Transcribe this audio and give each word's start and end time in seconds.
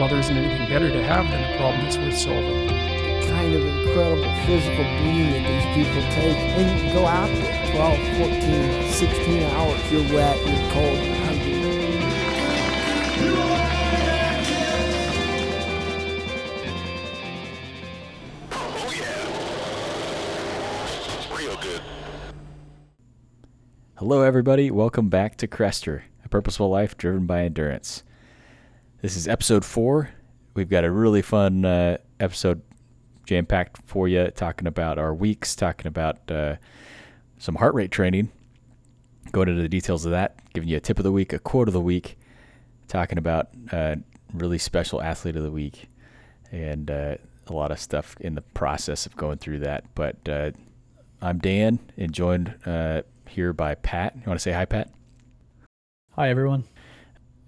Well, 0.00 0.08
there 0.08 0.18
isn't 0.18 0.34
anything 0.34 0.66
better 0.70 0.88
to 0.88 1.02
have 1.04 1.28
than 1.28 1.44
a 1.44 1.56
problem 1.58 1.84
that's 1.84 1.98
worth 1.98 2.16
solving. 2.16 2.66
The 2.66 3.26
kind 3.28 3.54
of 3.54 3.60
incredible 3.60 4.32
physical 4.46 4.84
beating 4.96 5.28
that 5.28 5.44
these 5.44 5.68
people 5.76 6.00
take. 6.16 6.40
And 6.56 6.88
you 6.88 6.94
go 6.94 7.04
out 7.04 7.28
there 7.28 7.60
12, 7.76 8.00
14, 8.32 8.88
16 8.88 9.42
hours. 9.42 9.92
You're 9.92 10.08
wet, 10.16 10.40
you're 10.40 10.72
cold, 10.72 11.19
Hello, 24.10 24.22
everybody. 24.22 24.72
Welcome 24.72 25.08
back 25.08 25.36
to 25.36 25.46
Crester, 25.46 26.02
a 26.24 26.28
purposeful 26.28 26.68
life 26.68 26.96
driven 26.96 27.26
by 27.26 27.44
endurance. 27.44 28.02
This 29.02 29.16
is 29.16 29.28
episode 29.28 29.64
four. 29.64 30.10
We've 30.52 30.68
got 30.68 30.82
a 30.82 30.90
really 30.90 31.22
fun 31.22 31.64
uh, 31.64 31.98
episode 32.18 32.60
jam 33.24 33.46
packed 33.46 33.78
for 33.86 34.08
you, 34.08 34.28
talking 34.32 34.66
about 34.66 34.98
our 34.98 35.14
weeks, 35.14 35.54
talking 35.54 35.86
about 35.86 36.28
uh, 36.28 36.56
some 37.38 37.54
heart 37.54 37.72
rate 37.72 37.92
training, 37.92 38.32
going 39.30 39.48
into 39.48 39.62
the 39.62 39.68
details 39.68 40.04
of 40.04 40.10
that, 40.10 40.40
giving 40.54 40.68
you 40.68 40.78
a 40.78 40.80
tip 40.80 40.98
of 40.98 41.04
the 41.04 41.12
week, 41.12 41.32
a 41.32 41.38
quote 41.38 41.68
of 41.68 41.72
the 41.72 41.80
week, 41.80 42.18
talking 42.88 43.16
about 43.16 43.50
uh, 43.70 43.94
really 44.34 44.58
special 44.58 45.00
athlete 45.00 45.36
of 45.36 45.44
the 45.44 45.52
week, 45.52 45.88
and 46.50 46.90
uh, 46.90 47.14
a 47.46 47.52
lot 47.52 47.70
of 47.70 47.78
stuff 47.78 48.16
in 48.18 48.34
the 48.34 48.42
process 48.42 49.06
of 49.06 49.16
going 49.16 49.38
through 49.38 49.60
that. 49.60 49.84
But 49.94 50.28
uh, 50.28 50.50
I'm 51.22 51.38
Dan, 51.38 51.78
and 51.96 52.12
joined 52.12 52.56
uh, 52.66 53.02
here 53.30 53.52
by 53.52 53.74
Pat. 53.74 54.14
You 54.16 54.22
want 54.26 54.38
to 54.38 54.42
say 54.42 54.52
hi, 54.52 54.64
Pat? 54.64 54.90
Hi, 56.12 56.28
everyone. 56.28 56.64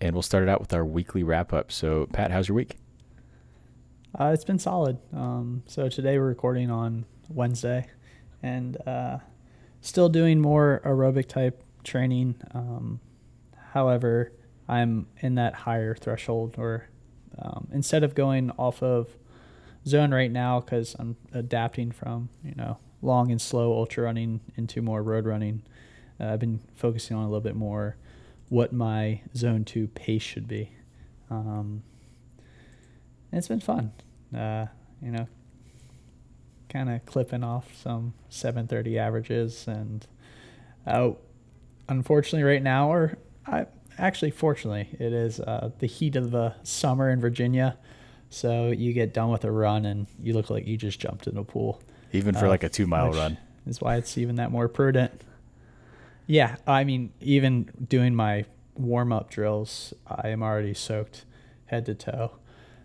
And 0.00 0.14
we'll 0.14 0.22
start 0.22 0.44
it 0.44 0.48
out 0.48 0.60
with 0.60 0.72
our 0.72 0.84
weekly 0.84 1.22
wrap 1.22 1.52
up. 1.52 1.70
So, 1.70 2.06
Pat, 2.12 2.30
how's 2.30 2.48
your 2.48 2.56
week? 2.56 2.76
Uh, 4.18 4.30
it's 4.32 4.44
been 4.44 4.58
solid. 4.58 4.98
Um, 5.12 5.62
so 5.66 5.88
today 5.88 6.18
we're 6.18 6.28
recording 6.28 6.70
on 6.70 7.06
Wednesday, 7.28 7.86
and 8.42 8.76
uh, 8.86 9.18
still 9.80 10.08
doing 10.08 10.40
more 10.40 10.82
aerobic 10.84 11.28
type 11.28 11.62
training. 11.82 12.36
Um, 12.52 13.00
however, 13.72 14.32
I'm 14.68 15.06
in 15.20 15.36
that 15.36 15.54
higher 15.54 15.94
threshold, 15.94 16.56
or 16.58 16.88
um, 17.38 17.68
instead 17.72 18.04
of 18.04 18.14
going 18.14 18.50
off 18.52 18.82
of 18.82 19.16
zone 19.86 20.12
right 20.12 20.30
now, 20.30 20.60
because 20.60 20.94
I'm 20.98 21.16
adapting 21.32 21.90
from 21.90 22.28
you 22.44 22.54
know 22.54 22.78
long 23.00 23.30
and 23.30 23.40
slow 23.40 23.72
ultra 23.72 24.04
running 24.04 24.40
into 24.56 24.82
more 24.82 25.02
road 25.02 25.26
running. 25.26 25.62
Uh, 26.22 26.26
I've 26.32 26.38
been 26.40 26.60
focusing 26.74 27.16
on 27.16 27.24
a 27.24 27.26
little 27.26 27.40
bit 27.40 27.56
more 27.56 27.96
what 28.48 28.72
my 28.72 29.20
zone 29.34 29.64
two 29.64 29.88
pace 29.88 30.22
should 30.22 30.46
be. 30.46 30.70
Um, 31.30 31.82
and 33.30 33.38
it's 33.38 33.48
been 33.48 33.60
fun. 33.60 33.92
Uh, 34.36 34.66
you 35.02 35.10
know, 35.10 35.26
kind 36.68 36.90
of 36.90 37.04
clipping 37.06 37.42
off 37.42 37.74
some 37.82 38.14
730 38.28 38.98
averages 38.98 39.66
and 39.66 40.06
uh, 40.86 41.10
unfortunately 41.88 42.42
right 42.44 42.62
now 42.62 42.90
or 42.90 43.18
I 43.46 43.66
actually 43.98 44.30
fortunately 44.30 44.88
it 44.98 45.12
is 45.12 45.38
uh, 45.40 45.70
the 45.80 45.86
heat 45.86 46.16
of 46.16 46.30
the 46.30 46.54
summer 46.62 47.10
in 47.10 47.20
Virginia 47.20 47.76
so 48.30 48.68
you 48.70 48.94
get 48.94 49.12
done 49.12 49.28
with 49.30 49.44
a 49.44 49.50
run 49.50 49.84
and 49.84 50.06
you 50.22 50.32
look 50.32 50.48
like 50.48 50.66
you 50.66 50.78
just 50.78 50.98
jumped 50.98 51.26
in 51.26 51.36
a 51.36 51.44
pool 51.44 51.82
Even 52.12 52.34
for 52.34 52.46
Uh, 52.46 52.48
like 52.48 52.62
a 52.64 52.70
two 52.70 52.86
mile 52.86 53.12
run. 53.12 53.36
is 53.66 53.80
why 53.82 53.96
it's 53.96 54.16
even 54.16 54.36
that 54.36 54.50
more 54.50 54.66
prudent. 54.68 55.22
Yeah, 56.26 56.56
I 56.66 56.84
mean, 56.84 57.12
even 57.20 57.70
doing 57.88 58.14
my 58.14 58.44
warm 58.74 59.12
up 59.12 59.30
drills, 59.30 59.92
I 60.06 60.28
am 60.28 60.42
already 60.42 60.74
soaked 60.74 61.24
head 61.66 61.86
to 61.86 61.94
toe. 61.94 62.32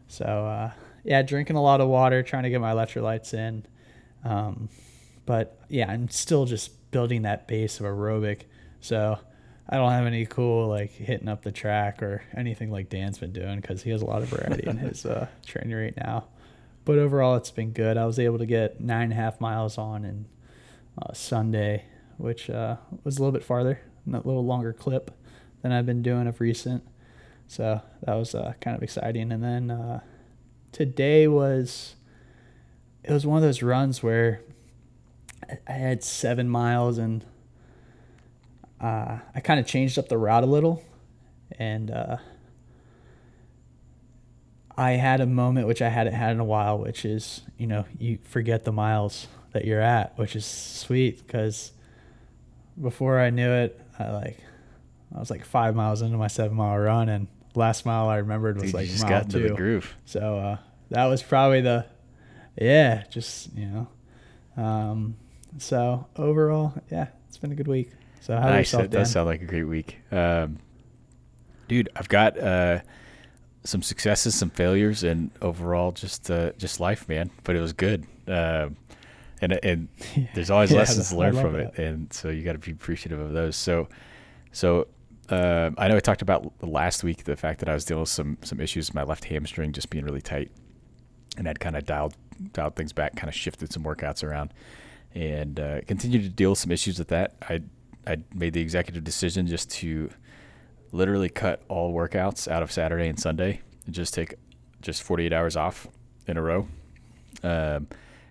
So 0.08 0.26
uh, 0.26 0.72
yeah, 1.04 1.22
drinking 1.22 1.56
a 1.56 1.62
lot 1.62 1.82
of 1.82 1.88
water, 1.88 2.24
trying 2.24 2.44
to 2.44 2.50
get 2.50 2.62
my 2.62 2.74
electrolytes 2.74 3.34
in. 3.34 3.66
Um, 4.24 4.70
but 5.26 5.60
yeah, 5.70 5.90
I'm 5.90 6.10
still 6.10 6.46
just 6.46 6.92
building 6.92 7.24
that 7.24 7.48
base 7.48 7.80
of 7.80 7.86
aerobic. 7.86 8.42
So 8.80 9.20
I 9.70 9.76
don't 9.78 9.92
have 9.92 10.06
any 10.06 10.26
cool 10.26 10.68
like 10.68 10.92
hitting 10.92 11.28
up 11.28 11.44
the 11.44 11.52
track 11.52 12.02
or 12.02 12.24
anything 12.36 12.72
like 12.72 12.90
Dan's 12.90 13.18
been 13.18 13.34
doing 13.34 13.60
because 13.60 13.84
he 13.84 13.90
has 13.92 14.02
a 14.02 14.06
lot 14.06 14.22
of 14.22 14.30
variety 14.30 14.68
in 14.68 14.78
his 14.78 15.06
uh, 15.06 15.28
training 15.46 15.76
right 15.76 15.96
now. 15.98 16.28
But 16.86 16.98
overall, 17.00 17.36
it's 17.36 17.52
been 17.52 17.72
good. 17.72 17.98
I 17.98 18.06
was 18.06 18.18
able 18.18 18.38
to 18.38 18.46
get 18.46 18.80
nine 18.80 19.04
and 19.04 19.14
a 19.14 19.16
half 19.18 19.42
miles 19.42 19.78
on 19.78 20.06
in 20.06 20.26
uh, 21.02 21.12
Sunday, 21.14 21.84
which 22.18 22.50
uh, 22.50 22.78
was 23.04 23.18
a 23.18 23.20
little 23.22 23.32
bit 23.32 23.44
farther, 23.44 23.80
a 24.08 24.12
little 24.12 24.46
longer 24.46 24.74
clip 24.74 25.12
than 25.62 25.72
I've 25.72 25.86
been 25.86 26.02
doing 26.02 26.28
of 26.28 26.40
recent. 26.42 26.84
So 27.48 27.82
that 28.04 28.14
was 28.16 28.36
uh, 28.36 28.54
kind 28.60 28.76
of 28.76 28.84
exciting. 28.84 29.32
And 29.32 29.44
then 29.44 29.72
uh, 29.72 30.02
today 30.72 31.28
was 31.28 31.96
it 33.04 33.12
was 33.14 33.26
one 33.26 33.38
of 33.38 33.44
those 33.44 33.64
runs 33.64 34.04
where 34.04 34.42
I- 35.68 35.72
had 35.72 36.04
seven 36.04 36.50
miles 36.50 36.98
and 36.98 37.24
uh, 38.82 39.20
I 39.34 39.40
kind 39.40 39.60
of 39.60 39.66
changed 39.66 39.98
up 39.98 40.08
the 40.08 40.18
route 40.18 40.44
a 40.44 40.48
little, 40.48 40.84
and 41.58 41.90
uh, 41.90 42.18
I 44.78 44.92
had 44.92 45.20
a 45.20 45.26
moment 45.26 45.66
which 45.68 45.82
I 45.82 45.90
hadn't 45.90 46.14
had 46.14 46.32
in 46.34 46.40
a 46.40 46.44
while, 46.46 46.78
which 46.78 47.04
is 47.04 47.42
you 47.58 47.66
know 47.66 47.86
you 47.98 48.20
forget 48.24 48.66
the 48.66 48.72
miles 48.72 49.28
that 49.54 49.66
you're 49.66 49.82
at, 49.82 50.16
which 50.18 50.36
is 50.36 50.46
sweet 50.46 51.26
because 51.26 51.72
before 52.82 53.20
I 53.20 53.30
knew 53.30 53.52
it, 53.52 53.80
I 54.00 54.12
like 54.12 54.38
I 55.16 55.20
was 55.20 55.30
like 55.30 55.46
five 55.46 55.76
miles 55.76 56.02
into 56.02 56.18
my 56.18 56.28
seven 56.28 56.58
mile 56.58 56.78
run, 56.78 57.10
and 57.10 57.28
last 57.56 57.86
mile 57.86 58.08
I 58.08 58.18
remembered 58.18 58.56
was 58.56 58.66
Dude, 58.66 58.74
like 58.74 58.86
you 58.86 58.92
just 58.92 59.04
mile 59.04 59.22
got 59.22 59.30
two. 59.30 59.44
the 59.44 59.56
groove. 59.56 59.96
So 60.06 60.38
uh, 60.38 60.58
that 60.90 61.06
was 61.06 61.24
probably 61.24 61.62
the, 61.62 61.86
yeah, 62.60 63.04
just 63.10 63.54
you 63.56 63.66
know, 63.68 64.62
um, 64.62 65.16
so 65.58 66.08
overall, 66.16 66.74
yeah, 66.92 67.08
it's 67.28 67.38
been 67.38 67.52
a 67.52 67.56
good 67.56 67.68
week. 67.68 67.92
So 68.22 68.36
how 68.36 68.50
nice. 68.50 68.68
yourself, 68.68 68.84
That 68.84 68.92
does 68.92 69.12
sound 69.12 69.28
like 69.28 69.42
a 69.42 69.46
great 69.46 69.64
week. 69.64 69.98
Um, 70.12 70.58
dude, 71.68 71.90
I've 71.96 72.10
got 72.10 72.38
uh, 72.38 72.80
some 73.64 73.82
successes, 73.82 74.36
some 74.36 74.50
failures, 74.50 75.04
and 75.04 75.32
overall 75.42 75.92
just 75.92 76.30
uh, 76.30 76.52
just 76.58 76.80
life, 76.80 77.08
man. 77.08 77.32
But 77.44 77.56
it 77.56 77.62
was 77.62 77.74
good. 77.74 78.06
Um, 78.28 78.76
and 79.42 79.60
and 79.64 79.88
there's 80.34 80.50
always 80.50 80.72
Yeah, 80.72 80.78
lessons 80.80 81.10
to 81.10 81.18
learn 81.18 81.34
from 81.36 81.54
that. 81.54 81.74
it, 81.78 81.80
and 81.80 82.12
so 82.14 82.30
you 82.30 82.44
got 82.44 82.54
to 82.54 82.60
be 82.60 82.72
appreciative 82.72 83.20
of 83.20 83.34
those. 83.34 83.56
So, 83.56 83.88
so 84.52 84.88
um 85.30 85.76
I 85.78 85.88
know 85.88 85.96
I 85.98 86.00
talked 86.00 86.22
about 86.22 86.52
last 86.64 87.04
week 87.04 87.24
the 87.26 87.36
fact 87.36 87.60
that 87.60 87.70
I 87.70 87.74
was 87.74 87.86
dealing 87.86 88.02
with 88.02 88.10
some 88.10 88.38
some 88.44 88.60
issues 88.60 88.90
with 88.90 88.96
my 88.96 89.04
left 89.04 89.26
hamstring 89.26 89.72
just 89.74 89.90
being 89.90 90.06
really 90.06 90.22
tight, 90.22 90.52
and 91.38 91.48
I'd 91.48 91.60
kind 91.60 91.76
of 91.76 91.86
dialed 91.86 92.16
dialed 92.54 92.76
things 92.76 92.94
back, 92.94 93.16
kind 93.16 93.28
of 93.30 93.36
shifted 93.36 93.74
some 93.74 93.84
workouts 93.84 94.24
around, 94.24 94.54
and 95.14 95.60
uh, 95.60 95.82
continued 95.88 96.24
to 96.24 96.30
deal 96.30 96.52
with 96.52 96.60
some 96.60 96.72
issues 96.72 96.98
with 97.00 97.08
that. 97.10 97.36
I 97.50 97.62
I 98.06 98.18
made 98.34 98.54
the 98.54 98.62
executive 98.62 99.04
decision 99.04 99.48
just 99.48 99.70
to 99.72 100.10
literally 100.94 101.28
cut 101.30 101.62
all 101.68 101.94
workouts 101.94 102.48
out 102.48 102.64
of 102.64 102.72
Saturday 102.72 103.10
and 103.10 103.20
Sunday 103.20 103.60
and 103.86 103.94
just 103.94 104.14
take 104.14 104.36
just 104.82 105.04
48 105.04 105.34
hours 105.34 105.58
off 105.58 105.88
in 106.28 106.38
a 106.38 106.42
row. 106.42 106.68
Um, 107.44 107.88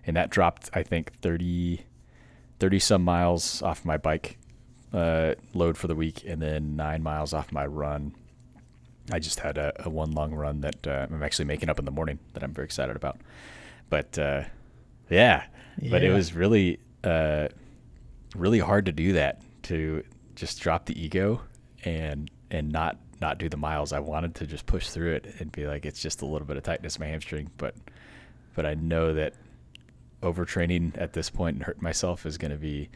and 0.07 0.15
that 0.15 0.29
dropped, 0.29 0.69
I 0.73 0.83
think, 0.83 1.13
30, 1.21 1.85
30 2.59 2.79
some 2.79 3.03
miles 3.03 3.61
off 3.61 3.85
my 3.85 3.97
bike 3.97 4.37
uh, 4.93 5.35
load 5.53 5.77
for 5.77 5.87
the 5.87 5.95
week 5.95 6.23
and 6.25 6.41
then 6.41 6.75
nine 6.75 7.03
miles 7.03 7.33
off 7.33 7.51
my 7.51 7.65
run. 7.65 8.15
I 9.11 9.19
just 9.19 9.41
had 9.41 9.57
a, 9.57 9.73
a 9.85 9.89
one 9.89 10.11
long 10.11 10.33
run 10.33 10.61
that 10.61 10.87
uh, 10.87 11.07
I'm 11.09 11.21
actually 11.21 11.45
making 11.45 11.69
up 11.69 11.77
in 11.77 11.85
the 11.85 11.91
morning 11.91 12.19
that 12.33 12.43
I'm 12.43 12.53
very 12.53 12.65
excited 12.65 12.95
about. 12.95 13.19
But 13.89 14.17
uh, 14.17 14.43
yeah, 15.09 15.45
but 15.89 16.03
it 16.03 16.11
was 16.11 16.33
really, 16.33 16.79
uh, 17.03 17.49
really 18.35 18.59
hard 18.59 18.85
to 18.87 18.91
do 18.91 19.13
that 19.13 19.41
to 19.63 20.03
just 20.35 20.59
drop 20.61 20.85
the 20.85 21.01
ego 21.01 21.41
and 21.83 22.29
and 22.51 22.71
not 22.71 22.97
not 23.21 23.37
do 23.37 23.49
the 23.49 23.57
miles. 23.57 23.93
I 23.93 23.99
wanted 23.99 24.35
to 24.35 24.47
just 24.47 24.65
push 24.65 24.89
through 24.89 25.13
it 25.13 25.35
and 25.39 25.51
be 25.51 25.65
like, 25.65 25.85
it's 25.85 26.01
just 26.01 26.21
a 26.21 26.25
little 26.25 26.47
bit 26.47 26.57
of 26.57 26.63
tightness 26.63 26.97
in 26.97 27.01
my 27.01 27.07
hamstring, 27.07 27.49
but 27.57 27.75
but 28.55 28.65
I 28.65 28.73
know 28.73 29.13
that 29.13 29.33
overtraining 30.21 30.99
at 30.99 31.13
this 31.13 31.29
point 31.29 31.55
and 31.55 31.63
hurt 31.63 31.81
myself 31.81 32.25
is 32.25 32.37
going 32.37 32.51
to 32.51 32.57
be 32.57 32.89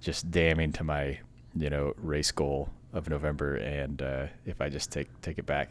just 0.00 0.30
damning 0.30 0.72
to 0.72 0.84
my 0.84 1.18
you 1.56 1.70
know 1.70 1.94
race 1.96 2.32
goal 2.32 2.70
of 2.92 3.08
November. 3.08 3.56
And 3.56 4.00
uh, 4.00 4.26
if 4.46 4.60
I 4.60 4.68
just 4.68 4.90
take 4.90 5.08
take 5.20 5.38
it 5.38 5.46
back, 5.46 5.70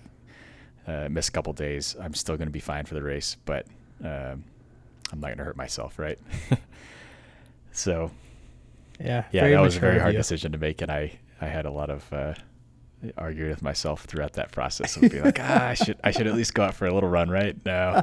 uh, 0.88 1.07
miss 1.10 1.30
a 1.30 1.31
couple 1.31 1.54
days, 1.54 1.95
I'm 2.00 2.13
still 2.13 2.38
going 2.38 2.48
to 2.48 2.54
be 2.54 2.60
fine 2.60 2.86
for 2.86 2.94
the 2.94 3.04
race, 3.04 3.38
but 3.45 3.66
um, 4.04 4.44
I'm 5.12 5.19
not 5.19 5.28
going 5.28 5.38
to 5.38 5.44
hurt 5.44 5.57
myself, 5.57 5.98
right? 6.00 6.19
so 7.72 8.12
Yeah, 9.00 9.25
yeah, 9.31 9.50
that 9.50 9.62
was 9.62 9.78
a 9.78 9.80
very 9.80 10.00
hard 10.00 10.16
decision 10.16 10.51
to 10.51 10.57
make, 10.57 10.81
and 10.81 10.92
I 10.92 11.19
I 11.42 11.48
had 11.48 11.66
a 11.66 11.72
lot 11.72 11.90
of 11.90 12.12
uh, 12.13 12.34
arguing 13.18 13.50
with 13.50 13.62
myself 13.62 14.06
throughout 14.06 14.34
that 14.34 14.51
process 14.51 14.95
of 14.95 15.10
being 15.10 15.24
like, 15.25 15.40
ah, 15.40 15.68
I 15.69 15.74
should 15.74 15.98
I 16.04 16.12
should 16.12 16.28
at 16.28 16.36
least 16.36 16.54
go 16.54 16.63
out 16.63 16.74
for 16.74 16.88
a 16.88 16.94
little 16.94 17.10
run, 17.10 17.30
right? 17.30 17.56
No, 17.66 18.01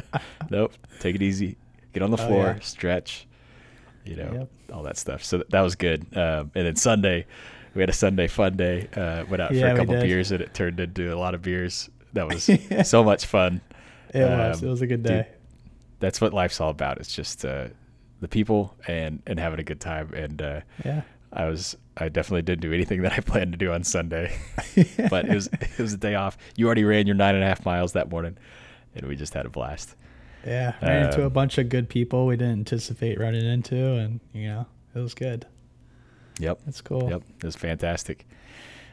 nope, 0.50 0.74
take 1.00 1.14
it 1.14 1.22
easy, 1.22 1.56
get 1.92 2.02
on 2.02 2.10
the 2.10 2.22
Oh, 2.22 2.26
floor, 2.26 2.44
yeah. 2.56 2.58
stretch, 2.60 3.26
you 4.04 4.16
know, 4.16 4.32
Yep. 4.32 4.48
all 4.72 4.82
that 4.84 4.96
stuff. 4.96 5.22
So 5.24 5.42
that 5.50 5.60
was 5.60 5.74
good. 5.74 6.06
Um, 6.16 6.50
and 6.54 6.66
then 6.66 6.76
Sunday, 6.76 7.26
we 7.74 7.80
had 7.82 7.88
a 7.88 7.92
Sunday 7.94 8.26
fun 8.28 8.56
day. 8.56 8.88
Uh, 8.94 9.24
went 9.28 9.40
out 9.42 9.54
for 9.54 9.66
a 9.66 9.76
couple 9.76 9.94
beers, 10.00 10.30
and 10.32 10.40
it 10.42 10.54
turned 10.54 10.78
into 10.80 11.12
a 11.14 11.16
lot 11.16 11.34
of 11.34 11.42
beers. 11.42 11.88
That 12.12 12.28
was 12.28 12.48
so 12.88 13.02
much 13.04 13.26
fun. 13.26 13.60
It 14.12 14.20
was. 14.22 14.62
Um, 14.62 14.68
It 14.68 14.70
was 14.70 14.82
a 14.82 14.86
good 14.86 15.02
dude, 15.02 15.12
day. 15.24 15.28
That's 16.00 16.20
what 16.20 16.32
life's 16.34 16.60
all 16.60 16.70
about. 16.70 16.98
It's 16.98 17.14
just 17.14 17.44
uh, 17.44 17.68
the 18.20 18.28
people 18.28 18.76
and 18.86 19.22
and 19.26 19.38
having 19.38 19.58
a 19.60 19.64
good 19.64 19.80
time. 19.80 20.12
And 20.14 20.42
uh, 20.42 20.60
Yeah. 20.84 21.02
I 21.32 21.46
was 21.46 21.76
I 21.96 22.10
definitely 22.10 22.42
didn't 22.42 22.60
do 22.60 22.72
anything 22.74 23.00
that 23.02 23.12
I 23.14 23.20
planned 23.30 23.52
to 23.52 23.58
do 23.58 23.72
on 23.72 23.84
Sunday, 23.84 24.36
but 25.08 25.24
it 25.26 25.34
was 25.34 25.46
it 25.46 25.78
was 25.78 25.94
a 25.94 25.96
day 25.96 26.14
off. 26.14 26.36
You 26.56 26.66
already 26.66 26.84
ran 26.84 27.06
your 27.06 27.16
nine 27.16 27.34
and 27.34 27.42
a 27.42 27.46
half 27.46 27.64
miles 27.64 27.92
that 27.94 28.10
morning, 28.10 28.36
and 28.94 29.06
we 29.06 29.16
just 29.16 29.32
had 29.32 29.46
a 29.46 29.48
blast. 29.50 29.96
Yeah. 30.46 30.74
Ran 30.82 31.06
into 31.06 31.20
Um, 31.20 31.26
a 31.26 31.30
bunch 31.30 31.58
of 31.58 31.68
good 31.68 31.88
people 31.88 32.26
we 32.26 32.36
didn't 32.36 32.52
anticipate 32.52 33.18
running 33.18 33.44
into, 33.44 33.76
and 33.76 34.20
you 34.32 34.48
know, 34.48 34.66
it 34.94 34.98
was 34.98 35.14
good. 35.14 35.46
Yep. 36.38 36.60
That's 36.64 36.80
cool. 36.80 37.08
Yep, 37.10 37.22
it 37.38 37.44
was 37.44 37.56
fantastic. 37.56 38.26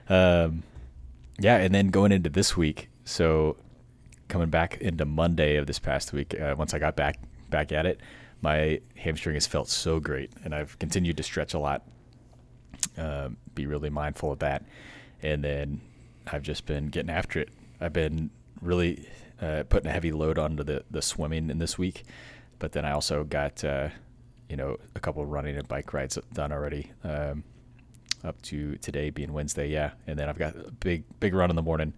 Um, 0.09 0.63
yeah, 1.39 1.57
and 1.57 1.73
then 1.73 1.87
going 1.87 2.11
into 2.11 2.29
this 2.29 2.57
week, 2.57 2.89
so 3.05 3.55
coming 4.27 4.49
back 4.49 4.77
into 4.81 5.05
Monday 5.05 5.55
of 5.55 5.65
this 5.65 5.79
past 5.79 6.13
week, 6.13 6.39
uh, 6.39 6.55
once 6.57 6.73
I 6.73 6.79
got 6.79 6.95
back 6.95 7.17
back 7.49 7.71
at 7.71 7.85
it, 7.85 7.99
my 8.41 8.79
hamstring 8.95 9.35
has 9.35 9.47
felt 9.47 9.69
so 9.69 9.99
great, 9.99 10.31
and 10.43 10.53
I've 10.53 10.77
continued 10.79 11.17
to 11.17 11.23
stretch 11.23 11.53
a 11.53 11.59
lot. 11.59 11.83
Um, 12.97 13.37
be 13.55 13.65
really 13.65 13.89
mindful 13.89 14.31
of 14.31 14.39
that, 14.39 14.65
and 15.23 15.43
then 15.43 15.81
I've 16.27 16.43
just 16.43 16.65
been 16.65 16.87
getting 16.87 17.09
after 17.09 17.39
it. 17.39 17.49
I've 17.81 17.93
been 17.93 18.29
really 18.61 19.07
uh, 19.41 19.63
putting 19.69 19.89
a 19.89 19.93
heavy 19.93 20.11
load 20.11 20.37
onto 20.37 20.63
the 20.63 20.83
the 20.91 21.01
swimming 21.01 21.49
in 21.49 21.59
this 21.59 21.77
week, 21.77 22.03
but 22.59 22.71
then 22.71 22.85
I 22.85 22.91
also 22.91 23.23
got 23.23 23.63
uh, 23.63 23.89
you 24.49 24.57
know 24.57 24.77
a 24.95 24.99
couple 24.99 25.23
of 25.23 25.29
running 25.29 25.57
and 25.57 25.67
bike 25.67 25.93
rides 25.93 26.17
done 26.33 26.51
already. 26.51 26.91
Um, 27.03 27.43
up 28.23 28.41
to 28.41 28.75
today 28.77 29.09
being 29.09 29.31
Wednesday, 29.33 29.69
yeah. 29.69 29.91
And 30.07 30.19
then 30.19 30.27
I've 30.27 30.37
got 30.37 30.55
a 30.55 30.71
big 30.71 31.03
big 31.19 31.33
run 31.33 31.49
in 31.49 31.55
the 31.55 31.61
morning, 31.61 31.93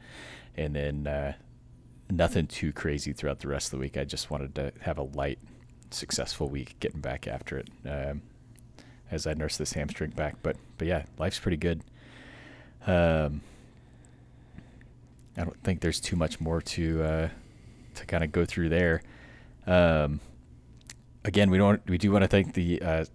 and 0.55 0.75
then 0.75 1.07
uh, 1.07 1.33
nothing 2.09 2.47
too 2.47 2.71
crazy 2.71 3.13
throughout 3.13 3.39
the 3.39 3.47
rest 3.47 3.67
of 3.67 3.71
the 3.71 3.77
week. 3.77 3.97
I 3.97 4.03
just 4.03 4.29
wanted 4.29 4.55
to 4.55 4.71
have 4.81 4.97
a 4.97 5.03
light, 5.03 5.39
successful 5.89 6.49
week, 6.49 6.75
getting 6.79 7.01
back 7.01 7.27
after 7.27 7.57
it 7.57 7.69
um, 7.85 8.21
as 9.09 9.25
I 9.25 9.33
nurse 9.33 9.57
this 9.57 9.73
hamstring 9.73 10.11
back. 10.11 10.35
But 10.43 10.57
but 10.77 10.87
yeah, 10.87 11.05
life's 11.17 11.39
pretty 11.39 11.57
good. 11.57 11.83
Um, 12.85 13.41
I 15.37 15.43
don't 15.43 15.63
think 15.63 15.81
there's 15.81 15.99
too 15.99 16.15
much 16.15 16.39
more 16.39 16.61
to 16.61 17.03
uh, 17.03 17.29
to 17.95 18.05
kind 18.05 18.23
of 18.23 18.31
go 18.31 18.45
through 18.45 18.69
there. 18.69 19.01
Um, 19.65 20.19
again, 21.23 21.49
we 21.49 21.57
don't 21.57 21.81
we 21.87 21.97
do 21.97 22.11
want 22.11 22.23
to 22.23 22.27
thank 22.27 22.53
the 22.53 22.81
uh, 22.81 23.05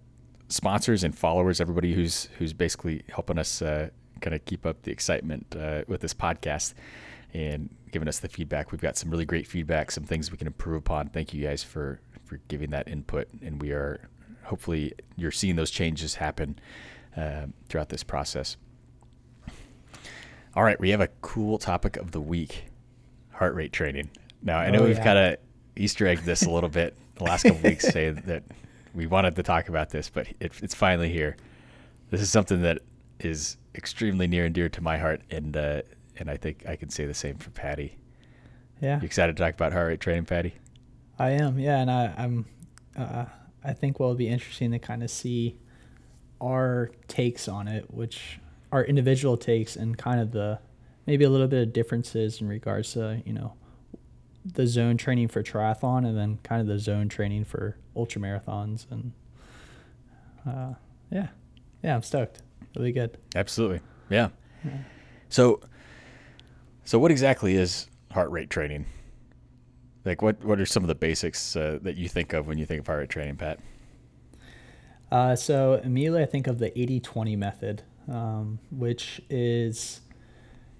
sponsors 0.49 1.03
and 1.03 1.17
followers, 1.17 1.61
everybody 1.61 1.93
who's 1.93 2.29
who's 2.37 2.53
basically 2.53 3.03
helping 3.09 3.37
us 3.37 3.61
uh, 3.61 3.89
kind 4.21 4.35
of 4.35 4.43
keep 4.45 4.65
up 4.65 4.81
the 4.83 4.91
excitement 4.91 5.55
uh, 5.59 5.83
with 5.87 6.01
this 6.01 6.13
podcast 6.13 6.73
and 7.33 7.69
giving 7.91 8.07
us 8.07 8.19
the 8.19 8.29
feedback. 8.29 8.71
We've 8.71 8.81
got 8.81 8.97
some 8.97 9.09
really 9.11 9.25
great 9.25 9.47
feedback, 9.47 9.91
some 9.91 10.03
things 10.03 10.31
we 10.31 10.37
can 10.37 10.47
improve 10.47 10.77
upon. 10.77 11.09
Thank 11.09 11.33
you 11.33 11.45
guys 11.45 11.63
for 11.63 11.99
for 12.25 12.39
giving 12.47 12.71
that 12.71 12.87
input, 12.87 13.27
and 13.41 13.61
we 13.61 13.71
are 13.71 14.09
hopefully 14.43 14.93
you're 15.15 15.31
seeing 15.31 15.55
those 15.55 15.71
changes 15.71 16.15
happen 16.15 16.57
um, 17.15 17.53
throughout 17.69 17.89
this 17.89 18.03
process. 18.03 18.57
All 20.57 20.63
right, 20.63 20.79
we 20.79 20.89
have 20.89 21.01
a 21.01 21.07
cool 21.21 21.59
topic 21.59 21.97
of 21.97 22.13
the 22.13 22.19
week: 22.19 22.63
heart 23.29 23.53
rate 23.53 23.71
training. 23.71 24.09
Now 24.41 24.57
I 24.57 24.71
know 24.71 24.79
Oh, 24.79 24.85
we've 24.85 24.97
yeah. 24.97 25.03
kind 25.03 25.19
of 25.19 25.37
Easter 25.75 26.07
egged 26.07 26.25
this 26.25 26.45
a 26.45 26.49
little 26.49 26.67
bit 26.67 26.97
the 27.13 27.25
last 27.25 27.43
couple 27.43 27.61
weeks, 27.61 27.87
say 27.87 28.09
that 28.25 28.41
we 28.95 29.05
wanted 29.05 29.35
to 29.35 29.43
talk 29.43 29.69
about 29.69 29.91
this, 29.91 30.09
but 30.09 30.25
it, 30.39 30.53
it's 30.63 30.73
finally 30.73 31.09
here. 31.09 31.37
This 32.09 32.21
is 32.21 32.31
something 32.31 32.63
that 32.63 32.79
is 33.19 33.57
extremely 33.75 34.25
near 34.25 34.45
and 34.45 34.55
dear 34.55 34.67
to 34.67 34.81
my 34.81 34.97
heart, 34.97 35.21
and 35.29 35.55
uh, 35.55 35.83
and 36.17 36.27
I 36.27 36.37
think 36.37 36.65
I 36.67 36.75
can 36.75 36.89
say 36.89 37.05
the 37.05 37.13
same 37.13 37.37
for 37.37 37.51
Patty. 37.51 37.95
Yeah. 38.81 38.99
You 38.99 39.05
excited 39.05 39.37
to 39.37 39.43
talk 39.43 39.53
about 39.53 39.73
heart 39.73 39.89
rate 39.89 39.99
training, 39.99 40.25
Patty? 40.25 40.55
I 41.19 41.33
am, 41.33 41.59
yeah, 41.59 41.77
and 41.81 41.91
I, 41.91 42.15
I'm. 42.17 42.45
Uh, 42.97 43.25
I 43.63 43.73
think 43.73 43.99
what 43.99 44.07
will 44.07 44.15
be 44.15 44.27
interesting 44.27 44.71
to 44.71 44.79
kind 44.79 45.03
of 45.03 45.11
see 45.11 45.59
our 46.41 46.89
takes 47.07 47.47
on 47.47 47.67
it, 47.67 47.93
which 47.93 48.39
our 48.71 48.83
individual 48.83 49.37
takes, 49.37 49.75
and 49.75 49.97
kind 49.97 50.19
of 50.19 50.31
the 50.31 50.59
maybe 51.05 51.23
a 51.23 51.29
little 51.29 51.47
bit 51.47 51.67
of 51.67 51.73
differences 51.73 52.41
in 52.41 52.47
regards 52.47 52.93
to 52.93 53.21
you 53.25 53.33
know 53.33 53.53
the 54.45 54.67
zone 54.67 54.97
training 54.97 55.27
for 55.27 55.43
triathlon, 55.43 56.05
and 56.05 56.17
then 56.17 56.39
kind 56.43 56.61
of 56.61 56.67
the 56.67 56.79
zone 56.79 57.09
training 57.09 57.45
for 57.45 57.77
ultra 57.95 58.21
marathons, 58.21 58.85
and 58.91 59.11
uh, 60.47 60.73
yeah, 61.11 61.27
yeah, 61.83 61.95
I'm 61.95 62.03
stoked. 62.03 62.41
Really 62.75 62.91
good. 62.91 63.17
Absolutely. 63.35 63.81
Yeah. 64.09 64.29
So, 65.29 65.61
so 66.85 66.99
what 66.99 67.11
exactly 67.11 67.55
is 67.55 67.87
heart 68.11 68.29
rate 68.31 68.49
training? 68.49 68.85
Like, 70.05 70.21
what 70.21 70.43
what 70.43 70.59
are 70.59 70.65
some 70.65 70.83
of 70.83 70.87
the 70.87 70.95
basics 70.95 71.55
uh, 71.55 71.79
that 71.81 71.97
you 71.97 72.07
think 72.07 72.33
of 72.33 72.47
when 72.47 72.57
you 72.57 72.65
think 72.65 72.81
of 72.81 72.87
heart 72.87 72.99
rate 72.99 73.09
training, 73.09 73.35
Pat? 73.35 73.59
Uh, 75.11 75.35
so 75.35 75.81
immediately 75.83 76.21
I 76.21 76.25
think 76.25 76.47
of 76.47 76.59
the 76.59 76.69
80-20 76.71 77.37
method, 77.37 77.83
um, 78.09 78.59
which 78.71 79.21
is 79.29 80.01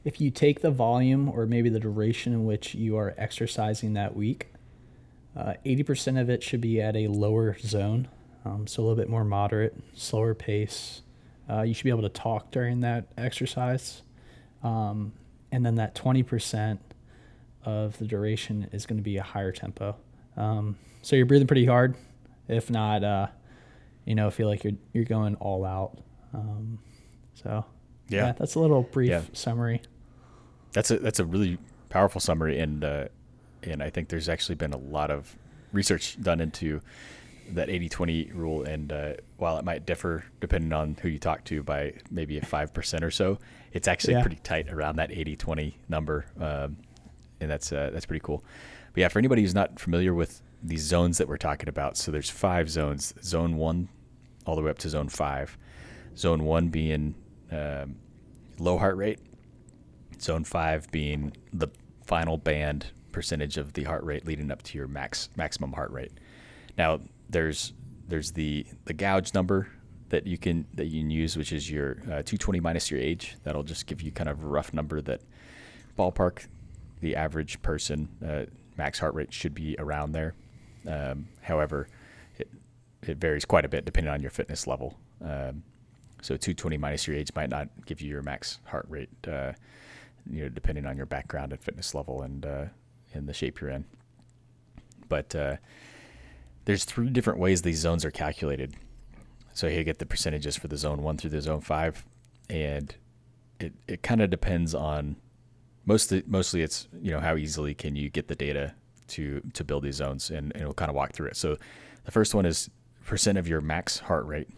if 0.03 0.21
you 0.21 0.31
take 0.31 0.62
the 0.62 0.71
volume 0.71 1.29
or 1.29 1.45
maybe 1.45 1.69
the 1.69 1.79
duration 1.79 2.33
in 2.33 2.45
which 2.45 2.74
you 2.74 2.95
are 2.97 3.13
exercising 3.18 3.94
that 3.94 4.15
week, 4.15 4.47
uh, 5.35 5.53
80% 5.65 6.19
of 6.19 6.29
it 6.29 6.41
should 6.41 6.62
be 6.62 6.81
at 6.81 6.95
a 6.95 7.07
lower 7.07 7.57
zone, 7.59 8.07
um, 8.45 8.65
so 8.65 8.81
a 8.81 8.83
little 8.83 8.95
bit 8.95 9.09
more 9.09 9.24
moderate, 9.24 9.75
slower 9.94 10.33
pace. 10.33 11.01
Uh, 11.50 11.62
you 11.62 11.74
should 11.74 11.83
be 11.83 11.89
able 11.89 12.01
to 12.03 12.09
talk 12.09 12.51
during 12.51 12.79
that 12.81 13.07
exercise. 13.18 14.01
Um, 14.63 15.13
and 15.51 15.65
then 15.65 15.75
that 15.75 15.95
20% 15.95 16.79
of 17.63 17.97
the 17.97 18.06
duration 18.06 18.69
is 18.71 18.85
going 18.85 18.97
to 18.97 19.03
be 19.03 19.18
a 19.18 19.24
higher 19.24 19.51
tempo. 19.51 19.95
Um, 20.35 20.77
so 21.01 21.15
you're 21.15 21.25
breathing 21.25 21.47
pretty 21.47 21.65
hard. 21.65 21.95
If 22.47 22.69
not, 22.69 23.03
uh, 23.03 23.27
you 24.06 24.15
know, 24.15 24.31
feel 24.31 24.47
like 24.47 24.63
you're 24.63 24.74
you're 24.94 25.03
going 25.03 25.35
all 25.35 25.65
out. 25.65 25.97
So 27.44 27.66
Yeah. 28.10 28.31
that's 28.34 28.56
a 28.56 28.60
little 28.60 28.84
brief 28.84 29.10
Yeah. 29.10 29.22
summary. 29.34 29.81
That's 30.74 30.92
a 30.92 31.00
that's 31.00 31.19
a 31.19 31.25
really 31.25 31.57
powerful 31.89 32.19
summary, 32.22 32.60
and 32.60 32.84
uh, 32.84 33.07
and 33.63 33.81
I 33.81 33.89
think 33.89 34.10
there's 34.10 34.30
actually 34.30 34.56
been 34.56 34.74
a 34.74 34.78
lot 34.78 35.12
of 35.12 35.36
research 35.72 36.22
done 36.22 36.39
into 36.42 36.81
that 37.51 37.69
80-20 37.69 38.31
rule. 38.34 38.63
And 38.63 38.91
uh, 38.91 39.13
while 39.38 39.58
it 39.58 39.63
might 39.65 39.86
differ 39.86 40.25
depending 40.41 40.74
on 40.74 40.98
who 41.01 41.08
you 41.10 41.17
talk 41.20 41.44
to 41.46 41.63
by 41.63 41.94
maybe 42.12 42.38
a 42.38 42.46
five 42.46 42.74
percent 42.74 43.03
or 43.03 43.12
so, 43.12 43.39
it's 43.72 43.88
actually 43.88 44.15
Yeah. 44.15 44.22
pretty 44.22 44.38
tight 44.44 44.70
around 44.70 44.98
that 44.98 45.12
80-20 45.12 45.75
number, 45.89 46.25
um, 46.39 46.77
and 47.39 47.50
that's 47.50 47.72
uh, 47.72 47.89
that's 47.94 48.06
pretty 48.06 48.24
cool. 48.24 48.44
But 48.94 49.01
yeah, 49.01 49.08
for 49.10 49.20
anybody 49.20 49.41
who's 49.44 49.56
not 49.56 49.79
familiar 49.79 50.13
with 50.13 50.41
these 50.63 50.82
zones 50.82 51.17
that 51.20 51.27
we're 51.27 51.38
talking 51.38 51.70
about, 51.70 51.98
so 51.98 52.12
there's 52.12 52.29
five 52.29 52.70
zones: 52.70 53.13
zone 53.24 53.58
one, 53.58 53.89
all 54.46 54.56
the 54.56 54.62
way 54.62 54.70
up 54.72 54.79
to 54.79 54.89
zone 54.89 55.10
five. 55.10 55.58
Zone 56.17 56.44
one 56.46 56.70
being 56.70 57.13
um, 57.51 57.96
low 58.60 58.77
heart 58.77 58.98
rate, 58.98 59.20
zone 60.20 60.44
five 60.44 60.89
being 60.92 61.34
the 61.54 61.68
final 62.06 62.38
band 62.38 62.88
percentage 63.12 63.58
of 63.58 63.74
the 63.74 63.84
heart 63.84 64.04
rate 64.04 64.25
leading 64.25 64.51
up 64.51 64.62
to 64.63 64.77
your 64.77 64.88
max 64.88 65.30
maximum 65.36 65.74
heart 65.74 65.92
rate. 65.92 66.12
Now 66.77 67.00
there's 67.30 67.74
there's 68.08 68.32
the 68.32 68.66
the 68.86 68.94
gauge 68.94 69.34
number 69.34 69.68
that 70.10 70.25
you 70.25 70.38
can 70.38 70.66
that 70.75 70.86
you 70.86 71.01
can 71.01 71.10
use, 71.10 71.36
which 71.38 71.51
is 71.51 71.70
your 71.70 71.98
uh, 72.04 72.24
220 72.24 72.60
minus 72.60 72.89
your 72.89 73.00
age. 73.00 73.36
That'll 73.44 73.63
just 73.63 73.86
give 73.88 74.01
you 74.01 74.12
kind 74.12 74.30
of 74.30 74.44
a 74.44 74.48
rough 74.48 74.74
number 74.74 75.01
that 75.01 75.22
ballpark 75.98 76.48
the 77.01 77.16
average 77.16 77.62
person 77.62 78.10
uh, 78.25 78.46
max 78.77 79.00
heart 79.00 79.13
rate 79.13 79.34
should 79.34 79.54
be 79.54 79.75
around 79.80 80.12
there. 80.13 80.34
Um, 80.88 81.27
however, 81.42 81.88
it 82.38 82.50
it 83.01 83.18
varies 83.18 83.46
quite 83.46 83.66
a 83.66 83.70
bit 83.70 83.86
depending 83.86 84.13
on 84.13 84.22
your 84.22 84.32
fitness 84.32 84.68
level. 84.68 84.98
Um, 85.24 85.63
so 86.21 86.36
220 86.36 86.77
minus 86.77 87.07
your 87.07 87.15
age 87.15 87.29
might 87.36 87.50
not 87.50 87.69
give 87.86 88.01
you 88.01 88.09
your 88.09 88.21
max 88.21 88.59
heart 88.65 88.86
rate, 88.89 89.09
uh, 89.27 89.53
you 90.29 90.43
know, 90.43 90.50
depending 90.50 90.86
on 90.86 90.97
your 90.97 91.05
background 91.05 91.51
and 91.51 91.62
fitness 91.62 91.93
level 91.93 92.21
and 92.21 92.45
uh, 92.45 92.65
and 93.13 93.27
the 93.27 93.33
shape 93.33 93.62
you're 93.62 93.69
in. 93.69 93.86
But 95.09 95.36
uh, 95.36 95.57
there's 96.65 96.83
three 96.83 97.09
different 97.09 97.39
ways 97.39 97.62
these 97.62 97.79
zones 97.79 98.03
are 98.03 98.12
calculated. 98.12 98.75
So 99.53 99.67
you 99.67 99.83
get 99.83 100.00
the 100.00 100.05
percentages 100.05 100.55
for 100.55 100.67
the 100.67 100.77
zone 100.77 101.01
one 101.01 101.17
through 101.17 101.31
the 101.31 101.41
zone 101.41 101.62
five, 101.62 102.05
and 102.50 102.93
it, 103.59 103.74
it 103.88 104.03
kind 104.03 104.21
of 104.21 104.29
depends 104.29 104.75
on 104.75 105.15
mostly 105.86 106.24
mostly 106.27 106.62
it's 106.62 106.88
you 107.01 107.12
know 107.12 107.19
how 107.19 107.36
easily 107.36 107.74
can 107.74 107.95
you 107.95 108.09
get 108.09 108.27
the 108.27 108.36
data 108.36 108.75
to 109.07 109.41
to 109.53 109.63
build 109.63 109.83
these 109.83 109.95
zones, 109.95 110.29
and, 110.29 110.51
and 110.55 110.65
we'll 110.65 110.74
kind 110.74 110.89
of 110.89 110.95
walk 110.95 111.13
through 111.13 111.27
it. 111.27 111.38
So 111.38 111.57
the 112.05 112.12
first 112.12 112.36
one 112.36 112.45
is 112.45 112.69
percent 113.05 113.38
of 113.38 113.47
your 113.47 113.62
max 113.62 114.00
heart 114.00 114.25
rate. 114.25 114.50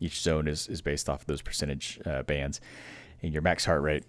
Each 0.00 0.20
zone 0.20 0.48
is 0.48 0.68
is 0.68 0.82
based 0.82 1.08
off 1.08 1.22
of 1.22 1.26
those 1.26 1.42
percentage 1.42 2.00
uh, 2.04 2.22
bands, 2.22 2.60
and 3.22 3.32
your 3.32 3.42
max 3.42 3.64
heart 3.64 3.82
rate 3.82 4.04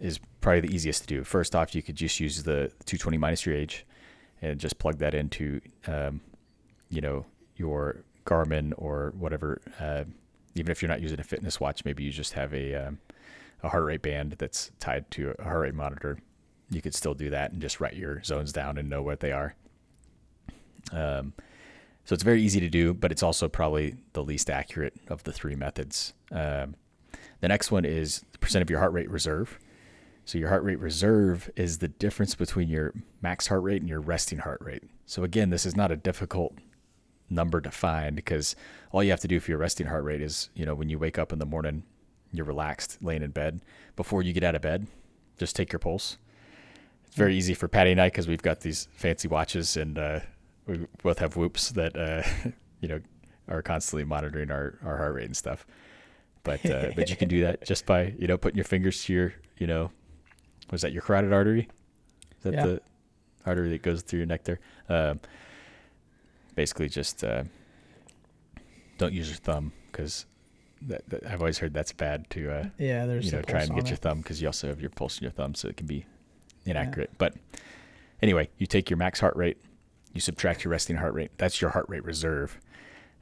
is 0.00 0.18
probably 0.40 0.60
the 0.60 0.74
easiest 0.74 1.02
to 1.02 1.06
do. 1.06 1.24
First 1.24 1.54
off, 1.54 1.74
you 1.74 1.82
could 1.82 1.96
just 1.96 2.18
use 2.18 2.42
the 2.42 2.72
220 2.86 3.18
minus 3.18 3.46
your 3.46 3.54
age, 3.54 3.86
and 4.40 4.58
just 4.58 4.78
plug 4.78 4.98
that 4.98 5.14
into, 5.14 5.60
um, 5.86 6.20
you 6.90 7.00
know, 7.00 7.24
your 7.56 8.04
Garmin 8.26 8.72
or 8.76 9.12
whatever. 9.18 9.60
Uh, 9.78 10.04
even 10.54 10.70
if 10.70 10.82
you're 10.82 10.88
not 10.88 11.00
using 11.00 11.20
a 11.20 11.24
fitness 11.24 11.60
watch, 11.60 11.84
maybe 11.84 12.04
you 12.04 12.10
just 12.10 12.34
have 12.34 12.52
a 12.52 12.74
um, 12.74 12.98
a 13.62 13.68
heart 13.68 13.84
rate 13.84 14.02
band 14.02 14.32
that's 14.38 14.70
tied 14.80 15.10
to 15.12 15.34
a 15.38 15.44
heart 15.44 15.60
rate 15.60 15.74
monitor. 15.74 16.18
You 16.70 16.82
could 16.82 16.94
still 16.94 17.14
do 17.14 17.30
that 17.30 17.52
and 17.52 17.60
just 17.60 17.80
write 17.80 17.94
your 17.94 18.22
zones 18.22 18.52
down 18.52 18.78
and 18.78 18.88
know 18.88 19.02
what 19.02 19.20
they 19.20 19.32
are. 19.32 19.54
Um, 20.90 21.32
so 22.04 22.14
it's 22.14 22.22
very 22.22 22.42
easy 22.42 22.60
to 22.60 22.68
do, 22.68 22.94
but 22.94 23.12
it's 23.12 23.22
also 23.22 23.48
probably 23.48 23.96
the 24.12 24.22
least 24.22 24.50
accurate 24.50 24.94
of 25.08 25.22
the 25.24 25.32
three 25.32 25.54
methods. 25.54 26.12
Um, 26.30 26.74
the 27.40 27.48
next 27.48 27.70
one 27.70 27.84
is 27.84 28.24
the 28.32 28.38
percent 28.38 28.62
of 28.62 28.70
your 28.70 28.78
heart 28.80 28.92
rate 28.92 29.10
reserve. 29.10 29.58
So 30.24 30.38
your 30.38 30.48
heart 30.48 30.62
rate 30.62 30.78
reserve 30.78 31.50
is 31.56 31.78
the 31.78 31.88
difference 31.88 32.34
between 32.34 32.68
your 32.68 32.92
max 33.20 33.48
heart 33.48 33.62
rate 33.62 33.80
and 33.80 33.88
your 33.88 34.00
resting 34.00 34.38
heart 34.38 34.60
rate. 34.60 34.84
So 35.06 35.24
again, 35.24 35.50
this 35.50 35.66
is 35.66 35.76
not 35.76 35.90
a 35.90 35.96
difficult 35.96 36.54
number 37.28 37.60
to 37.60 37.70
find 37.70 38.14
because 38.14 38.54
all 38.92 39.02
you 39.02 39.10
have 39.10 39.20
to 39.20 39.28
do 39.28 39.40
for 39.40 39.50
your 39.50 39.58
resting 39.58 39.86
heart 39.86 40.04
rate 40.04 40.22
is, 40.22 40.50
you 40.54 40.64
know, 40.64 40.74
when 40.74 40.88
you 40.88 40.98
wake 40.98 41.18
up 41.18 41.32
in 41.32 41.38
the 41.38 41.46
morning, 41.46 41.82
you're 42.32 42.46
relaxed 42.46 42.98
laying 43.02 43.22
in 43.22 43.30
bed. 43.30 43.60
Before 43.96 44.22
you 44.22 44.32
get 44.32 44.44
out 44.44 44.54
of 44.54 44.62
bed, 44.62 44.86
just 45.38 45.56
take 45.56 45.72
your 45.72 45.78
pulse. 45.78 46.18
It's 47.06 47.16
very 47.16 47.34
easy 47.36 47.54
for 47.54 47.68
Patty 47.68 47.92
and 47.92 48.00
I 48.00 48.06
because 48.06 48.28
we've 48.28 48.42
got 48.42 48.60
these 48.60 48.88
fancy 48.92 49.28
watches 49.28 49.76
and 49.76 49.98
uh, 49.98 50.20
we 50.66 50.86
both 51.02 51.18
have 51.18 51.36
whoops 51.36 51.70
that 51.70 51.96
uh, 51.96 52.22
you 52.80 52.88
know 52.88 53.00
are 53.48 53.62
constantly 53.62 54.04
monitoring 54.04 54.50
our, 54.50 54.78
our 54.84 54.96
heart 54.96 55.14
rate 55.14 55.26
and 55.26 55.36
stuff. 55.36 55.66
But 56.44 56.64
uh, 56.68 56.90
but 56.96 57.10
you 57.10 57.16
can 57.16 57.28
do 57.28 57.42
that 57.42 57.64
just 57.64 57.86
by 57.86 58.14
you 58.18 58.26
know 58.26 58.36
putting 58.36 58.56
your 58.56 58.64
fingers 58.64 59.02
to 59.04 59.12
your 59.12 59.34
you 59.58 59.66
know 59.66 59.90
was 60.70 60.82
that 60.82 60.92
your 60.92 61.02
carotid 61.02 61.32
artery? 61.32 61.68
Is 62.38 62.44
that 62.44 62.54
Yeah. 62.54 62.66
the 62.66 62.80
artery 63.44 63.70
that 63.70 63.82
goes 63.82 64.02
through 64.02 64.20
your 64.20 64.26
neck 64.26 64.44
there? 64.44 64.58
Um, 64.88 65.20
basically, 66.54 66.88
just 66.88 67.22
uh, 67.22 67.44
don't 68.98 69.12
use 69.12 69.28
your 69.28 69.36
thumb 69.36 69.72
because 69.90 70.26
that, 70.82 71.08
that, 71.10 71.26
I've 71.26 71.40
always 71.40 71.58
heard 71.58 71.74
that's 71.74 71.92
bad 71.92 72.28
to 72.30 72.50
uh, 72.50 72.64
Yeah, 72.78 73.06
there's 73.06 73.26
you 73.26 73.32
know 73.32 73.42
try 73.42 73.62
and 73.62 73.74
get 73.74 73.88
your 73.88 73.96
thumb 73.96 74.18
because 74.18 74.40
you 74.40 74.48
also 74.48 74.68
have 74.68 74.80
your 74.80 74.90
pulse 74.90 75.18
in 75.18 75.24
your 75.24 75.32
thumb, 75.32 75.54
so 75.54 75.68
it 75.68 75.76
can 75.76 75.86
be 75.86 76.06
inaccurate. 76.64 77.10
But 77.18 77.34
anyway, 78.22 78.48
you 78.58 78.66
take 78.66 78.90
your 78.90 78.96
max 78.96 79.20
heart 79.20 79.36
rate, 79.36 79.58
you 80.12 80.20
subtract 80.20 80.64
your 80.64 80.70
resting 80.70 80.96
heart 80.96 81.14
rate. 81.14 81.30
That's 81.38 81.60
your 81.60 81.70
heart 81.70 81.86
rate 81.88 82.04
reserve, 82.04 82.58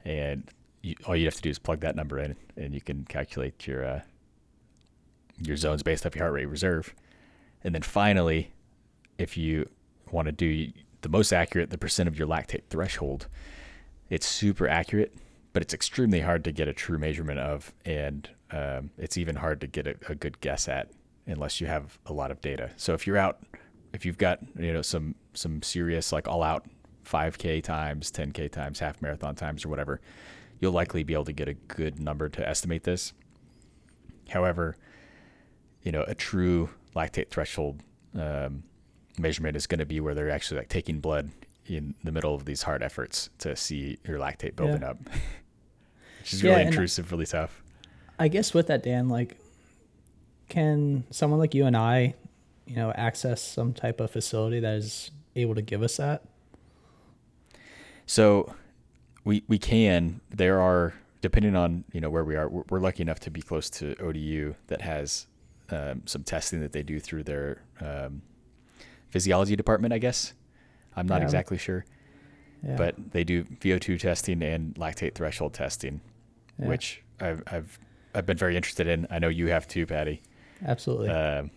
and 0.03 0.49
you, 0.81 0.95
all 1.05 1.15
you 1.15 1.25
have 1.25 1.35
to 1.35 1.41
do 1.41 1.49
is 1.49 1.59
plug 1.59 1.81
that 1.81 1.95
number 1.95 2.19
in, 2.19 2.35
and 2.57 2.73
you 2.73 2.81
can 2.81 3.05
calculate 3.05 3.67
your 3.67 3.85
uh, 3.85 4.01
your 5.41 5.57
zones 5.57 5.83
based 5.83 6.05
off 6.05 6.15
your 6.15 6.25
heart 6.25 6.33
rate 6.33 6.45
reserve. 6.45 6.93
And 7.63 7.73
then 7.73 7.81
finally, 7.81 8.51
if 9.17 9.37
you 9.37 9.69
want 10.11 10.25
to 10.25 10.31
do 10.31 10.71
the 11.01 11.09
most 11.09 11.31
accurate, 11.31 11.69
the 11.69 11.77
percent 11.77 12.07
of 12.07 12.17
your 12.17 12.27
lactate 12.27 12.63
threshold, 12.69 13.27
it's 14.09 14.27
super 14.27 14.67
accurate, 14.67 15.13
but 15.53 15.61
it's 15.61 15.73
extremely 15.73 16.21
hard 16.21 16.43
to 16.43 16.51
get 16.51 16.67
a 16.67 16.73
true 16.73 16.97
measurement 16.97 17.39
of, 17.39 17.73
and 17.85 18.29
um, 18.51 18.91
it's 18.97 19.17
even 19.17 19.35
hard 19.35 19.61
to 19.61 19.67
get 19.67 19.87
a, 19.87 19.95
a 20.09 20.15
good 20.15 20.39
guess 20.41 20.67
at 20.67 20.89
unless 21.27 21.61
you 21.61 21.67
have 21.67 21.99
a 22.07 22.13
lot 22.13 22.31
of 22.31 22.41
data. 22.41 22.71
So 22.77 22.93
if 22.93 23.07
you're 23.07 23.17
out, 23.17 23.39
if 23.93 24.05
you've 24.05 24.17
got 24.17 24.39
you 24.57 24.73
know 24.73 24.81
some 24.81 25.15
some 25.33 25.61
serious 25.61 26.11
like 26.11 26.27
all 26.27 26.43
out 26.43 26.65
5k 27.05 27.63
times, 27.63 28.11
10k 28.11 28.51
times, 28.51 28.79
half 28.79 29.01
marathon 29.01 29.35
times, 29.35 29.65
or 29.65 29.69
whatever, 29.69 30.01
you'll 30.59 30.71
likely 30.71 31.03
be 31.03 31.13
able 31.13 31.25
to 31.25 31.33
get 31.33 31.47
a 31.47 31.53
good 31.53 31.99
number 31.99 32.29
to 32.29 32.47
estimate 32.47 32.83
this. 32.83 33.13
However, 34.29 34.77
you 35.83 35.91
know 35.91 36.03
a 36.07 36.13
true 36.15 36.69
lactate 36.95 37.29
threshold 37.29 37.81
um, 38.13 38.63
measurement 39.17 39.55
is 39.57 39.65
going 39.67 39.79
to 39.79 39.85
be 39.85 39.99
where 39.99 40.13
they're 40.13 40.29
actually 40.29 40.57
like 40.59 40.69
taking 40.69 40.99
blood 40.99 41.31
in 41.65 41.95
the 42.03 42.11
middle 42.11 42.35
of 42.35 42.45
these 42.45 42.63
hard 42.63 42.83
efforts 42.83 43.29
to 43.39 43.55
see 43.55 43.97
your 44.07 44.19
lactate 44.19 44.55
building 44.55 44.81
Yeah. 44.81 44.89
up, 44.89 44.97
which 46.19 46.33
is 46.33 46.43
Yeah, 46.43 46.51
really 46.53 46.67
intrusive, 46.67 47.11
really 47.11 47.25
tough. 47.25 47.63
I 48.19 48.27
guess 48.27 48.53
with 48.53 48.67
that, 48.67 48.83
Dan, 48.83 49.09
like, 49.09 49.37
can 50.49 51.03
someone 51.11 51.39
like 51.39 51.55
you 51.55 51.65
and 51.65 51.75
I, 51.77 52.13
you 52.65 52.75
know, 52.75 52.91
access 52.91 53.41
some 53.41 53.73
type 53.73 53.99
of 53.99 54.11
facility 54.11 54.59
that 54.59 54.75
is 54.75 55.11
able 55.35 55.55
to 55.55 55.61
give 55.61 55.81
us 55.81 55.97
that? 55.97 56.23
So 58.11 58.53
we 59.23 59.41
we 59.47 59.57
can. 59.57 60.19
There 60.29 60.59
are 60.59 60.93
depending 61.21 61.55
on 61.55 61.85
you 61.93 62.01
know 62.01 62.09
where 62.09 62.25
we 62.25 62.35
are. 62.35 62.49
We're, 62.49 62.63
we're 62.69 62.79
lucky 62.81 63.03
enough 63.03 63.21
to 63.21 63.31
be 63.31 63.41
close 63.41 63.69
to 63.69 63.95
ODU 64.01 64.53
that 64.67 64.81
has 64.81 65.27
um, 65.69 66.01
some 66.05 66.21
testing 66.23 66.59
that 66.59 66.73
they 66.73 66.83
do 66.83 66.99
through 66.99 67.23
their 67.23 67.61
um, 67.79 68.21
physiology 69.11 69.55
department. 69.55 69.93
I 69.93 69.97
guess 69.97 70.33
I'm 70.93 71.07
not 71.07 71.21
Yeah. 71.21 71.23
exactly 71.27 71.57
sure, 71.57 71.85
Yeah. 72.61 72.75
but 72.75 72.95
they 73.13 73.23
do 73.23 73.45
VO2 73.45 73.97
testing 73.97 74.43
and 74.43 74.75
lactate 74.75 75.15
threshold 75.15 75.53
testing, 75.53 76.01
Yeah. 76.59 76.67
which 76.67 77.01
I've 77.21 77.41
I've 77.47 77.79
I've 78.13 78.25
been 78.25 78.35
very 78.35 78.57
interested 78.57 78.87
in. 78.87 79.07
I 79.09 79.19
know 79.19 79.29
you 79.29 79.47
have 79.47 79.69
too, 79.69 79.85
Patty. 79.85 80.21
absolutely. 80.65 81.07
Um, 81.07 81.49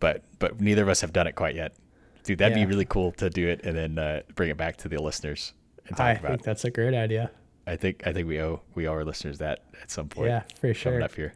but 0.00 0.24
but 0.40 0.60
neither 0.60 0.82
of 0.82 0.88
us 0.88 1.00
have 1.02 1.12
done 1.12 1.28
it 1.28 1.36
quite 1.36 1.54
yet. 1.54 1.76
Dude, 2.24 2.38
that'd 2.38 2.58
Yeah. 2.58 2.64
be 2.64 2.68
really 2.68 2.86
cool 2.86 3.12
to 3.12 3.30
do 3.30 3.46
it 3.46 3.60
and 3.64 3.76
then 3.76 3.98
uh, 4.00 4.22
bring 4.34 4.50
it 4.50 4.56
back 4.56 4.78
to 4.78 4.88
the 4.88 5.00
listeners 5.00 5.52
and 5.86 5.96
talk 5.96 6.06
I 6.06 6.12
about. 6.12 6.30
think 6.30 6.42
that's 6.42 6.64
a 6.64 6.70
great 6.70 6.94
idea. 6.94 7.30
I 7.66 7.76
think 7.76 8.06
I 8.06 8.12
think 8.12 8.26
we 8.26 8.40
owe 8.40 8.62
we 8.74 8.88
owe 8.88 8.92
our 8.92 9.04
listeners 9.04 9.38
that 9.38 9.64
at 9.80 9.90
some 9.90 10.08
point. 10.08 10.28
Yeah, 10.28 10.42
for 10.60 10.74
sure. 10.74 10.92
coming 10.92 11.04
up 11.04 11.14
here. 11.14 11.34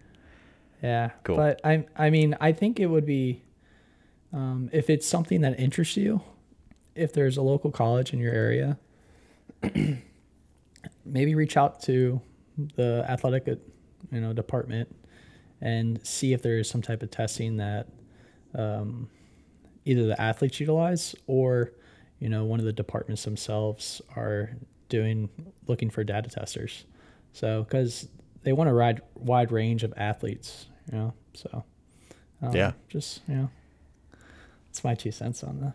Yeah. 0.82 1.10
Cool. 1.24 1.36
But 1.36 1.60
I 1.64 1.86
I 1.96 2.10
mean, 2.10 2.36
I 2.40 2.52
think 2.52 2.80
it 2.80 2.86
would 2.86 3.06
be 3.06 3.42
um, 4.32 4.68
if 4.72 4.90
it's 4.90 5.06
something 5.06 5.40
that 5.42 5.58
interests 5.58 5.96
you, 5.96 6.20
if 6.94 7.12
there's 7.12 7.36
a 7.36 7.42
local 7.42 7.70
college 7.70 8.12
in 8.12 8.18
your 8.18 8.32
area, 8.32 8.78
maybe 11.04 11.34
reach 11.34 11.56
out 11.56 11.80
to 11.82 12.20
the 12.74 13.04
athletic 13.08 13.48
uh, 13.48 13.54
you 14.10 14.20
know 14.20 14.32
department 14.32 14.94
and 15.60 16.04
see 16.06 16.32
if 16.32 16.42
there 16.42 16.58
is 16.58 16.68
some 16.68 16.82
type 16.82 17.02
of 17.02 17.10
testing 17.10 17.56
that 17.56 17.88
um, 18.54 19.08
either 19.84 20.06
the 20.06 20.20
athletes 20.20 20.60
utilize 20.60 21.14
or 21.26 21.72
you 22.18 22.28
know 22.28 22.44
one 22.44 22.58
of 22.58 22.66
the 22.66 22.72
departments 22.72 23.24
themselves 23.24 24.00
are 24.16 24.50
doing 24.88 25.28
looking 25.66 25.90
for 25.90 26.04
data 26.04 26.28
testers 26.28 26.84
so 27.32 27.62
because 27.64 28.08
they 28.42 28.52
want 28.52 28.70
a 28.70 28.74
wide 28.74 29.00
wide 29.14 29.50
range 29.52 29.82
of 29.82 29.92
athletes 29.96 30.66
you 30.90 30.98
know 30.98 31.12
so 31.34 31.64
um, 32.42 32.54
Yeah. 32.54 32.72
just 32.88 33.20
you 33.28 33.34
know 33.34 33.50
it's 34.70 34.84
my 34.84 34.94
two 34.94 35.10
cents 35.10 35.42
on 35.42 35.60
the, 35.60 35.72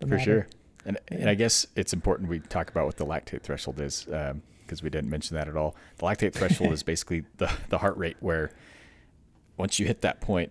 the 0.00 0.06
For 0.06 0.14
matter. 0.16 0.24
sure. 0.24 0.46
And 0.84 0.98
and 1.08 1.28
I 1.30 1.34
guess 1.34 1.66
it's 1.76 1.92
important 1.92 2.28
we 2.28 2.40
talk 2.40 2.68
about 2.70 2.86
what 2.86 2.96
the 2.96 3.04
lactate 3.06 3.42
threshold 3.42 3.80
is 3.80 4.06
because 4.06 4.82
we 4.82 4.90
didn't 4.90 5.10
mention 5.10 5.36
that 5.36 5.46
at 5.46 5.56
all. 5.56 5.76
The 5.98 6.04
lactate 6.06 6.32
threshold 6.32 6.72
is 6.72 6.82
basically 6.92 7.24
the 7.36 7.50
the 7.68 7.78
heart 7.78 7.96
rate 7.96 8.16
where 8.20 8.50
once 9.56 9.78
you 9.78 9.86
hit 9.86 10.00
that 10.00 10.20
point 10.20 10.50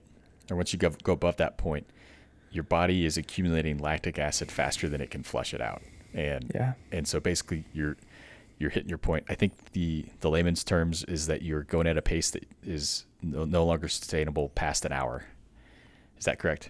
or 0.52 0.56
once 0.56 0.72
you 0.72 0.80
go, 0.80 0.92
go 1.04 1.14
above 1.14 1.38
that 1.38 1.58
point, 1.58 1.88
your 2.52 2.64
body 2.64 3.06
is 3.06 3.18
accumulating 3.18 3.78
lactic 3.78 4.18
acid 4.20 4.52
faster 4.52 4.90
than 4.90 5.02
it 5.02 5.12
can 5.12 5.24
flush 5.24 5.54
it 5.54 5.62
out. 5.62 5.82
And 6.14 6.52
Yeah. 6.54 6.74
and 6.92 7.08
so 7.08 7.20
basically 7.20 7.64
you're 7.74 7.98
you're 8.58 8.70
hitting 8.72 8.90
your 8.90 8.98
point. 8.98 9.24
I 9.30 9.36
think 9.36 9.54
the 9.74 10.06
the 10.22 10.30
layman's 10.30 10.64
terms 10.64 11.04
is 11.06 11.28
that 11.28 11.42
you're 11.44 11.64
going 11.64 11.88
at 11.88 11.98
a 11.98 12.02
pace 12.02 12.32
that 12.32 12.46
is 12.64 13.06
no, 13.22 13.46
no 13.46 13.64
longer 13.66 13.88
sustainable 13.88 14.50
past 14.50 14.84
an 14.86 14.92
hour. 14.92 15.26
Is 16.18 16.26
that 16.26 16.40
correct? 16.40 16.70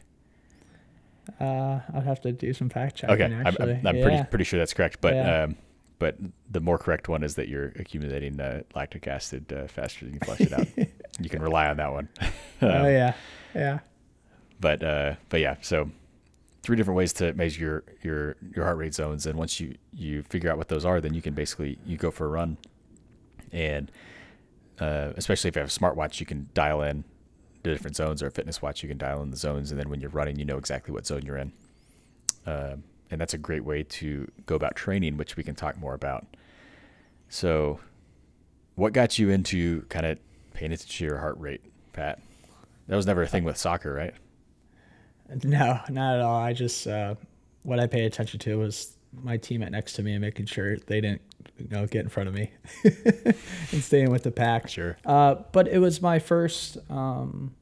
uh 1.39 1.79
i'd 1.93 2.03
have 2.05 2.19
to 2.19 2.31
do 2.31 2.51
some 2.53 2.69
fact 2.69 2.95
checking 2.95 3.13
Okay, 3.13 3.25
I'm, 3.35 3.45
actually 3.45 3.73
I'm, 3.75 3.87
I'm 3.87 3.95
yeah. 3.97 4.03
pretty 4.03 4.23
pretty 4.29 4.43
sure 4.45 4.57
that's 4.59 4.73
correct. 4.73 4.99
But 5.01 5.13
Yeah. 5.15 5.43
um, 5.43 5.55
but 5.99 6.15
the 6.49 6.59
more 6.61 6.77
correct 6.77 7.07
one 7.09 7.23
is 7.23 7.35
that 7.35 7.49
you're 7.49 7.73
accumulating 7.77 8.39
uh, 8.39 8.61
lactic 8.73 9.05
acid 9.07 9.51
uh, 9.51 9.67
faster 9.67 10.05
than 10.05 10.13
you 10.13 10.19
flush 10.23 10.39
it 10.41 10.53
out. 10.53 10.65
you 11.19 11.29
can 11.29 11.41
rely 11.41 11.67
on 11.67 11.75
that 11.77 11.91
one. 11.91 12.07
oh 12.21 12.27
Um, 12.67 12.85
yeah 12.85 13.13
yeah 13.53 13.79
But 14.59 14.83
uh, 14.83 15.15
but 15.29 15.39
yeah, 15.39 15.55
so 15.61 15.89
three 16.61 16.75
different 16.75 16.97
ways 16.97 17.13
to 17.13 17.33
measure 17.33 17.59
your 17.61 17.83
your 18.01 18.35
your 18.55 18.65
heart 18.65 18.77
rate 18.77 18.93
zones, 18.93 19.25
and 19.25 19.37
once 19.37 19.59
you 19.59 19.75
you 19.93 20.23
figure 20.23 20.51
out 20.51 20.57
what 20.57 20.67
those 20.67 20.85
are, 20.85 20.99
then 20.99 21.13
you 21.13 21.21
can 21.21 21.33
basically 21.33 21.77
you 21.85 21.97
go 21.97 22.11
for 22.11 22.25
a 22.25 22.29
run, 22.29 22.57
and 23.51 23.91
uh, 24.79 25.13
especially 25.17 25.47
if 25.49 25.55
you 25.55 25.61
have 25.61 25.69
a 25.69 25.71
smartwatch, 25.71 26.19
you 26.19 26.25
can 26.25 26.49
dial 26.53 26.81
in 26.81 27.03
the 27.63 27.71
different 27.71 27.95
zones, 27.95 28.23
or 28.23 28.27
a 28.27 28.31
fitness 28.31 28.61
watch, 28.61 28.83
you 28.83 28.89
can 28.89 28.97
dial 28.97 29.21
in 29.21 29.31
the 29.31 29.37
zones, 29.37 29.71
and 29.71 29.79
then 29.79 29.89
when 29.89 29.99
you're 29.99 30.09
running, 30.09 30.37
you 30.37 30.45
know 30.45 30.57
exactly 30.57 30.93
what 30.93 31.05
zone 31.05 31.23
you're 31.25 31.37
in. 31.37 31.51
Um, 32.45 32.83
and 33.11 33.19
that's 33.19 33.33
a 33.33 33.37
great 33.37 33.63
way 33.65 33.83
to 33.83 34.29
go 34.45 34.55
about 34.55 34.75
training, 34.75 35.17
which 35.17 35.35
we 35.35 35.43
can 35.43 35.55
talk 35.55 35.77
more 35.77 35.93
about. 35.93 36.25
So, 37.27 37.79
what 38.75 38.93
got 38.93 39.19
you 39.19 39.29
into 39.29 39.81
kind 39.83 40.05
of 40.05 40.19
paying 40.53 40.71
attention 40.71 40.97
to 40.97 41.05
your 41.05 41.17
heart 41.17 41.37
rate, 41.39 41.61
Pat? 41.93 42.19
That 42.87 42.95
was 42.95 43.05
never 43.05 43.23
a 43.23 43.27
thing 43.27 43.43
with 43.43 43.57
soccer, 43.57 43.93
right? 43.93 44.13
No, 45.43 45.79
not 45.89 46.15
at 46.15 46.21
all. 46.21 46.39
I 46.41 46.53
just 46.53 46.87
uh, 46.87 47.15
what 47.63 47.79
I 47.79 47.87
pay 47.87 48.05
attention 48.05 48.39
to 48.41 48.59
was 48.59 48.95
my 49.13 49.37
teammate 49.37 49.71
next 49.71 49.93
to 49.93 50.03
me 50.03 50.11
and 50.13 50.21
making 50.21 50.45
sure 50.45 50.77
they 50.77 51.01
didn't, 51.01 51.21
you 51.57 51.67
know, 51.69 51.87
get 51.87 52.03
in 52.03 52.09
front 52.09 52.29
of 52.29 52.35
me 52.35 52.51
and 52.83 53.83
staying 53.83 54.11
with 54.11 54.23
the 54.23 54.31
pack. 54.31 54.69
Sure. 54.69 54.97
Uh, 55.05 55.35
but 55.51 55.67
it 55.67 55.79
was 55.79 56.01
my 56.01 56.19
first, 56.19 56.77
um, 56.89 57.53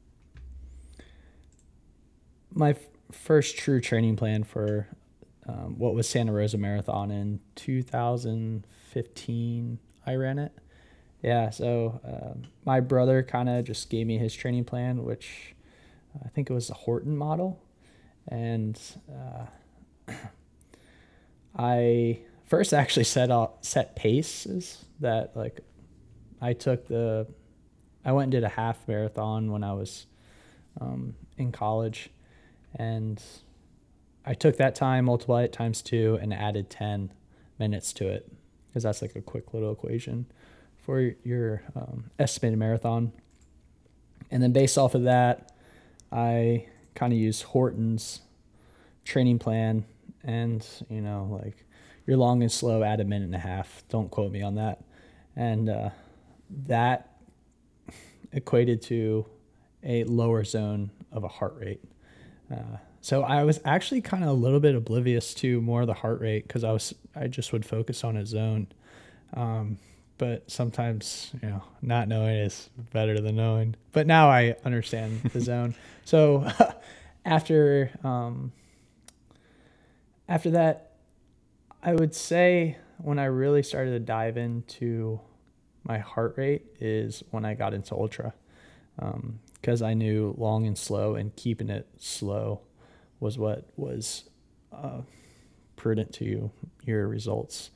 my 2.52 2.70
f- 2.70 2.78
first 3.12 3.56
true 3.56 3.80
training 3.80 4.16
plan 4.16 4.42
for 4.44 4.88
um, 5.46 5.78
what 5.78 5.94
was 5.94 6.08
Santa 6.08 6.32
Rosa 6.32 6.58
Marathon 6.58 7.10
in 7.10 7.40
2015. 7.56 9.78
I 10.06 10.14
ran 10.14 10.38
it. 10.38 10.52
Yeah, 11.22 11.50
so 11.50 12.00
um, 12.04 12.44
my 12.64 12.80
brother 12.80 13.22
kind 13.22 13.48
of 13.48 13.64
just 13.64 13.88
gave 13.90 14.06
me 14.06 14.18
his 14.18 14.34
training 14.34 14.64
plan, 14.64 15.04
which 15.04 15.54
I 16.24 16.28
think 16.28 16.50
it 16.50 16.52
was 16.52 16.68
the 16.68 16.74
Horton 16.74 17.16
model, 17.16 17.62
and 18.26 18.78
uh, 19.10 20.12
I 21.56 22.20
first 22.44 22.72
actually 22.72 23.04
set 23.04 23.30
out 23.30 23.64
set 23.64 23.94
paces 23.94 24.84
that 25.00 25.36
like 25.36 25.60
I 26.40 26.52
took 26.52 26.88
the 26.88 27.26
I 28.04 28.12
went 28.12 28.24
and 28.24 28.32
did 28.32 28.44
a 28.44 28.48
half 28.48 28.86
marathon 28.88 29.50
when 29.50 29.62
I 29.62 29.72
was 29.74 30.06
um, 30.80 31.14
in 31.36 31.52
college, 31.52 32.10
and 32.74 33.22
I 34.24 34.34
took 34.34 34.56
that 34.56 34.74
time, 34.74 35.06
multiplied 35.06 35.46
it 35.46 35.52
times 35.52 35.82
two, 35.82 36.18
and 36.20 36.32
added 36.32 36.70
ten 36.70 37.12
minutes 37.58 37.92
to 37.94 38.08
it. 38.08 38.30
Because 38.68 38.82
that's 38.82 39.02
like 39.02 39.16
a 39.16 39.22
quick 39.22 39.54
little 39.54 39.72
equation 39.72 40.26
for 40.76 41.14
your 41.24 41.62
um, 41.74 42.10
estimated 42.18 42.58
marathon. 42.58 43.12
And 44.30 44.42
then 44.42 44.52
based 44.52 44.78
off 44.78 44.94
of 44.94 45.04
that, 45.04 45.52
I 46.10 46.66
kind 46.94 47.12
of 47.12 47.18
used 47.18 47.42
Horton's 47.44 48.20
training 49.04 49.38
plan, 49.38 49.84
and 50.24 50.66
you 50.88 51.00
know, 51.00 51.40
like 51.42 51.64
your 52.06 52.16
long 52.16 52.42
and 52.42 52.50
slow, 52.50 52.82
add 52.82 53.00
a 53.00 53.04
minute 53.04 53.26
and 53.26 53.34
a 53.34 53.38
half. 53.38 53.84
Don't 53.88 54.10
quote 54.10 54.32
me 54.32 54.42
on 54.42 54.54
that. 54.54 54.82
And 55.36 55.68
uh, 55.68 55.90
that 56.66 57.18
equated 58.32 58.82
to 58.82 59.26
a 59.82 60.04
lower 60.04 60.42
zone 60.44 60.90
of 61.12 61.24
a 61.24 61.28
heart 61.28 61.56
rate. 61.58 61.80
Uh, 62.50 62.78
so 63.00 63.22
I 63.22 63.44
was 63.44 63.60
actually 63.64 64.00
kind 64.00 64.24
of 64.24 64.30
a 64.30 64.34
little 64.34 64.60
bit 64.60 64.74
oblivious 64.74 65.34
to 65.34 65.60
more 65.60 65.82
of 65.82 65.86
the 65.86 65.94
heart 65.94 66.20
rate 66.20 66.46
because 66.46 66.64
I 66.64 66.72
was 66.72 66.94
I 67.14 67.26
just 67.26 67.52
would 67.52 67.64
focus 67.64 68.04
on 68.04 68.16
a 68.16 68.26
zone. 68.26 68.68
Um, 69.34 69.78
but 70.18 70.50
sometimes 70.50 71.30
you 71.42 71.48
know 71.48 71.62
not 71.80 72.08
knowing 72.08 72.36
is 72.36 72.68
better 72.92 73.20
than 73.20 73.36
knowing. 73.36 73.76
But 73.92 74.06
now 74.06 74.28
I 74.28 74.56
understand 74.64 75.22
the 75.32 75.40
zone. 75.40 75.74
So 76.04 76.46
after 77.24 77.90
um, 78.04 78.52
after 80.28 80.50
that, 80.50 80.92
I 81.82 81.94
would 81.94 82.14
say 82.14 82.76
when 82.98 83.18
I 83.18 83.26
really 83.26 83.62
started 83.62 83.92
to 83.92 84.00
dive 84.00 84.36
into 84.36 85.20
my 85.84 85.98
heart 85.98 86.34
rate 86.36 86.66
is 86.80 87.22
when 87.30 87.44
I 87.44 87.54
got 87.54 87.72
into 87.72 87.94
ultra, 87.94 88.34
because 89.60 89.80
I 89.80 89.94
knew 89.94 90.34
long 90.36 90.66
and 90.66 90.76
slow 90.76 91.14
and 91.14 91.34
keeping 91.36 91.70
it 91.70 91.86
slow 91.98 92.60
was 93.20 93.38
what 93.38 93.68
was 93.76 94.28
uh, 94.72 95.00
prudent 95.76 96.12
to 96.14 96.50
your 96.84 97.08
results. 97.08 97.70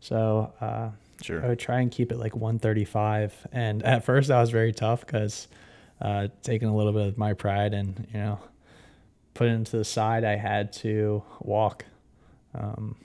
So 0.00 0.52
uh, 0.60 0.90
Sure. 1.20 1.44
I 1.44 1.48
would 1.48 1.58
try 1.58 1.80
and 1.80 1.90
keep 1.90 2.10
it 2.10 2.18
like 2.18 2.34
135. 2.34 3.46
And 3.52 3.82
at 3.82 4.04
first, 4.04 4.28
that 4.28 4.40
was 4.40 4.50
very 4.50 4.72
tough 4.72 5.04
because 5.04 5.48
uh, 6.00 6.28
taking 6.42 6.68
a 6.68 6.76
little 6.76 6.92
bit 6.92 7.06
of 7.06 7.18
my 7.18 7.32
pride 7.34 7.74
and 7.74 8.08
you 8.12 8.18
know 8.18 8.40
put 9.34 9.48
it 9.48 9.52
into 9.52 9.76
the 9.76 9.84
side, 9.84 10.24
I 10.24 10.36
had 10.36 10.72
to 10.74 11.22
walk. 11.40 11.84
Um, 12.54 12.96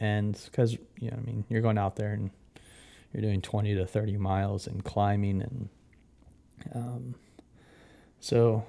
and 0.00 0.38
because 0.44 0.72
you 0.98 1.10
know, 1.10 1.16
I 1.16 1.20
mean, 1.20 1.44
you're 1.48 1.62
going 1.62 1.78
out 1.78 1.96
there 1.96 2.12
and 2.12 2.30
you're 3.12 3.22
doing 3.22 3.40
20 3.40 3.74
to 3.76 3.86
30 3.86 4.18
miles 4.18 4.66
and 4.66 4.84
climbing 4.84 5.40
and 5.40 5.68
um, 6.74 7.14
so 8.20 8.64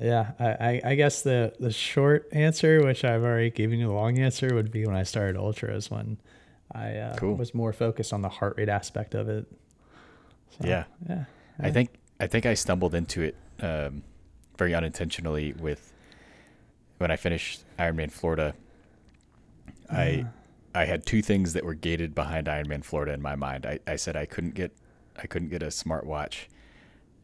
yeah 0.00 0.32
I, 0.38 0.46
I, 0.46 0.80
I 0.84 0.94
guess 0.96 1.22
the 1.22 1.54
the 1.58 1.72
short 1.72 2.28
answer 2.32 2.84
which 2.84 3.04
i've 3.04 3.22
already 3.22 3.50
given 3.50 3.78
you 3.78 3.86
the 3.86 3.92
long 3.92 4.18
answer 4.18 4.54
would 4.54 4.70
be 4.70 4.84
when 4.84 4.96
i 4.96 5.02
started 5.02 5.36
ultras 5.36 5.90
when 5.90 6.18
i 6.72 6.96
uh, 6.96 7.16
Cool. 7.16 7.34
was 7.36 7.54
more 7.54 7.72
focused 7.72 8.12
on 8.12 8.22
the 8.22 8.28
heart 8.28 8.56
rate 8.56 8.68
aspect 8.68 9.14
of 9.14 9.28
it 9.28 9.46
So, 10.50 10.66
Yeah. 10.68 10.84
yeah 11.08 11.24
I 11.60 11.70
think 11.70 11.90
I 12.20 12.26
think 12.26 12.46
I 12.46 12.54
stumbled 12.54 12.94
into 12.94 13.22
it 13.22 13.36
um, 13.60 14.02
very 14.56 14.74
unintentionally 14.74 15.52
with 15.52 15.92
when 16.98 17.10
I 17.10 17.16
finished 17.16 17.64
Ironman 17.78 18.10
Florida. 18.10 18.54
I 19.90 20.26
I 20.74 20.84
had 20.84 21.06
two 21.06 21.22
things 21.22 21.54
that 21.54 21.64
were 21.64 21.74
gated 21.74 22.14
behind 22.14 22.46
Ironman 22.46 22.84
Florida 22.84 23.12
in 23.12 23.22
my 23.22 23.34
mind. 23.34 23.66
I, 23.66 23.78
I 23.86 23.96
said 23.96 24.16
I 24.16 24.26
couldn't 24.26 24.54
get 24.54 24.72
I 25.16 25.26
couldn't 25.26 25.48
get 25.48 25.62
a 25.62 25.66
smartwatch 25.68 26.46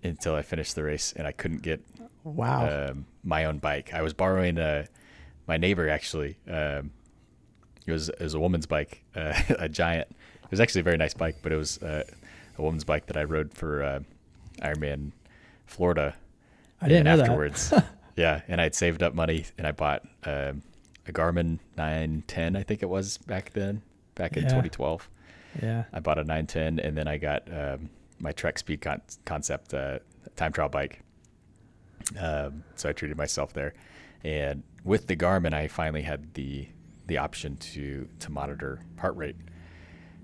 until 0.03 0.35
I 0.35 0.43
finished 0.43 0.75
the 0.75 0.83
race, 0.83 1.13
and 1.17 1.27
I 1.27 1.33
couldn't 1.33 1.63
get 1.63 1.81
wow 2.25 2.89
um, 2.91 3.07
my 3.23 3.45
own 3.45 3.59
bike. 3.59 3.93
I 3.95 4.03
was 4.03 4.13
borrowing 4.13 4.59
uh, 4.59 4.87
my 5.47 5.57
neighbor 5.57 5.89
actually. 5.89 6.39
Um, 6.49 6.91
it 7.87 7.93
was 7.93 8.09
it 8.09 8.21
was 8.21 8.35
a 8.35 8.41
woman's 8.41 8.67
bike, 8.67 9.03
uh, 9.17 9.35
a 9.59 9.69
Giant. 9.69 10.09
It 10.45 10.51
was 10.51 10.61
actually 10.61 10.81
a 10.83 10.85
very 10.85 10.97
nice 10.97 11.15
bike, 11.15 11.37
but 11.43 11.53
it 11.53 11.57
was 11.57 11.79
uh, 11.83 12.05
a 12.59 12.63
woman's 12.63 12.85
bike 12.85 13.07
that 13.07 13.17
I 13.17 13.25
rode 13.25 13.53
for 13.55 13.83
uh, 13.83 14.01
Ironman 14.61 15.13
Florida. 15.67 16.15
i 16.81 16.89
didn't 16.89 17.05
know 17.05 17.13
and 17.13 17.21
that 17.55 17.85
yeah, 18.17 18.43
and 18.49 18.61
I'd 18.61 18.75
saved 18.75 19.03
up 19.03 19.15
money 19.15 19.47
and 19.59 19.67
I 19.67 19.73
bought 19.73 20.03
um, 20.25 20.63
a 21.09 21.13
Garmin 21.13 21.59
910, 21.77 22.57
I 22.57 22.63
think 22.63 22.83
it 22.83 22.89
was 22.89 23.19
back 23.19 23.53
then, 23.53 23.83
back 24.15 24.37
in 24.37 24.45
Yeah. 24.45 24.49
2012. 24.51 25.09
yeah 25.63 25.85
I 25.93 26.01
bought 26.01 26.19
a 26.19 26.25
910 26.25 26.79
and 26.79 26.97
then 26.97 27.09
I 27.09 27.17
got 27.19 27.43
um, 27.53 27.91
my 28.21 28.33
Trek 28.33 28.59
Speed 28.59 28.83
con- 28.83 29.03
Concept 29.25 29.75
uh, 29.75 29.99
time 30.37 30.53
trial 30.53 30.69
bike. 30.69 31.01
Um, 32.21 32.63
so 32.77 32.89
I 32.89 32.93
treated 32.93 33.17
myself 33.17 33.53
there, 33.55 33.73
and 34.23 34.63
with 34.85 35.07
the 35.07 35.17
Garmin, 35.17 35.55
I 35.55 35.69
finally 35.69 36.03
had 36.03 36.35
the 36.35 36.69
the 37.07 37.19
option 37.19 37.57
to 37.59 38.09
to 38.21 38.31
monitor 38.31 38.81
heart 38.99 39.17
rate, 39.17 39.37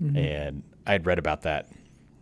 Mm-hmm. 0.01 0.17
and 0.17 0.63
I 0.87 0.93
had 0.93 1.05
read 1.05 1.19
about 1.19 1.43
that, 1.43 1.67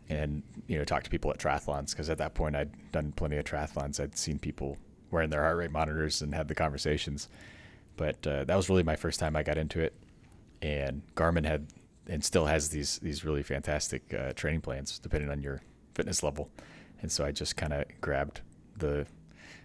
and 0.10 0.44
you 0.68 0.78
know 0.78 0.84
talked 0.84 1.06
to 1.06 1.10
people 1.10 1.32
at 1.32 1.38
triathlons 1.38 1.92
because 1.92 2.10
at 2.10 2.18
that 2.18 2.34
point 2.34 2.56
I'd 2.56 2.92
done 2.92 3.14
plenty 3.14 3.38
of 3.38 3.46
triathlons. 3.46 4.02
I'd 4.02 4.18
seen 4.18 4.38
people 4.38 4.78
wearing 5.12 5.30
their 5.30 5.42
heart 5.42 5.56
rate 5.58 5.72
monitors 5.72 6.22
and 6.22 6.36
had 6.36 6.50
the 6.50 6.56
conversations, 6.56 7.30
but 7.96 8.26
uh, 8.28 8.44
that 8.44 8.56
was 8.56 8.70
really 8.70 8.84
my 8.84 8.98
first 8.98 9.18
time 9.20 9.36
I 9.38 9.44
got 9.44 9.58
into 9.58 9.80
it, 9.80 9.94
and 10.62 11.02
Garmin 11.16 11.46
had 11.46 11.68
and 12.08 12.22
still 12.22 12.48
has 12.48 12.68
these 12.70 13.00
these 13.00 13.24
really 13.24 13.44
fantastic 13.44 14.14
uh, 14.14 14.34
training 14.34 14.60
plans 14.62 15.00
depending 15.00 15.30
on 15.32 15.42
your 15.42 15.62
fitness 15.96 16.22
level, 16.22 16.50
and 17.02 17.10
so 17.10 17.24
I 17.24 17.32
just 17.32 17.56
kind 17.56 17.72
of 17.72 17.86
grabbed 18.02 18.42
the 18.78 19.06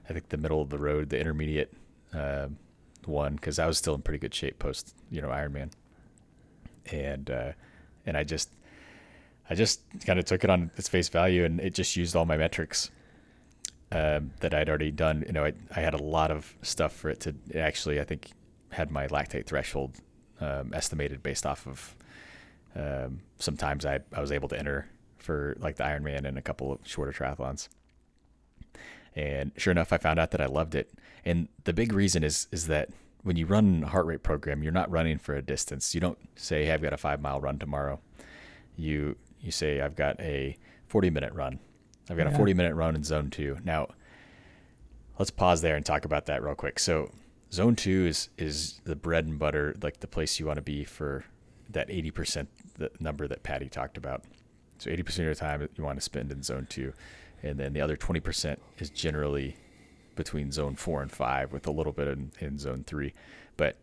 I 0.08 0.12
think 0.12 0.28
the 0.28 0.36
middle 0.36 0.62
of 0.62 0.70
the 0.70 0.78
road, 0.78 1.08
the 1.08 1.18
intermediate 1.18 1.72
uh, 2.12 2.46
one, 3.06 3.34
because 3.34 3.58
I 3.58 3.66
was 3.66 3.78
still 3.78 3.94
in 3.94 4.02
pretty 4.02 4.18
good 4.18 4.34
shape 4.34 4.58
post 4.58 4.94
you 5.10 5.20
know 5.20 5.28
Ironman, 5.28 5.70
and 6.90 7.30
uh, 7.30 7.52
and 8.06 8.16
I 8.16 8.24
just 8.24 8.50
I 9.48 9.54
just 9.54 9.82
kind 10.06 10.18
of 10.18 10.24
took 10.24 10.44
it 10.44 10.50
on 10.50 10.70
its 10.76 10.88
face 10.88 11.08
value, 11.08 11.44
and 11.44 11.60
it 11.60 11.74
just 11.74 11.96
used 11.96 12.16
all 12.16 12.24
my 12.24 12.36
metrics 12.36 12.90
um, 13.92 14.32
that 14.40 14.54
I'd 14.54 14.68
already 14.68 14.90
done. 14.90 15.24
You 15.26 15.32
know, 15.32 15.44
I, 15.44 15.52
I 15.74 15.80
had 15.80 15.94
a 15.94 16.02
lot 16.02 16.30
of 16.30 16.54
stuff 16.62 16.92
for 16.92 17.10
it 17.10 17.20
to 17.20 17.34
it 17.50 17.58
actually. 17.58 18.00
I 18.00 18.04
think 18.04 18.30
had 18.70 18.90
my 18.90 19.06
lactate 19.08 19.46
threshold 19.46 19.96
um, 20.40 20.72
estimated 20.74 21.22
based 21.22 21.46
off 21.46 21.66
of 21.66 21.96
um, 22.74 23.20
sometimes 23.38 23.86
I 23.86 24.00
I 24.12 24.20
was 24.20 24.32
able 24.32 24.48
to 24.48 24.58
enter 24.58 24.88
for 25.18 25.56
like 25.58 25.76
the 25.76 25.84
Ironman 25.84 26.24
and 26.26 26.36
a 26.36 26.42
couple 26.42 26.72
of 26.72 26.80
shorter 26.84 27.12
triathlons. 27.12 27.68
And 29.14 29.52
sure 29.56 29.70
enough, 29.70 29.92
I 29.92 29.98
found 29.98 30.18
out 30.18 30.30
that 30.32 30.40
I 30.40 30.46
loved 30.46 30.74
it. 30.74 30.92
And 31.24 31.48
the 31.64 31.72
big 31.72 31.92
reason 31.92 32.24
is 32.24 32.48
is 32.50 32.66
that 32.66 32.90
when 33.22 33.36
you 33.36 33.46
run 33.46 33.84
a 33.84 33.88
heart 33.88 34.06
rate 34.06 34.22
program, 34.22 34.62
you're 34.62 34.72
not 34.72 34.90
running 34.90 35.18
for 35.18 35.34
a 35.34 35.42
distance. 35.42 35.94
You 35.94 36.00
don't 36.00 36.18
say, 36.36 36.66
"Hey, 36.66 36.72
I've 36.72 36.82
got 36.82 36.92
a 36.92 36.98
five 36.98 37.20
mile 37.20 37.40
run 37.40 37.58
tomorrow." 37.58 38.00
You 38.76 39.16
you 39.40 39.50
say, 39.50 39.80
"I've 39.80 39.96
got 39.96 40.20
a 40.20 40.56
40 40.88 41.10
minute 41.10 41.32
run." 41.32 41.60
I've 42.10 42.18
got 42.18 42.26
a 42.26 42.36
40 42.36 42.52
minute 42.54 42.74
run 42.74 42.94
in 42.94 43.02
zone 43.02 43.30
two. 43.30 43.58
Now, 43.64 43.88
let's 45.18 45.30
pause 45.30 45.62
there 45.62 45.74
and 45.76 45.86
talk 45.86 46.04
about 46.04 46.26
that 46.26 46.42
real 46.42 46.54
quick. 46.54 46.78
So, 46.78 47.10
zone 47.50 47.76
two 47.76 48.06
is 48.06 48.28
is 48.36 48.80
the 48.84 48.96
bread 48.96 49.26
and 49.26 49.38
butter, 49.38 49.74
like 49.82 50.00
the 50.00 50.06
place 50.06 50.38
you 50.38 50.46
want 50.46 50.56
to 50.56 50.62
be 50.62 50.84
for 50.84 51.24
that 51.70 51.88
80% 51.88 52.46
the 52.76 52.90
number 53.00 53.26
that 53.26 53.42
Patty 53.42 53.68
talked 53.68 53.96
about. 53.96 54.22
So 54.78 54.90
80% 54.90 55.08
of 55.20 55.24
your 55.24 55.34
time 55.34 55.68
you 55.76 55.84
want 55.84 55.98
to 55.98 56.02
spend 56.02 56.30
in 56.30 56.42
zone 56.42 56.66
two, 56.68 56.92
and 57.44 57.58
then 57.60 57.72
the 57.74 57.80
other 57.80 57.96
20% 57.96 58.56
is 58.78 58.90
generally 58.90 59.56
between 60.16 60.50
zone 60.50 60.74
four 60.76 61.02
and 61.02 61.12
five, 61.12 61.52
with 61.52 61.66
a 61.66 61.70
little 61.70 61.92
bit 61.92 62.08
in, 62.08 62.32
in 62.40 62.58
zone 62.58 62.84
three. 62.86 63.12
But 63.56 63.76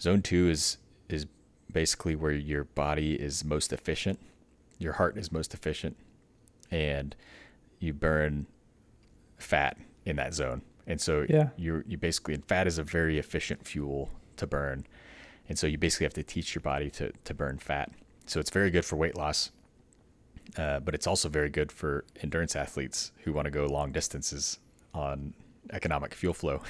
zone 0.00 0.22
two 0.22 0.48
is 0.48 0.78
is 1.08 1.26
basically 1.72 2.16
where 2.16 2.32
your 2.32 2.64
body 2.64 3.14
is 3.14 3.44
most 3.44 3.72
efficient, 3.72 4.18
your 4.78 4.94
heart 4.94 5.16
is 5.18 5.30
most 5.30 5.52
efficient, 5.54 5.96
and 6.70 7.14
you 7.78 7.92
burn 7.92 8.46
fat 9.36 9.76
in 10.04 10.16
that 10.16 10.34
zone. 10.34 10.62
And 10.86 11.00
so 11.00 11.26
Yeah. 11.28 11.50
you're 11.56 11.84
you 11.86 11.98
basically 11.98 12.34
and 12.34 12.44
fat 12.44 12.66
is 12.66 12.78
a 12.78 12.82
very 12.82 13.18
efficient 13.18 13.66
fuel 13.66 14.10
to 14.36 14.46
burn. 14.46 14.86
And 15.48 15.58
so 15.58 15.66
you 15.66 15.78
basically 15.78 16.04
have 16.04 16.14
to 16.14 16.22
teach 16.24 16.54
your 16.54 16.62
body 16.62 16.90
to, 16.90 17.12
to 17.24 17.34
burn 17.34 17.58
fat. 17.58 17.92
So 18.26 18.40
it's 18.40 18.50
very 18.50 18.70
good 18.70 18.84
for 18.84 18.96
weight 18.96 19.16
loss. 19.16 19.52
Uh, 20.56 20.80
but 20.80 20.94
it's 20.94 21.06
also 21.06 21.28
very 21.28 21.50
good 21.50 21.70
for 21.72 22.04
endurance 22.22 22.56
athletes 22.56 23.12
who 23.24 23.32
want 23.32 23.46
to 23.46 23.50
go 23.50 23.66
long 23.66 23.92
distances 23.92 24.58
on 24.94 25.34
economic 25.72 26.14
fuel 26.14 26.32
flow. 26.34 26.62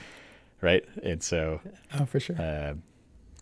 right. 0.60 0.84
And 1.02 1.22
so 1.22 1.60
oh 1.98 2.04
for 2.04 2.20
sure 2.20 2.36
uh, 2.40 2.74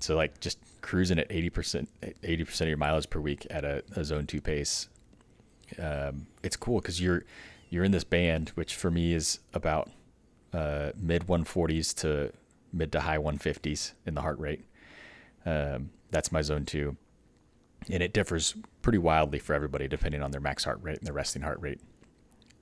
So 0.00 0.16
like 0.16 0.40
just 0.40 0.58
cruising 0.80 1.18
at 1.18 1.26
eighty 1.30 1.50
percent, 1.50 1.88
eighty 2.22 2.44
percent 2.44 2.66
of 2.66 2.70
your 2.70 2.78
mileage 2.78 3.10
per 3.10 3.20
week 3.20 3.46
at 3.50 3.64
a, 3.64 3.82
a 3.96 4.04
zone 4.04 4.26
two 4.26 4.40
pace. 4.40 4.88
Um, 5.78 6.26
it's 6.42 6.56
cool 6.56 6.80
because 6.80 7.00
you're 7.00 7.24
you're 7.70 7.84
in 7.84 7.92
this 7.92 8.04
band, 8.04 8.50
which 8.50 8.74
for 8.74 8.90
me 8.90 9.14
is 9.14 9.40
about 9.54 9.90
uh, 10.52 10.92
mid 10.96 11.28
one 11.28 11.44
forties 11.44 11.92
to 11.94 12.32
mid 12.72 12.92
to 12.92 13.00
high 13.00 13.18
one 13.18 13.38
fifties 13.38 13.94
in 14.06 14.14
the 14.14 14.20
heart 14.22 14.38
rate. 14.38 14.64
Um, 15.44 15.90
that's 16.10 16.30
my 16.30 16.42
zone 16.42 16.64
two, 16.66 16.96
and 17.90 18.02
it 18.02 18.12
differs 18.12 18.54
pretty 18.82 18.98
wildly 18.98 19.38
for 19.38 19.54
everybody 19.54 19.88
depending 19.88 20.22
on 20.22 20.30
their 20.30 20.40
max 20.40 20.64
heart 20.64 20.78
rate 20.82 20.98
and 20.98 21.06
their 21.06 21.14
resting 21.14 21.42
heart 21.42 21.60
rate. 21.60 21.80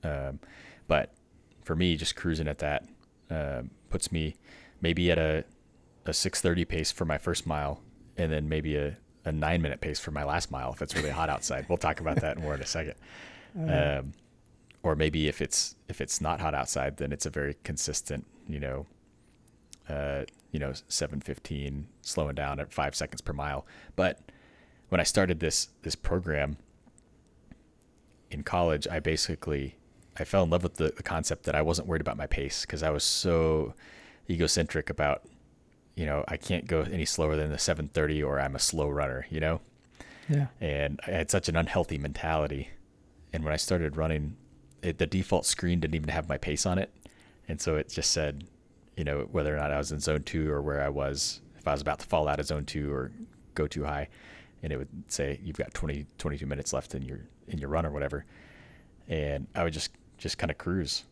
Um, 0.02 0.40
but 0.88 1.12
for 1.64 1.76
me, 1.76 1.96
just 1.96 2.16
cruising 2.16 2.48
at 2.48 2.58
that 2.58 2.86
uh, 3.30 3.62
puts 3.90 4.10
me 4.10 4.36
maybe 4.80 5.10
at 5.10 5.18
a 5.18 5.44
a 6.06 6.10
6:30 6.10 6.66
pace 6.66 6.90
for 6.90 7.04
my 7.04 7.18
first 7.18 7.46
mile, 7.46 7.82
and 8.16 8.32
then 8.32 8.48
maybe 8.48 8.76
a, 8.76 8.96
a 9.24 9.32
nine 9.32 9.62
minute 9.62 9.80
pace 9.80 10.00
for 10.00 10.10
my 10.10 10.24
last 10.24 10.50
mile 10.50 10.72
if 10.72 10.82
it's 10.82 10.94
really 10.96 11.10
hot 11.10 11.28
outside. 11.28 11.66
We'll 11.68 11.78
talk 11.78 12.00
about 12.00 12.16
that 12.20 12.38
more 12.38 12.54
in 12.54 12.60
a 12.60 12.66
second. 12.66 12.94
Um, 13.98 14.12
or 14.82 14.96
maybe 14.96 15.28
if 15.28 15.40
it's 15.42 15.76
if 15.88 16.00
it's 16.00 16.20
not 16.20 16.40
hot 16.40 16.54
outside, 16.54 16.96
then 16.96 17.12
it's 17.12 17.26
a 17.26 17.30
very 17.30 17.56
consistent, 17.64 18.26
you 18.48 18.60
know, 18.60 18.86
uh, 19.88 20.24
you 20.52 20.58
know, 20.58 20.70
7:15, 20.70 21.84
slowing 22.02 22.34
down 22.34 22.60
at 22.60 22.72
five 22.72 22.94
seconds 22.94 23.20
per 23.20 23.32
mile. 23.32 23.66
But 23.96 24.20
when 24.90 25.00
I 25.00 25.04
started 25.04 25.40
this 25.40 25.70
this 25.82 25.96
program 25.96 26.58
in 28.30 28.42
college, 28.42 28.86
I 28.86 29.00
basically 29.00 29.76
I 30.18 30.24
fell 30.24 30.42
in 30.42 30.50
love 30.50 30.62
with 30.62 30.74
the, 30.74 30.92
the 30.96 31.02
concept 31.02 31.44
that 31.44 31.54
I 31.54 31.62
wasn't 31.62 31.88
worried 31.88 32.02
about 32.02 32.16
my 32.16 32.26
pace 32.26 32.62
because 32.62 32.82
I 32.82 32.90
was 32.90 33.04
so 33.04 33.74
egocentric 34.28 34.90
about, 34.90 35.22
you 35.94 36.04
know, 36.04 36.24
I 36.28 36.36
can't 36.36 36.66
go 36.66 36.82
any 36.82 37.04
slower 37.04 37.36
than 37.36 37.50
the 37.50 37.58
730 37.58 38.22
or 38.22 38.38
I'm 38.38 38.54
a 38.54 38.58
slow 38.58 38.88
runner, 38.88 39.26
you 39.30 39.40
know? 39.40 39.60
Yeah. 40.28 40.48
And 40.60 41.00
I 41.06 41.12
had 41.12 41.30
such 41.30 41.48
an 41.48 41.56
unhealthy 41.56 41.98
mentality. 41.98 42.68
And 43.32 43.44
when 43.44 43.52
I 43.52 43.56
started 43.56 43.96
running, 43.96 44.36
it, 44.82 44.98
the 44.98 45.06
default 45.06 45.46
screen 45.46 45.80
didn't 45.80 45.94
even 45.94 46.10
have 46.10 46.28
my 46.28 46.36
pace 46.36 46.66
on 46.66 46.78
it. 46.78 46.92
And 47.48 47.60
so 47.60 47.76
it 47.76 47.88
just 47.88 48.10
said, 48.10 48.44
you 48.96 49.04
know, 49.04 49.28
whether 49.32 49.54
or 49.54 49.58
not 49.58 49.72
I 49.72 49.78
was 49.78 49.90
in 49.90 50.00
zone 50.00 50.22
two 50.22 50.50
or 50.50 50.60
where 50.60 50.82
I 50.82 50.88
was, 50.88 51.40
if 51.58 51.66
I 51.66 51.72
was 51.72 51.80
about 51.80 52.00
to 52.00 52.06
fall 52.06 52.28
out 52.28 52.40
of 52.40 52.46
zone 52.46 52.66
two 52.66 52.92
or 52.92 53.10
go 53.54 53.66
too 53.66 53.84
high. 53.84 54.08
And 54.62 54.72
it 54.72 54.76
would 54.76 54.88
say, 55.08 55.40
you've 55.42 55.56
got 55.56 55.72
20, 55.72 56.06
22 56.18 56.46
minutes 56.46 56.72
left 56.72 56.94
in 56.94 57.02
your, 57.02 57.20
in 57.48 57.58
your 57.58 57.70
run 57.70 57.86
or 57.86 57.90
whatever. 57.90 58.24
And 59.08 59.46
I 59.54 59.64
would 59.64 59.72
just 59.72 59.90
just 60.20 60.38
kind 60.38 60.50
of 60.50 60.58
cruise, 60.58 61.04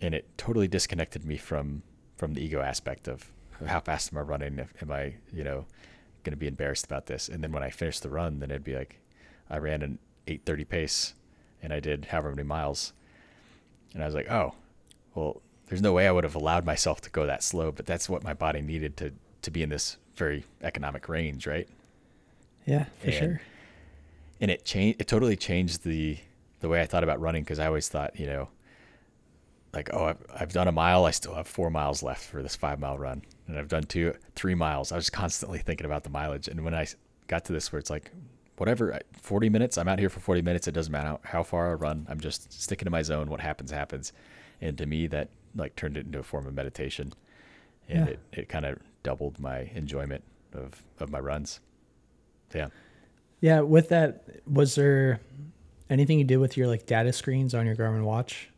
and 0.00 0.14
it 0.14 0.26
totally 0.38 0.66
disconnected 0.66 1.24
me 1.24 1.36
from 1.36 1.82
from 2.16 2.34
the 2.34 2.42
ego 2.42 2.60
aspect 2.60 3.06
of 3.08 3.30
how 3.66 3.78
fast 3.78 4.12
am 4.12 4.18
I 4.18 4.22
running? 4.22 4.66
Am 4.80 4.90
I 4.90 5.14
you 5.32 5.44
know 5.44 5.66
going 6.24 6.32
to 6.32 6.36
be 6.36 6.48
embarrassed 6.48 6.86
about 6.86 7.06
this? 7.06 7.28
And 7.28 7.44
then 7.44 7.52
when 7.52 7.62
I 7.62 7.70
finished 7.70 8.02
the 8.02 8.08
run, 8.08 8.40
then 8.40 8.50
it'd 8.50 8.64
be 8.64 8.74
like 8.74 8.98
I 9.50 9.58
ran 9.58 9.82
an 9.82 9.98
8:30 10.26 10.68
pace, 10.68 11.14
and 11.62 11.72
I 11.72 11.80
did 11.80 12.06
however 12.06 12.30
many 12.30 12.42
miles, 12.42 12.94
and 13.92 14.02
I 14.02 14.06
was 14.06 14.14
like, 14.14 14.30
oh, 14.30 14.54
well, 15.14 15.42
there's 15.66 15.82
no 15.82 15.92
way 15.92 16.08
I 16.08 16.12
would 16.12 16.24
have 16.24 16.34
allowed 16.34 16.64
myself 16.64 17.00
to 17.02 17.10
go 17.10 17.26
that 17.26 17.42
slow, 17.42 17.70
but 17.70 17.86
that's 17.86 18.08
what 18.08 18.24
my 18.24 18.34
body 18.34 18.62
needed 18.62 18.96
to 18.96 19.12
to 19.42 19.50
be 19.50 19.62
in 19.62 19.68
this 19.68 19.98
very 20.16 20.44
economic 20.62 21.08
range, 21.08 21.46
right? 21.46 21.68
Yeah, 22.66 22.84
for 22.98 23.06
And- 23.06 23.14
sure. 23.14 23.40
and 24.40 24.50
it 24.50 24.64
changed 24.64 25.00
it 25.00 25.06
totally 25.08 25.36
changed 25.36 25.84
the 25.84 26.18
the 26.60 26.68
way 26.68 26.80
I 26.80 26.86
thought 26.86 27.04
about 27.04 27.20
running 27.20 27.42
because 27.42 27.58
I 27.58 27.66
always 27.66 27.88
thought 27.88 28.18
you 28.18 28.26
know 28.26 28.48
like 29.72 29.90
oh 29.92 30.04
I've, 30.04 30.24
I've 30.34 30.52
done 30.52 30.68
a 30.68 30.72
mile 30.72 31.04
I 31.04 31.10
still 31.10 31.34
have 31.34 31.46
four 31.46 31.70
miles 31.70 32.02
left 32.02 32.24
for 32.24 32.42
this 32.42 32.56
five 32.56 32.78
mile 32.78 32.96
run. 32.98 33.22
And 33.46 33.58
I've 33.58 33.68
done 33.68 33.82
two 33.84 34.14
three 34.34 34.54
miles. 34.54 34.92
I 34.92 34.96
was 34.96 35.10
constantly 35.10 35.58
thinking 35.58 35.84
about 35.84 36.04
the 36.04 36.10
mileage. 36.10 36.48
And 36.48 36.64
when 36.64 36.74
I 36.74 36.86
got 37.26 37.44
to 37.46 37.52
this 37.52 37.70
where 37.72 37.78
it's 37.80 37.90
like 37.90 38.10
whatever 38.56 38.98
40 39.20 39.48
minutes 39.50 39.76
I'm 39.76 39.88
out 39.88 39.98
here 39.98 40.08
for 40.08 40.20
40 40.20 40.42
minutes. 40.42 40.68
It 40.68 40.72
doesn't 40.72 40.92
matter 40.92 41.08
how, 41.08 41.20
how 41.24 41.42
far 41.42 41.70
I 41.70 41.74
run. 41.74 42.06
I'm 42.08 42.20
just 42.20 42.52
sticking 42.52 42.86
to 42.86 42.90
my 42.90 43.02
zone. 43.02 43.28
What 43.28 43.40
happens 43.40 43.70
happens. 43.70 44.12
And 44.60 44.78
to 44.78 44.86
me 44.86 45.06
that 45.08 45.28
like 45.56 45.74
turned 45.76 45.96
it 45.96 46.06
into 46.06 46.20
a 46.20 46.22
form 46.22 46.46
of 46.46 46.54
meditation. 46.54 47.12
And 47.88 48.06
Yeah. 48.06 48.12
it, 48.12 48.20
it 48.32 48.48
kind 48.48 48.64
of 48.64 48.78
doubled 49.02 49.38
my 49.38 49.70
enjoyment 49.74 50.24
of 50.54 50.82
of 51.00 51.10
my 51.10 51.18
runs 51.20 51.60
yeah 52.54 52.68
Yeah, 53.40 53.60
with 53.60 53.88
that, 53.90 54.24
was 54.46 54.74
there 54.74 55.20
anything 55.90 56.18
you 56.18 56.24
did 56.24 56.38
with 56.38 56.56
your 56.56 56.66
like 56.66 56.86
data 56.86 57.12
screens 57.12 57.54
on 57.54 57.66
your 57.66 57.76
Garmin 57.76 58.04
watch? 58.04 58.48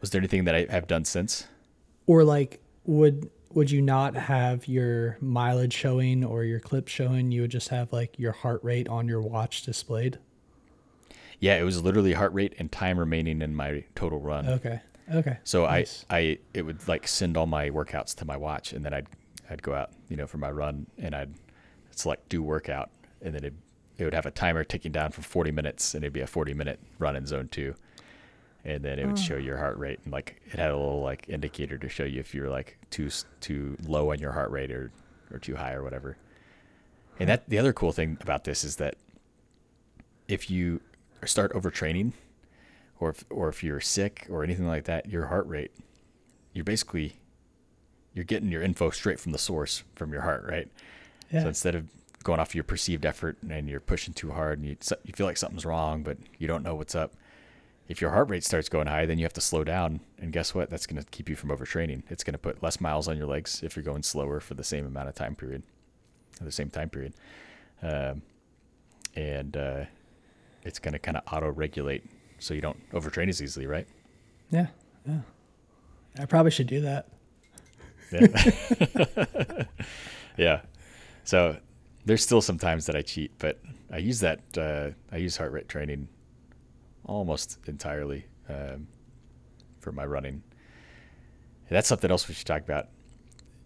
Was 0.00 0.10
there 0.10 0.20
anything 0.20 0.44
that 0.44 0.54
I 0.54 0.66
have 0.70 0.86
done 0.86 1.04
since? 1.04 1.46
Or 2.06 2.24
like 2.24 2.60
would 2.84 3.30
would 3.54 3.70
you 3.70 3.80
not 3.80 4.14
have 4.16 4.66
your 4.66 5.16
mileage 5.20 5.72
showing 5.72 6.24
or 6.24 6.44
your 6.44 6.60
clip 6.60 6.88
showing? 6.88 7.30
You 7.30 7.42
would 7.42 7.50
just 7.50 7.68
have 7.68 7.92
like 7.92 8.18
your 8.18 8.32
heart 8.32 8.62
rate 8.64 8.88
on 8.88 9.08
your 9.08 9.22
watch 9.22 9.62
displayed. 9.62 10.18
Yeah, 11.40 11.56
it 11.56 11.62
was 11.62 11.82
literally 11.82 12.12
heart 12.12 12.32
rate 12.32 12.54
and 12.58 12.70
time 12.70 12.98
remaining 12.98 13.42
in 13.42 13.54
my 13.54 13.84
total 13.94 14.20
run. 14.20 14.46
Okay. 14.46 14.80
Okay. 15.12 15.38
So 15.44 15.64
Nice. 15.66 16.04
I, 16.10 16.16
I, 16.16 16.38
it 16.52 16.62
would 16.62 16.86
like 16.88 17.06
send 17.06 17.36
all 17.36 17.46
my 17.46 17.70
workouts 17.70 18.14
to 18.16 18.24
my 18.24 18.36
watch, 18.36 18.72
and 18.72 18.84
then 18.84 18.94
I'd, 18.94 19.06
I'd 19.50 19.62
go 19.62 19.74
out, 19.74 19.90
you 20.08 20.16
know, 20.16 20.26
for 20.26 20.38
my 20.38 20.50
run, 20.50 20.86
and 20.98 21.14
I'd 21.14 21.34
select 21.94 22.28
do 22.28 22.42
workout, 22.42 22.90
and 23.22 23.34
then 23.34 23.44
it, 23.44 23.54
it 23.98 24.04
would 24.04 24.14
have 24.14 24.26
a 24.26 24.30
timer 24.30 24.64
ticking 24.64 24.92
down 24.92 25.10
for 25.10 25.22
40 25.22 25.52
minutes, 25.52 25.94
and 25.94 26.04
it'd 26.04 26.12
be 26.12 26.20
a 26.20 26.26
40 26.26 26.54
minute 26.54 26.80
run 26.98 27.16
in 27.16 27.26
zone 27.26 27.48
two, 27.48 27.74
and 28.64 28.84
then 28.84 28.98
it 28.98 29.06
would 29.06 29.18
show 29.18 29.36
your 29.36 29.58
heart 29.58 29.78
rate, 29.78 30.00
and 30.04 30.12
like 30.12 30.40
it 30.46 30.58
had 30.58 30.70
a 30.70 30.76
little 30.76 31.02
like 31.02 31.28
indicator 31.28 31.78
to 31.78 31.88
show 31.88 32.04
you 32.04 32.20
if 32.20 32.34
you're 32.34 32.50
like 32.50 32.78
too 32.90 33.10
too 33.40 33.76
low 33.86 34.12
on 34.12 34.18
your 34.18 34.32
heart 34.32 34.50
rate 34.50 34.70
or 34.70 34.90
or 35.30 35.38
too 35.38 35.56
high 35.56 35.72
or 35.72 35.82
whatever. 35.82 36.16
And 37.18 37.28
that 37.28 37.48
the 37.48 37.58
other 37.58 37.72
cool 37.72 37.92
thing 37.92 38.18
about 38.20 38.44
this 38.44 38.64
is 38.64 38.76
that 38.76 38.96
if 40.26 40.50
you 40.50 40.80
start 41.24 41.52
overtraining, 41.52 42.12
or 43.00 43.10
if, 43.10 43.24
or 43.30 43.48
if 43.48 43.62
you're 43.62 43.80
sick 43.80 44.26
or 44.30 44.42
anything 44.42 44.66
like 44.66 44.84
that, 44.84 45.08
your 45.08 45.26
heart 45.26 45.46
rate, 45.46 45.72
you're 46.52 46.64
basically 46.64 47.18
you're 48.14 48.24
getting 48.24 48.50
your 48.50 48.62
info 48.62 48.90
straight 48.90 49.18
from 49.18 49.32
the 49.32 49.38
source 49.38 49.82
from 49.94 50.12
your 50.12 50.22
heart, 50.22 50.44
right? 50.48 50.68
Yeah. 51.34 51.42
So 51.42 51.48
instead 51.48 51.74
of 51.74 51.88
going 52.22 52.40
off 52.40 52.54
your 52.54 52.64
perceived 52.64 53.04
effort 53.04 53.36
and 53.50 53.68
you're 53.68 53.80
pushing 53.80 54.14
too 54.14 54.30
hard 54.30 54.58
and 54.58 54.68
you 54.68 54.76
you 55.04 55.12
feel 55.12 55.26
like 55.26 55.36
something's 55.36 55.66
wrong, 55.66 56.02
but 56.02 56.16
you 56.38 56.46
don't 56.46 56.62
know 56.62 56.74
what's 56.74 56.94
up. 56.94 57.12
If 57.88 58.00
your 58.00 58.10
heart 58.10 58.30
rate 58.30 58.44
starts 58.44 58.70
going 58.70 58.86
high, 58.86 59.04
then 59.04 59.18
you 59.18 59.24
have 59.24 59.34
to 59.34 59.42
slow 59.42 59.62
down, 59.62 60.00
and 60.18 60.32
guess 60.32 60.54
what? 60.54 60.70
That's 60.70 60.86
going 60.86 61.02
to 61.02 61.10
keep 61.10 61.28
you 61.28 61.36
from 61.36 61.50
overtraining. 61.50 62.02
It's 62.08 62.24
going 62.24 62.32
to 62.32 62.38
put 62.38 62.62
less 62.62 62.80
miles 62.80 63.08
on 63.08 63.18
your 63.18 63.26
legs 63.26 63.62
if 63.62 63.76
you're 63.76 63.82
going 63.82 64.02
slower 64.02 64.40
for 64.40 64.54
the 64.54 64.64
same 64.64 64.86
amount 64.86 65.10
of 65.10 65.14
time 65.14 65.34
period, 65.34 65.64
or 66.40 66.44
the 66.44 66.52
same 66.52 66.70
time 66.70 66.88
period, 66.88 67.12
um, 67.82 68.22
and 69.14 69.54
uh, 69.54 69.84
it's 70.62 70.78
going 70.78 70.94
to 70.94 70.98
kind 70.98 71.18
of 71.18 71.24
auto-regulate 71.30 72.04
so 72.38 72.54
you 72.54 72.62
don't 72.62 72.90
overtrain 72.92 73.28
as 73.28 73.42
easily, 73.42 73.66
right? 73.66 73.86
yeah. 74.50 74.68
Yeah. 75.06 75.20
I 76.18 76.24
probably 76.26 76.52
should 76.52 76.68
do 76.68 76.80
that. 76.82 77.08
Yeah. 78.12 79.64
yeah. 80.36 80.60
So 81.24 81.56
there's 82.04 82.22
still 82.22 82.40
some 82.40 82.58
times 82.58 82.86
that 82.86 82.96
I 82.96 83.02
cheat, 83.02 83.32
but 83.38 83.60
I 83.90 83.98
use 83.98 84.20
that. 84.20 84.40
Uh, 84.56 84.90
I 85.12 85.16
use 85.18 85.36
heart 85.36 85.52
rate 85.52 85.68
training 85.68 86.08
almost 87.04 87.58
entirely 87.66 88.26
um, 88.48 88.86
for 89.80 89.92
my 89.92 90.04
running. 90.04 90.42
That's 91.70 91.88
something 91.88 92.10
else 92.10 92.28
we 92.28 92.34
should 92.34 92.46
talk 92.46 92.62
about. 92.62 92.88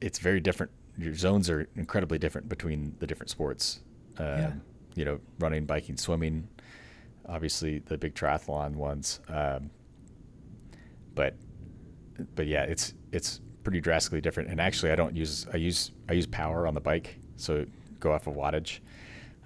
It's 0.01 0.19
very 0.19 0.41
different. 0.41 0.73
Your 0.97 1.15
zones 1.15 1.51
are 1.51 1.69
incredibly 1.77 2.19
different 2.19 2.49
between 2.49 2.95
the 3.01 3.07
different 3.07 3.31
sports. 3.31 3.81
Um, 4.19 4.27
Yeah. 4.27 4.53
You 4.95 5.05
know, 5.05 5.21
running, 5.39 5.65
biking, 5.67 5.97
swimming. 5.97 6.49
Obviously, 7.29 7.81
the 7.81 7.99
big 7.99 8.15
triathlon 8.15 8.75
ones. 8.75 9.21
Um, 9.29 9.71
but 11.15 11.35
but 12.35 12.47
yeah, 12.47 12.63
it's 12.63 12.95
it's 13.13 13.41
pretty 13.63 13.81
drastically 13.81 14.21
different. 14.21 14.49
And 14.51 14.61
actually, 14.61 14.91
I 14.91 14.97
don't 14.97 15.15
use 15.15 15.47
I 15.53 15.57
use 15.57 15.93
I 16.09 16.15
use 16.15 16.27
power 16.27 16.67
on 16.67 16.75
the 16.75 16.81
bike, 16.81 17.19
so 17.39 17.65
go 18.01 18.13
off 18.13 18.27
of 18.27 18.35
wattage. 18.35 18.81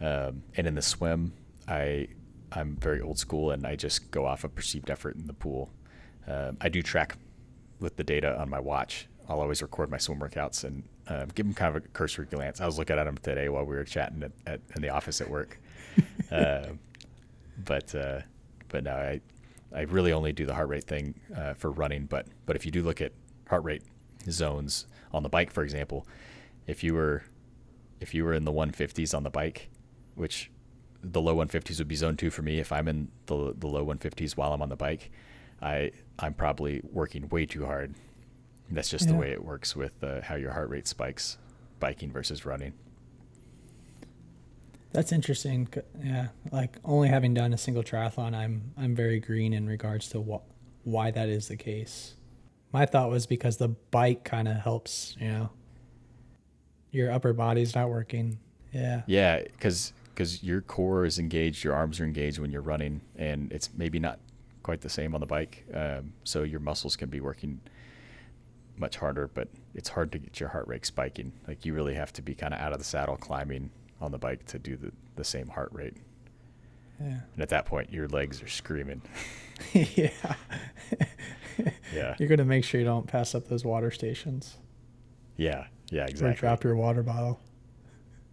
Um, 0.00 0.42
and 0.56 0.66
in 0.66 0.74
the 0.74 0.82
swim, 0.82 1.32
I 1.68 2.08
I'm 2.50 2.76
very 2.76 3.00
old 3.00 3.18
school, 3.18 3.50
and 3.52 3.66
I 3.66 3.76
just 3.76 4.10
go 4.10 4.26
off 4.26 4.44
of 4.44 4.54
perceived 4.54 4.90
effort 4.90 5.16
in 5.16 5.26
the 5.26 5.32
pool. 5.32 5.70
Um, 6.26 6.56
I 6.60 6.68
do 6.68 6.82
track 6.82 7.16
with 7.80 7.96
the 7.96 8.04
data 8.04 8.38
on 8.38 8.50
my 8.50 8.60
watch. 8.60 9.08
I'll 9.28 9.40
always 9.40 9.62
record 9.62 9.90
my 9.90 9.98
swim 9.98 10.18
workouts 10.20 10.64
and 10.64 10.82
uh, 11.08 11.26
give 11.34 11.46
them 11.46 11.54
kind 11.54 11.76
of 11.76 11.84
a 11.84 11.88
cursory 11.88 12.26
glance. 12.26 12.60
I 12.60 12.66
was 12.66 12.78
looking 12.78 12.98
at 12.98 13.04
them 13.04 13.16
today 13.18 13.48
while 13.48 13.64
we 13.64 13.74
were 13.74 13.84
chatting 13.84 14.22
at, 14.22 14.32
at 14.46 14.60
in 14.76 14.82
the 14.82 14.90
office 14.90 15.20
at 15.20 15.30
work. 15.30 15.58
uh, 16.30 16.66
but 17.64 17.94
uh, 17.94 18.20
but 18.68 18.84
no, 18.84 18.92
I 18.92 19.20
I 19.74 19.82
really 19.82 20.12
only 20.12 20.32
do 20.32 20.46
the 20.46 20.54
heart 20.54 20.68
rate 20.68 20.84
thing 20.84 21.14
uh, 21.36 21.54
for 21.54 21.70
running. 21.70 22.06
But 22.06 22.26
but 22.46 22.56
if 22.56 22.66
you 22.66 22.72
do 22.72 22.82
look 22.82 23.00
at 23.00 23.12
heart 23.48 23.64
rate 23.64 23.82
zones 24.28 24.86
on 25.12 25.22
the 25.22 25.28
bike, 25.28 25.50
for 25.50 25.62
example, 25.62 26.06
if 26.66 26.84
you 26.84 26.94
were 26.94 27.22
if 28.02 28.14
you 28.14 28.24
were 28.24 28.34
in 28.34 28.44
the 28.44 28.52
150s 28.52 29.14
on 29.16 29.22
the 29.22 29.30
bike, 29.30 29.70
which 30.14 30.50
the 31.02 31.20
low 31.20 31.36
150s 31.36 31.78
would 31.78 31.88
be 31.88 31.96
zone 31.96 32.16
two 32.16 32.30
for 32.30 32.42
me. 32.42 32.58
If 32.58 32.72
I'm 32.72 32.88
in 32.88 33.08
the 33.26 33.54
the 33.56 33.66
low 33.66 33.84
150s 33.84 34.36
while 34.36 34.52
I'm 34.52 34.62
on 34.62 34.68
the 34.68 34.76
bike, 34.76 35.10
I 35.60 35.92
I'm 36.18 36.34
probably 36.34 36.80
working 36.92 37.28
way 37.28 37.46
too 37.46 37.64
hard. 37.64 37.94
That's 38.70 38.88
just 38.88 39.08
the 39.08 39.14
way 39.14 39.32
it 39.32 39.44
works 39.44 39.76
with 39.76 40.02
uh, 40.02 40.22
how 40.22 40.36
your 40.36 40.52
heart 40.52 40.70
rate 40.70 40.88
spikes 40.88 41.36
biking 41.78 42.10
versus 42.10 42.46
running. 42.46 42.72
That's 44.92 45.12
interesting. 45.12 45.68
Yeah, 46.02 46.28
like 46.50 46.76
only 46.84 47.08
having 47.08 47.34
done 47.34 47.52
a 47.52 47.58
single 47.58 47.82
triathlon, 47.82 48.34
I'm 48.34 48.72
I'm 48.78 48.94
very 48.94 49.20
green 49.20 49.52
in 49.52 49.66
regards 49.66 50.08
to 50.10 50.20
what 50.20 50.42
why 50.84 51.10
that 51.10 51.28
is 51.28 51.48
the 51.48 51.56
case. 51.56 52.14
My 52.72 52.86
thought 52.86 53.10
was 53.10 53.26
because 53.26 53.58
the 53.58 53.68
bike 53.68 54.24
kind 54.24 54.48
of 54.48 54.56
helps, 54.56 55.14
you 55.20 55.28
know, 55.28 55.50
your 56.92 57.10
upper 57.10 57.32
body's 57.32 57.74
not 57.74 57.90
working. 57.90 58.38
Yeah. 58.72 59.02
Yeah, 59.06 59.42
because 59.42 59.92
because 60.14 60.42
your 60.42 60.60
core 60.60 61.04
is 61.04 61.18
engaged, 61.18 61.64
your 61.64 61.74
arms 61.74 61.98
are 61.98 62.04
engaged 62.04 62.38
when 62.38 62.50
you're 62.52 62.62
running, 62.62 63.00
and 63.16 63.50
it's 63.50 63.70
maybe 63.74 63.98
not 63.98 64.20
quite 64.62 64.82
the 64.82 64.88
same 64.88 65.14
on 65.14 65.20
the 65.20 65.26
bike. 65.26 65.64
Um, 65.74 66.12
so 66.22 66.42
your 66.42 66.60
muscles 66.60 66.94
can 66.96 67.08
be 67.08 67.20
working 67.20 67.60
much 68.76 68.96
harder, 68.96 69.28
but 69.32 69.48
it's 69.74 69.88
hard 69.88 70.12
to 70.12 70.18
get 70.18 70.38
your 70.38 70.50
heart 70.50 70.68
rate 70.68 70.86
spiking. 70.86 71.32
Like 71.48 71.64
you 71.66 71.74
really 71.74 71.94
have 71.94 72.12
to 72.14 72.22
be 72.22 72.34
kind 72.34 72.54
of 72.54 72.60
out 72.60 72.72
of 72.72 72.78
the 72.78 72.84
saddle 72.84 73.16
climbing 73.16 73.70
on 74.00 74.12
the 74.12 74.18
bike 74.18 74.44
to 74.46 74.58
do 74.58 74.76
the, 74.76 74.92
the 75.16 75.24
same 75.24 75.48
heart 75.48 75.70
rate. 75.72 75.96
Yeah. 77.00 77.20
And 77.32 77.42
at 77.42 77.48
that 77.48 77.66
point, 77.66 77.92
your 77.92 78.06
legs 78.08 78.42
are 78.42 78.48
screaming. 78.48 79.02
yeah. 79.72 80.10
Yeah. 81.94 82.14
You're 82.18 82.28
gonna 82.28 82.44
make 82.44 82.64
sure 82.64 82.80
you 82.80 82.86
don't 82.86 83.06
pass 83.06 83.34
up 83.34 83.48
those 83.48 83.64
water 83.64 83.90
stations 83.90 84.56
Yeah. 85.36 85.66
Yeah. 85.92 86.04
or 86.04 86.06
Exactly. 86.06 86.40
drop 86.40 86.64
your 86.64 86.74
water 86.74 87.02
bottle. 87.02 87.38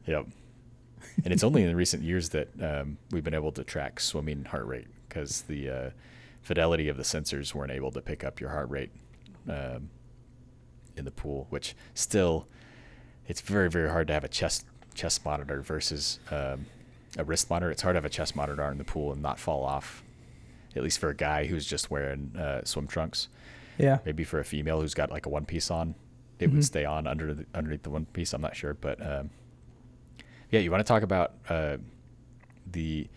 Yep. 0.05 0.25
And 1.23 1.33
it's 1.33 1.43
only 1.43 1.61
in 1.63 1.67
the 1.67 1.75
recent 1.75 2.03
years 2.03 2.29
that 2.29 2.49
um, 2.61 2.97
we've 3.11 3.23
been 3.23 3.33
able 3.33 3.51
to 3.51 3.63
track 3.63 3.99
swimming 3.99 4.45
heart 4.45 4.65
rate 4.65 4.87
because 5.07 5.41
the 5.43 5.69
uh, 5.69 5.89
fidelity 6.41 6.87
of 6.87 6.97
the 6.97 7.03
sensors 7.03 7.53
weren't 7.53 7.71
able 7.71 7.91
to 7.91 8.01
pick 8.01 8.23
up 8.23 8.39
your 8.39 8.49
heart 8.49 8.69
rate 8.69 8.91
um, 9.49 9.89
in 10.95 11.03
the 11.05 11.11
pool, 11.11 11.47
which 11.49 11.75
still, 11.93 12.47
it's 13.27 13.41
very, 13.41 13.69
very 13.69 13.89
hard 13.89 14.07
to 14.07 14.13
have 14.13 14.23
a 14.23 14.29
chest 14.29 14.65
chest 14.95 15.23
monitor 15.25 15.61
versus 15.61 16.19
um, 16.31 16.65
a 17.17 17.23
wrist 17.23 17.49
monitor. 17.49 17.71
It's 17.71 17.81
hard 17.81 17.93
to 17.95 17.97
have 17.97 18.05
a 18.05 18.09
chest 18.09 18.35
monitor 18.35 18.63
in 18.71 18.77
the 18.77 18.83
pool 18.83 19.11
and 19.11 19.21
not 19.21 19.39
fall 19.39 19.63
off, 19.65 20.03
at 20.75 20.83
least 20.83 20.99
for 20.99 21.09
a 21.09 21.15
guy 21.15 21.45
who's 21.45 21.65
just 21.65 21.91
wearing 21.91 22.33
uh, 22.37 22.63
swim 22.63 22.87
trunks. 22.87 23.27
Yeah. 23.77 23.99
Maybe 24.05 24.23
for 24.23 24.39
a 24.39 24.45
female 24.45 24.81
who's 24.81 24.93
got 24.93 25.11
like 25.11 25.25
a 25.25 25.29
one 25.29 25.45
piece 25.45 25.69
on, 25.71 25.95
it 26.39 26.49
Mhm. 26.49 26.53
would 26.53 26.65
stay 26.65 26.85
on 26.85 27.05
under 27.07 27.33
the, 27.33 27.45
underneath 27.53 27.83
the 27.83 27.89
one 27.89 28.05
piece. 28.05 28.33
I'm 28.33 28.41
not 28.41 28.55
sure, 28.55 28.73
but 28.73 29.05
um, 29.05 29.29
yeah, 30.51 30.59
you 30.61 30.71
want 30.71 30.79
to 30.85 30.87
talk 30.87 31.03
about 31.03 31.33
uh, 31.49 31.77
the 32.71 33.07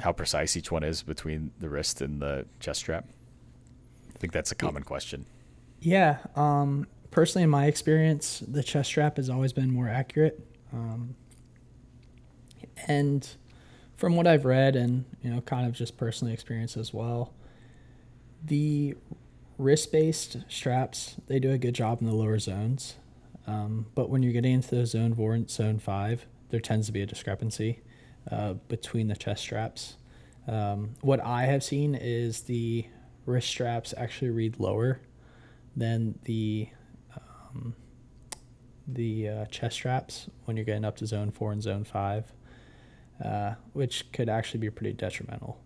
how 0.00 0.12
precise 0.12 0.56
each 0.56 0.70
one 0.70 0.84
is 0.84 1.02
between 1.02 1.50
the 1.58 1.68
wrist 1.68 2.00
and 2.00 2.22
the 2.22 2.46
chest 2.60 2.80
strap. 2.80 3.04
I 4.14 4.18
think 4.18 4.32
that's 4.32 4.52
a 4.52 4.54
common 4.54 4.84
question. 4.84 5.26
Yeah. 5.80 6.18
Um, 6.36 6.86
personally, 7.10 7.42
in 7.44 7.50
my 7.50 7.66
experience, 7.66 8.40
the 8.46 8.62
chest 8.62 8.88
strap 8.90 9.16
has 9.16 9.28
always 9.28 9.52
been 9.52 9.72
more 9.72 9.88
accurate. 9.88 10.40
Um, 10.72 11.14
and 12.86 13.28
from 13.96 14.14
what 14.14 14.26
I've 14.28 14.44
read 14.44 14.76
and, 14.76 15.04
you 15.22 15.30
know, 15.30 15.40
kind 15.40 15.66
of 15.66 15.72
just 15.72 15.96
personally 15.96 16.32
experienced 16.32 16.76
as 16.76 16.94
well, 16.94 17.32
the 18.44 18.94
wrist 19.58 19.92
based 19.92 20.38
straps, 20.48 21.16
they 21.26 21.38
do 21.38 21.50
a 21.50 21.58
good 21.58 21.74
job 21.74 22.00
in 22.00 22.06
the 22.06 22.14
lower 22.14 22.38
zones. 22.38 22.94
Um, 23.46 23.86
but 23.94 24.08
when 24.08 24.22
you're 24.22 24.32
getting 24.32 24.52
into 24.54 24.74
the 24.74 24.86
zone 24.86 25.14
four 25.14 25.34
and 25.34 25.50
zone 25.50 25.78
five, 25.78 26.26
there 26.50 26.60
tends 26.60 26.86
to 26.86 26.92
be 26.92 27.02
a 27.02 27.06
discrepancy 27.06 27.80
uh, 28.30 28.54
between 28.68 29.08
the 29.08 29.16
chest 29.16 29.42
straps. 29.42 29.96
Um, 30.46 30.94
what 31.00 31.20
I 31.20 31.44
have 31.44 31.62
seen 31.62 31.94
is 31.94 32.42
the 32.42 32.86
wrist 33.26 33.48
straps 33.48 33.92
actually 33.96 34.30
read 34.30 34.58
lower 34.58 35.00
than 35.76 36.18
the 36.24 36.68
um, 37.16 37.74
the 38.86 39.28
uh, 39.28 39.44
chest 39.46 39.76
straps 39.76 40.28
when 40.44 40.56
you're 40.56 40.64
getting 40.64 40.84
up 40.84 40.96
to 40.96 41.06
zone 41.06 41.30
four 41.30 41.52
and 41.52 41.62
zone 41.62 41.84
five, 41.84 42.32
uh, 43.22 43.54
which 43.74 44.10
could 44.12 44.28
actually 44.28 44.60
be 44.60 44.70
pretty 44.70 44.94
detrimental 44.94 45.60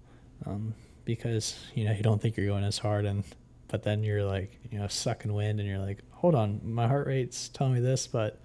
um, 0.47 0.75
because 1.05 1.59
you 1.75 1.85
know 1.85 1.93
you 1.93 2.03
don't 2.03 2.21
think 2.21 2.37
you're 2.37 2.47
going 2.47 2.65
as 2.65 2.79
hard 2.79 3.05
and 3.05 3.25
but 3.73 3.83
then 3.83 4.05
you're 4.05 4.23
like 4.23 4.61
you 4.71 4.79
know 4.79 4.87
sucking 4.87 5.33
wind 5.33 5.59
and 5.59 5.69
you're 5.69 5.79
like 5.79 5.99
hold 6.11 6.37
on 6.37 6.61
my 6.63 6.87
heart 6.87 7.09
rate's 7.09 7.49
telling 7.49 7.75
me 7.75 7.81
this 7.81 8.07
but 8.07 8.41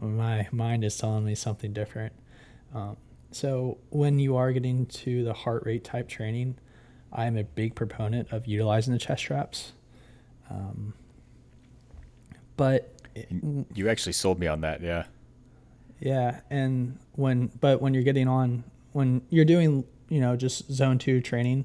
my 0.00 0.48
mind 0.52 0.84
is 0.84 0.96
telling 0.96 1.24
me 1.24 1.34
something 1.34 1.72
different. 1.72 2.12
Um, 2.74 2.96
so 3.30 3.78
when 3.90 4.18
you 4.18 4.36
are 4.36 4.52
getting 4.52 4.86
to 4.86 5.24
the 5.24 5.32
heart 5.32 5.64
rate 5.66 5.84
type 5.84 6.08
training, 6.08 6.56
I 7.12 7.26
am 7.26 7.36
a 7.36 7.44
big 7.44 7.74
proponent 7.74 8.32
of 8.32 8.46
utilizing 8.46 8.92
the 8.92 8.98
chest 8.98 9.22
straps. 9.22 9.72
Um, 10.50 10.94
but 12.56 12.94
You 13.74 13.88
actually 13.88 14.12
sold 14.12 14.38
me 14.38 14.46
on 14.46 14.60
that. 14.60 14.80
Yeah. 14.80 15.04
yeah, 16.00 16.40
and 16.50 16.98
when 17.12 17.50
but 17.60 17.82
when 17.82 17.94
you're 17.94 18.04
getting 18.04 18.28
on 18.28 18.64
when 18.92 19.22
you're 19.30 19.44
doing 19.44 19.84
you 20.08 20.20
know 20.20 20.36
just 20.36 20.70
zone 20.70 20.98
two 20.98 21.20
training, 21.20 21.64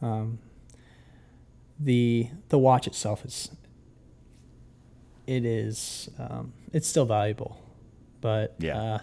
um, 0.00 0.38
the 1.78 2.28
the 2.48 2.58
watch 2.58 2.86
itself 2.86 3.24
is 3.24 3.50
it 5.26 5.44
is 5.44 6.08
um, 6.18 6.52
it's 6.72 6.88
still 6.88 7.04
valuable, 7.04 7.60
but 8.20 8.54
Yeah. 8.58 8.80
uh, 8.80 8.98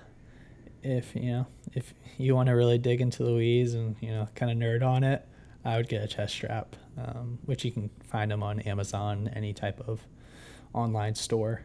if 0.84 1.16
you 1.16 1.32
know 1.32 1.48
if 1.74 1.94
you 2.18 2.36
want 2.36 2.48
to 2.48 2.54
really 2.54 2.78
dig 2.78 3.02
into 3.02 3.24
the 3.24 3.34
weeds 3.34 3.74
and 3.74 3.96
you 4.02 4.10
know 4.10 4.28
kind 4.36 4.52
of 4.52 4.58
nerd 4.58 4.86
on 4.86 5.04
it, 5.04 5.26
I 5.64 5.78
would 5.78 5.88
get 5.90 6.04
a 6.04 6.08
chest 6.08 6.34
strap, 6.34 6.76
um, 6.98 7.40
which 7.46 7.64
you 7.66 7.72
can 7.72 7.90
find 8.04 8.32
them 8.32 8.44
on 8.44 8.60
Amazon, 8.62 9.30
any 9.36 9.54
type 9.54 9.82
of 9.88 10.02
online 10.74 11.16
store. 11.16 11.62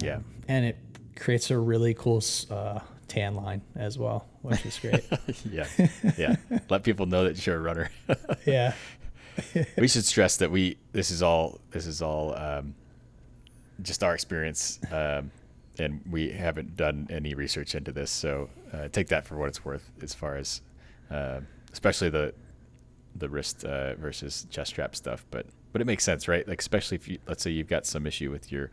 Yeah. 0.00 0.16
Um, 0.16 0.24
and 0.48 0.64
it 0.64 0.76
creates 1.16 1.50
a 1.50 1.58
really 1.58 1.94
cool 1.94 2.22
uh, 2.50 2.80
tan 3.08 3.34
line 3.34 3.62
as 3.76 3.98
well, 3.98 4.26
which 4.42 4.64
is 4.64 4.78
great. 4.78 5.04
yeah. 5.50 5.66
Yeah. 6.16 6.36
Let 6.68 6.82
people 6.84 7.06
know 7.06 7.24
that 7.24 7.44
you're 7.46 7.56
a 7.56 7.60
runner. 7.60 7.90
yeah. 8.46 8.74
We 9.78 9.88
should 9.88 10.04
stress 10.04 10.36
that 10.38 10.50
we 10.50 10.76
this 10.92 11.10
is 11.10 11.22
all 11.22 11.58
this 11.70 11.86
is 11.86 12.02
all 12.02 12.34
um, 12.36 12.74
just 13.82 14.02
our 14.02 14.14
experience 14.14 14.78
um, 14.92 15.30
and 15.78 16.00
we 16.10 16.30
haven't 16.30 16.76
done 16.76 17.06
any 17.10 17.34
research 17.34 17.74
into 17.74 17.92
this 17.92 18.10
so 18.10 18.48
uh, 18.72 18.88
take 18.88 19.08
that 19.08 19.26
for 19.26 19.36
what 19.36 19.48
it's 19.48 19.64
worth 19.64 19.90
as 20.02 20.12
far 20.14 20.36
as 20.36 20.60
uh, 21.10 21.40
especially 21.72 22.08
the 22.10 22.32
the 23.16 23.28
wrist 23.28 23.64
uh, 23.64 23.94
versus 23.96 24.46
chest 24.50 24.70
strap 24.70 24.94
stuff 24.94 25.24
but 25.30 25.46
but 25.72 25.80
it 25.80 25.84
makes 25.86 26.04
sense 26.04 26.28
right 26.28 26.46
like 26.48 26.60
especially 26.60 26.96
if 26.96 27.08
you 27.08 27.18
let's 27.26 27.42
say 27.42 27.50
you've 27.50 27.68
got 27.68 27.86
some 27.86 28.06
issue 28.06 28.30
with 28.30 28.50
your 28.52 28.70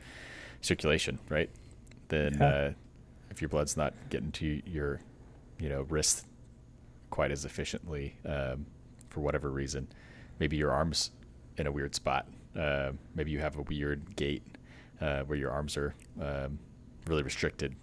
circulation 0.62 1.18
right 1.30 1.50
then 2.10 2.38
Yeah. 2.40 2.48
uh, 2.48 2.72
if 3.30 3.42
your 3.42 3.50
blood's 3.50 3.78
not 3.78 3.94
getting 4.10 4.32
to 4.34 4.62
your 4.66 5.00
you 5.60 5.70
know 5.70 5.82
wrist 5.84 6.26
quite 7.10 7.32
as 7.32 7.46
efficiently 7.46 8.16
um, 8.26 8.66
for 9.10 9.22
whatever 9.22 9.50
reason. 9.50 9.88
Maybe 10.40 10.58
your 10.58 10.72
arms 10.72 11.12
in 11.58 11.68
a 11.68 11.72
weird 11.72 11.96
spot. 11.96 12.28
Uh, 12.58 12.92
maybe 13.16 13.32
you 13.32 13.40
have 13.40 13.58
a 13.58 13.62
weird 13.64 14.16
gait 14.16 14.44
uh, 15.02 15.22
where 15.24 15.38
your 15.38 15.52
arms 15.52 15.78
are 15.78 15.94
um, 16.22 16.58
really 17.08 17.24
restricted 17.24 17.76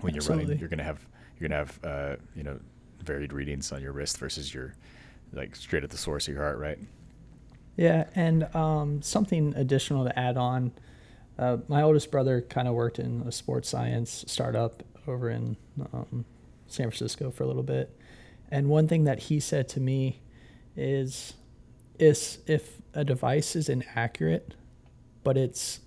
when 0.00 0.14
you're 0.14 0.24
running. 0.24 0.58
You're 0.58 0.68
gonna 0.68 0.84
have 0.84 1.06
you're 1.38 1.48
gonna 1.48 1.58
have 1.58 1.80
uh, 1.84 2.16
you 2.34 2.42
know 2.42 2.58
varied 3.02 3.32
readings 3.32 3.72
on 3.72 3.82
your 3.82 3.92
wrist 3.92 4.18
versus 4.18 4.52
your 4.52 4.74
like 5.32 5.54
straight 5.54 5.84
at 5.84 5.90
the 5.90 5.96
source 5.96 6.28
of 6.28 6.34
your 6.34 6.42
heart, 6.42 6.58
right? 6.58 6.78
Yeah, 7.76 8.04
and 8.14 8.54
um, 8.54 9.00
something 9.02 9.54
additional 9.56 10.04
to 10.04 10.18
add 10.18 10.36
on. 10.36 10.72
Uh, 11.38 11.58
my 11.68 11.82
oldest 11.82 12.10
brother 12.10 12.42
kind 12.42 12.68
of 12.68 12.74
worked 12.74 12.98
in 12.98 13.22
a 13.26 13.32
sports 13.32 13.68
science 13.68 14.24
startup 14.26 14.82
over 15.06 15.30
in 15.30 15.56
um, 15.92 16.24
San 16.66 16.90
Francisco 16.90 17.30
for 17.30 17.44
a 17.44 17.46
little 17.46 17.62
bit, 17.62 17.96
and 18.50 18.68
one 18.68 18.88
thing 18.88 19.04
that 19.04 19.20
he 19.20 19.40
said 19.40 19.68
to 19.70 19.80
me 19.80 20.20
is, 20.76 21.34
is 22.00 22.38
if 22.46 22.80
a 22.94 23.04
device 23.04 23.54
is 23.54 23.68
inaccurate, 23.68 24.54
but 25.22 25.36
it's 25.36 25.80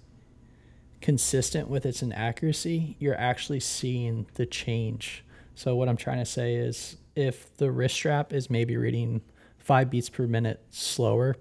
consistent 1.01 1.67
with 1.67 1.85
its 1.85 2.01
inaccuracy, 2.01 2.95
you're 2.99 3.19
actually 3.19 3.59
seeing 3.59 4.25
the 4.35 4.45
change. 4.45 5.23
So 5.55 5.75
what 5.75 5.89
I'm 5.89 5.97
trying 5.97 6.19
to 6.19 6.25
say 6.25 6.55
is, 6.55 6.97
if 7.15 7.55
the 7.57 7.71
wrist 7.71 7.95
strap 7.95 8.33
is 8.33 8.49
maybe 8.49 8.77
reading 8.77 9.21
five 9.57 9.89
beats 9.89 10.09
per 10.09 10.25
minute 10.25 10.63
slower 10.71 11.35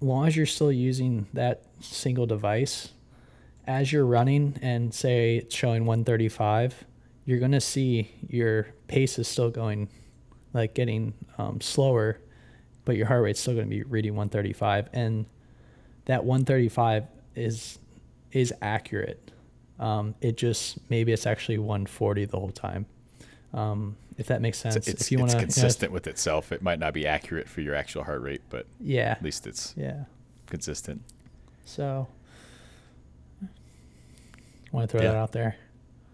long 0.00 0.26
as 0.26 0.36
you're 0.36 0.46
still 0.46 0.72
using 0.72 1.26
that 1.32 1.62
single 1.80 2.26
device, 2.26 2.90
as 3.66 3.92
you're 3.92 4.06
running 4.06 4.58
and 4.62 4.92
say 4.92 5.36
it's 5.36 5.54
showing 5.54 5.84
135, 5.84 6.84
you're 7.24 7.38
going 7.38 7.52
to 7.52 7.60
see 7.60 8.10
your 8.28 8.68
pace 8.88 9.18
is 9.18 9.28
still 9.28 9.50
going, 9.50 9.88
like 10.52 10.74
getting 10.74 11.14
um, 11.38 11.60
slower, 11.60 12.18
but 12.84 12.96
your 12.96 13.06
heart 13.06 13.22
rate's 13.22 13.40
still 13.40 13.54
going 13.54 13.66
to 13.66 13.70
be 13.70 13.82
reading 13.82 14.12
135. 14.12 14.88
And 14.92 15.26
that 16.06 16.24
135 16.24 17.04
is 17.36 17.78
is 18.32 18.52
accurate. 18.62 19.30
Um, 19.78 20.14
it 20.20 20.36
just 20.36 20.78
maybe 20.88 21.12
it's 21.12 21.26
actually 21.26 21.58
140 21.58 22.24
the 22.26 22.38
whole 22.38 22.50
time. 22.50 22.86
Um, 23.52 23.96
if 24.16 24.26
that 24.26 24.42
makes 24.42 24.58
sense. 24.58 24.76
It's, 24.76 24.88
if 24.88 25.10
you 25.10 25.18
want 25.18 25.30
to, 25.30 25.38
consistent 25.38 25.92
with 25.92 26.06
itself. 26.06 26.52
It 26.52 26.62
might 26.62 26.78
not 26.78 26.92
be 26.92 27.06
accurate 27.06 27.48
for 27.48 27.62
your 27.62 27.74
actual 27.74 28.04
heart 28.04 28.20
rate, 28.22 28.42
but 28.50 28.66
yeah, 28.78 29.12
at 29.12 29.22
least 29.22 29.46
it's 29.46 29.74
yeah. 29.76 30.04
consistent. 30.46 31.02
So, 31.64 32.06
Want 34.72 34.88
to 34.88 34.92
throw 34.98 35.04
Yeah. 35.04 35.12
that 35.12 35.16
out 35.18 35.32
there. 35.32 35.56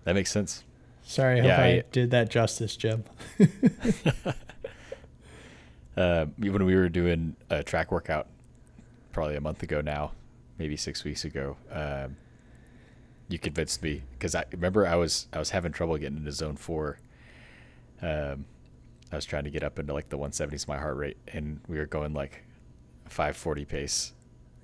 That 0.04 0.14
makes 0.14 0.30
sense. 0.30 0.62
Sorry, 1.08 1.38
I 1.38 1.42
hope 1.42 1.48
Yeah, 1.48 1.60
I, 1.60 1.66
I- 1.68 1.84
did 1.92 2.10
that 2.10 2.30
justice, 2.30 2.76
Jim. 2.76 3.04
Uh, 5.96 6.26
when 6.36 6.62
we 6.66 6.76
were 6.76 6.90
doing 6.90 7.34
a 7.48 7.62
track 7.62 7.90
workout, 7.90 8.26
probably 9.12 9.34
a 9.34 9.40
month 9.40 9.62
ago 9.62 9.80
now, 9.80 10.12
maybe 10.58 10.76
six 10.76 11.04
weeks 11.04 11.24
ago, 11.24 11.56
um, 11.72 12.16
you 13.28 13.38
convinced 13.38 13.82
me 13.82 14.02
because 14.12 14.34
I 14.34 14.44
remember 14.52 14.86
I 14.86 14.96
was 14.96 15.26
I 15.32 15.38
was 15.38 15.48
having 15.48 15.72
trouble 15.72 15.96
getting 15.96 16.18
into 16.18 16.32
zone 16.32 16.56
four. 16.56 16.98
Um, 18.02 18.44
I 19.10 19.16
was 19.16 19.24
trying 19.24 19.44
to 19.44 19.50
get 19.50 19.62
up 19.62 19.78
into 19.78 19.94
like 19.94 20.10
the 20.10 20.18
170s 20.18 20.68
my 20.68 20.76
heart 20.76 20.98
rate, 20.98 21.16
and 21.28 21.60
we 21.66 21.78
were 21.78 21.86
going 21.86 22.12
like 22.12 22.44
540 23.06 23.64
pace, 23.64 24.12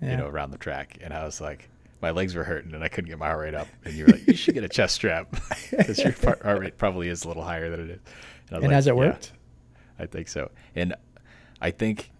Yeah. 0.03 0.11
you 0.11 0.17
know, 0.19 0.27
around 0.29 0.51
the 0.51 0.59
track, 0.59 0.99
and 1.01 1.15
I 1.15 1.25
was 1.25 1.41
like. 1.41 1.71
My 2.03 2.11
legs 2.11 2.35
were 2.35 2.45
hurting 2.45 2.75
and 2.75 2.83
I 2.85 2.89
couldn't 2.89 3.09
get 3.09 3.19
my 3.19 3.29
heart 3.29 3.41
rate 3.41 3.55
up. 3.55 3.69
And 3.85 3.95
you 3.95 4.05
were 4.07 4.13
like, 4.13 4.27
"You 4.27 4.35
should 4.35 4.55
get 4.55 4.65
a 4.65 4.69
chest 4.69 4.95
strap 4.97 5.31
because 5.71 5.99
your 6.01 6.13
heart 6.13 6.59
rate 6.61 6.77
probably 6.77 7.09
is 7.09 7.25
a 7.25 7.29
little 7.29 7.45
higher 7.45 7.71
than 7.71 7.81
it 7.81 7.91
is." 7.91 8.01
Was 8.51 8.53
And 8.57 8.63
like, 8.63 8.71
has 8.73 8.87
it 8.87 8.91
"Yeah." 8.91 8.97
worked? 9.01 9.33
I 9.99 10.07
think 10.07 10.29
so. 10.29 10.51
And 10.75 10.95
I 11.61 11.71
think 11.71 12.11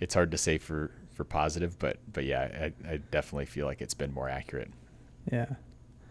it's 0.00 0.14
hard 0.14 0.30
to 0.32 0.38
say 0.38 0.58
for 0.58 0.90
for 1.14 1.24
positive, 1.24 1.78
but 1.78 1.96
but 2.12 2.24
yeah, 2.24 2.70
I, 2.86 2.92
I 2.92 2.96
definitely 3.10 3.46
feel 3.46 3.64
like 3.66 3.80
it's 3.80 3.94
been 3.94 4.12
more 4.12 4.28
accurate. 4.28 4.70
Yeah. 5.32 5.46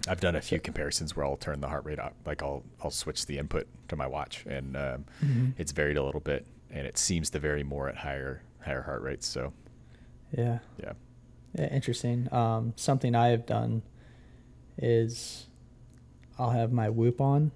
I've 0.07 0.19
done 0.19 0.35
a 0.35 0.41
few 0.41 0.59
comparisons 0.59 1.15
where 1.15 1.25
I'll 1.25 1.37
turn 1.37 1.61
the 1.61 1.67
heart 1.69 1.85
rate 1.85 1.99
up, 1.99 2.13
like 2.25 2.41
I'll 2.43 2.63
I'll 2.83 2.91
switch 2.91 3.25
the 3.27 3.37
input 3.37 3.67
to 3.87 3.95
my 3.95 4.07
watch, 4.07 4.43
and 4.47 4.75
um, 4.75 5.05
Mhm. 5.23 5.53
it's 5.57 5.71
varied 5.71 5.97
a 5.97 6.03
little 6.03 6.21
bit, 6.21 6.45
and 6.71 6.85
it 6.87 6.97
seems 6.97 7.29
to 7.31 7.39
vary 7.39 7.63
more 7.63 7.87
at 7.89 7.95
higher 7.97 8.41
higher 8.61 8.81
heart 8.81 9.01
rates. 9.03 9.25
So 9.27 9.53
yeah, 10.35 10.59
Yeah, 10.81 10.93
interesting. 11.57 12.31
Um, 12.33 12.73
something 12.75 13.15
I 13.15 13.27
have 13.29 13.45
done 13.45 13.81
is 14.77 15.47
I'll 16.37 16.49
have 16.51 16.71
my 16.71 16.89
Whoop 16.89 17.21
on, 17.21 17.51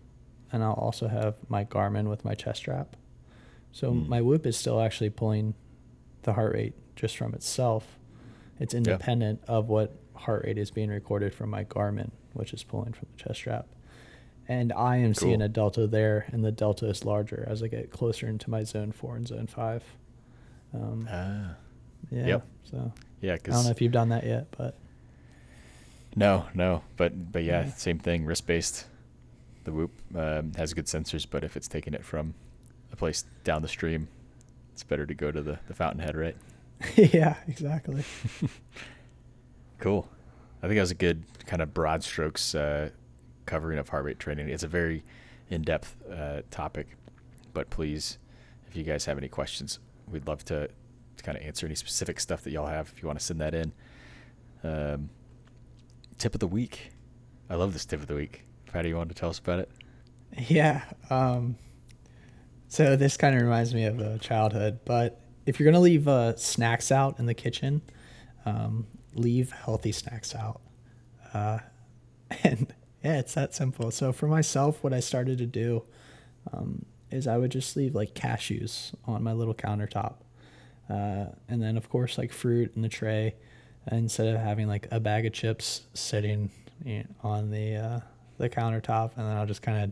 and 0.52 0.64
I'll 0.64 0.74
also 0.74 1.08
have 1.08 1.36
my 1.50 1.66
Garmin 1.66 2.10
with 2.10 2.24
my 2.24 2.34
chest 2.36 2.60
strap. 2.60 2.96
So 3.72 3.92
Hmm. 3.92 4.10
my 4.10 4.22
Whoop 4.22 4.46
is 4.46 4.58
still 4.58 4.80
actually 4.82 5.10
pulling 5.10 5.54
the 6.24 6.34
heart 6.34 6.54
rate 6.54 6.74
just 6.96 7.18
from 7.18 7.34
itself. 7.34 7.98
It's 8.60 8.74
independent 8.74 9.42
of 9.48 9.70
what 9.70 9.96
heart 10.16 10.44
rate 10.46 10.58
is 10.58 10.72
being 10.72 10.90
recorded 10.90 11.34
from 11.34 11.50
my 11.50 11.64
Garmin, 11.66 12.12
which 12.34 12.54
is 12.54 12.64
pulling 12.64 12.94
from 12.94 13.08
the 13.16 13.24
chest 13.24 13.40
strap. 13.40 13.68
And 14.48 14.74
I 14.74 14.98
am 14.98 15.14
seeing 15.14 15.42
a 15.42 15.48
delta 15.48 15.86
there, 15.88 16.26
and 16.32 16.44
the 16.44 16.52
delta 16.52 16.88
is 16.88 17.06
larger 17.06 17.46
as 17.48 17.62
I 17.62 17.68
get 17.68 17.92
closer 17.92 18.28
into 18.28 18.50
my 18.50 18.64
zone 18.64 18.92
four 18.92 19.16
and 19.16 19.28
zone 19.28 19.46
five. 19.48 19.84
Um, 20.74 21.08
ah, 21.10 21.56
yeah. 22.12 22.26
yep. 22.26 22.48
So 22.64 22.92
yeah, 23.22 23.38
cause 23.38 23.54
I 23.54 23.58
don't 23.58 23.66
know 23.66 23.72
if 23.72 23.82
you've 23.82 23.92
done 23.92 24.10
that 24.10 24.26
yet, 24.26 24.48
but 24.58 24.76
no, 26.16 26.46
no, 26.54 26.84
but 26.98 27.32
but 27.32 27.44
yeah, 27.44 27.66
Yeah. 27.66 27.72
same 27.74 28.00
thing, 28.00 28.26
wrist 28.26 28.48
based. 28.48 28.86
The 29.66 29.72
Whoop 29.72 29.92
um, 30.16 30.54
has 30.54 30.74
good 30.74 30.86
sensors, 30.86 31.28
but 31.30 31.44
if 31.44 31.56
it's 31.58 31.68
taking 31.68 31.94
it 31.94 32.04
from 32.04 32.34
a 32.92 32.96
place 32.96 33.26
down 33.44 33.62
the 33.62 33.68
stream, 33.68 34.08
it's 34.74 34.84
better 34.84 35.06
to 35.06 35.14
go 35.14 35.32
to 35.32 35.42
the 35.42 35.60
the 35.68 35.74
Fountainhead, 35.74 36.16
right? 36.16 36.36
yeah, 36.96 37.36
exactly. 37.48 38.04
Cool. 39.80 40.10
I 40.62 40.68
think 40.68 40.76
that 40.76 40.82
was 40.82 40.92
a 40.92 40.96
good 40.96 41.24
kind 41.46 41.62
of 41.62 41.74
broad 41.74 42.04
strokes 42.04 42.54
uh, 42.54 42.90
covering 43.46 43.80
of 43.80 43.88
heart 43.90 44.04
rate 44.04 44.20
training. 44.20 44.50
It's 44.50 44.64
a 44.64 44.68
very 44.68 45.04
in 45.50 45.62
depth 45.62 45.96
uh, 46.12 46.42
topic, 46.52 46.98
but 47.54 47.70
please, 47.70 48.18
if 48.68 48.76
you 48.76 48.84
guys 48.84 49.06
have 49.06 49.18
any 49.18 49.30
questions, 49.30 49.80
we'd 50.12 50.28
love 50.28 50.44
to, 50.46 50.70
to 51.20 51.26
kind 51.26 51.38
of 51.38 51.44
answer 51.44 51.66
any 51.66 51.76
specific 51.76 52.20
stuff 52.20 52.44
that 52.44 52.52
y'all 52.52 52.68
have 52.68 52.92
if 52.96 53.02
you 53.02 53.08
want 53.08 53.20
to 53.20 53.26
send 53.26 53.40
that 53.42 53.54
in. 53.54 53.72
Um, 54.64 55.10
tip 56.18 56.34
of 56.34 56.40
the 56.40 56.48
week. 56.48 56.92
I 57.50 57.56
love 57.56 57.74
this 57.74 57.86
tip 57.86 58.02
of 58.02 58.08
the 58.08 58.16
week. 58.16 58.46
Patty, 58.72 58.90
you 58.90 58.98
want 58.98 59.10
to 59.10 59.16
tell 59.16 59.30
us 59.30 59.40
about 59.40 59.60
it? 59.60 59.70
Yeah. 60.48 60.84
Um, 61.10 61.56
so 62.68 62.96
this 62.96 63.18
kind 63.18 63.36
of 63.36 63.42
reminds 63.42 63.74
me 63.74 63.86
of 63.86 64.00
uh, 64.00 64.18
childhood, 64.20 64.80
but 64.86 65.20
if 65.46 65.60
you're 65.60 65.66
gonna 65.66 65.82
leave 65.82 66.08
uh, 66.08 66.36
snacks 66.36 66.92
out 66.92 67.18
in 67.18 67.26
the 67.26 67.34
kitchen, 67.34 67.82
um, 68.46 68.86
leave 69.16 69.52
healthy 69.52 69.92
snacks 69.92 70.36
out. 70.36 70.62
Uh, 71.34 71.60
and 72.44 72.74
yeah, 73.04 73.20
it's 73.20 73.34
that 73.34 73.56
simple. 73.56 73.90
So 73.92 74.12
for 74.12 74.28
myself, 74.28 74.84
what 74.84 74.94
I 74.94 75.00
started 75.00 75.40
to 75.40 75.46
do 75.46 75.84
um, 76.54 76.86
is 77.10 77.28
I 77.28 77.38
would 77.38 77.52
just 77.52 77.76
leave 77.76 77.96
like 77.96 78.14
cashews 78.14 78.94
on 79.06 79.24
my 79.24 79.34
little 79.34 79.56
countertop, 79.56 80.16
uh, 80.90 81.26
and 81.48 81.62
then 81.62 81.78
of 81.78 81.90
course 81.90 82.18
like 82.18 82.32
fruit 82.34 82.72
in 82.76 82.82
the 82.82 82.90
tray, 82.90 83.36
instead 83.92 84.34
of 84.34 84.40
having 84.42 84.68
like 84.68 84.88
a 84.92 85.00
bag 85.00 85.26
of 85.26 85.34
chips 85.34 85.82
sitting 85.94 86.50
you 86.84 87.00
know, 87.00 87.06
on 87.24 87.52
the 87.52 87.76
uh, 87.76 88.00
the 88.38 88.50
countertop, 88.50 89.12
and 89.18 89.28
then 89.28 89.38
I'll 89.38 89.46
just 89.46 89.62
kind 89.62 89.84
of 89.84 89.92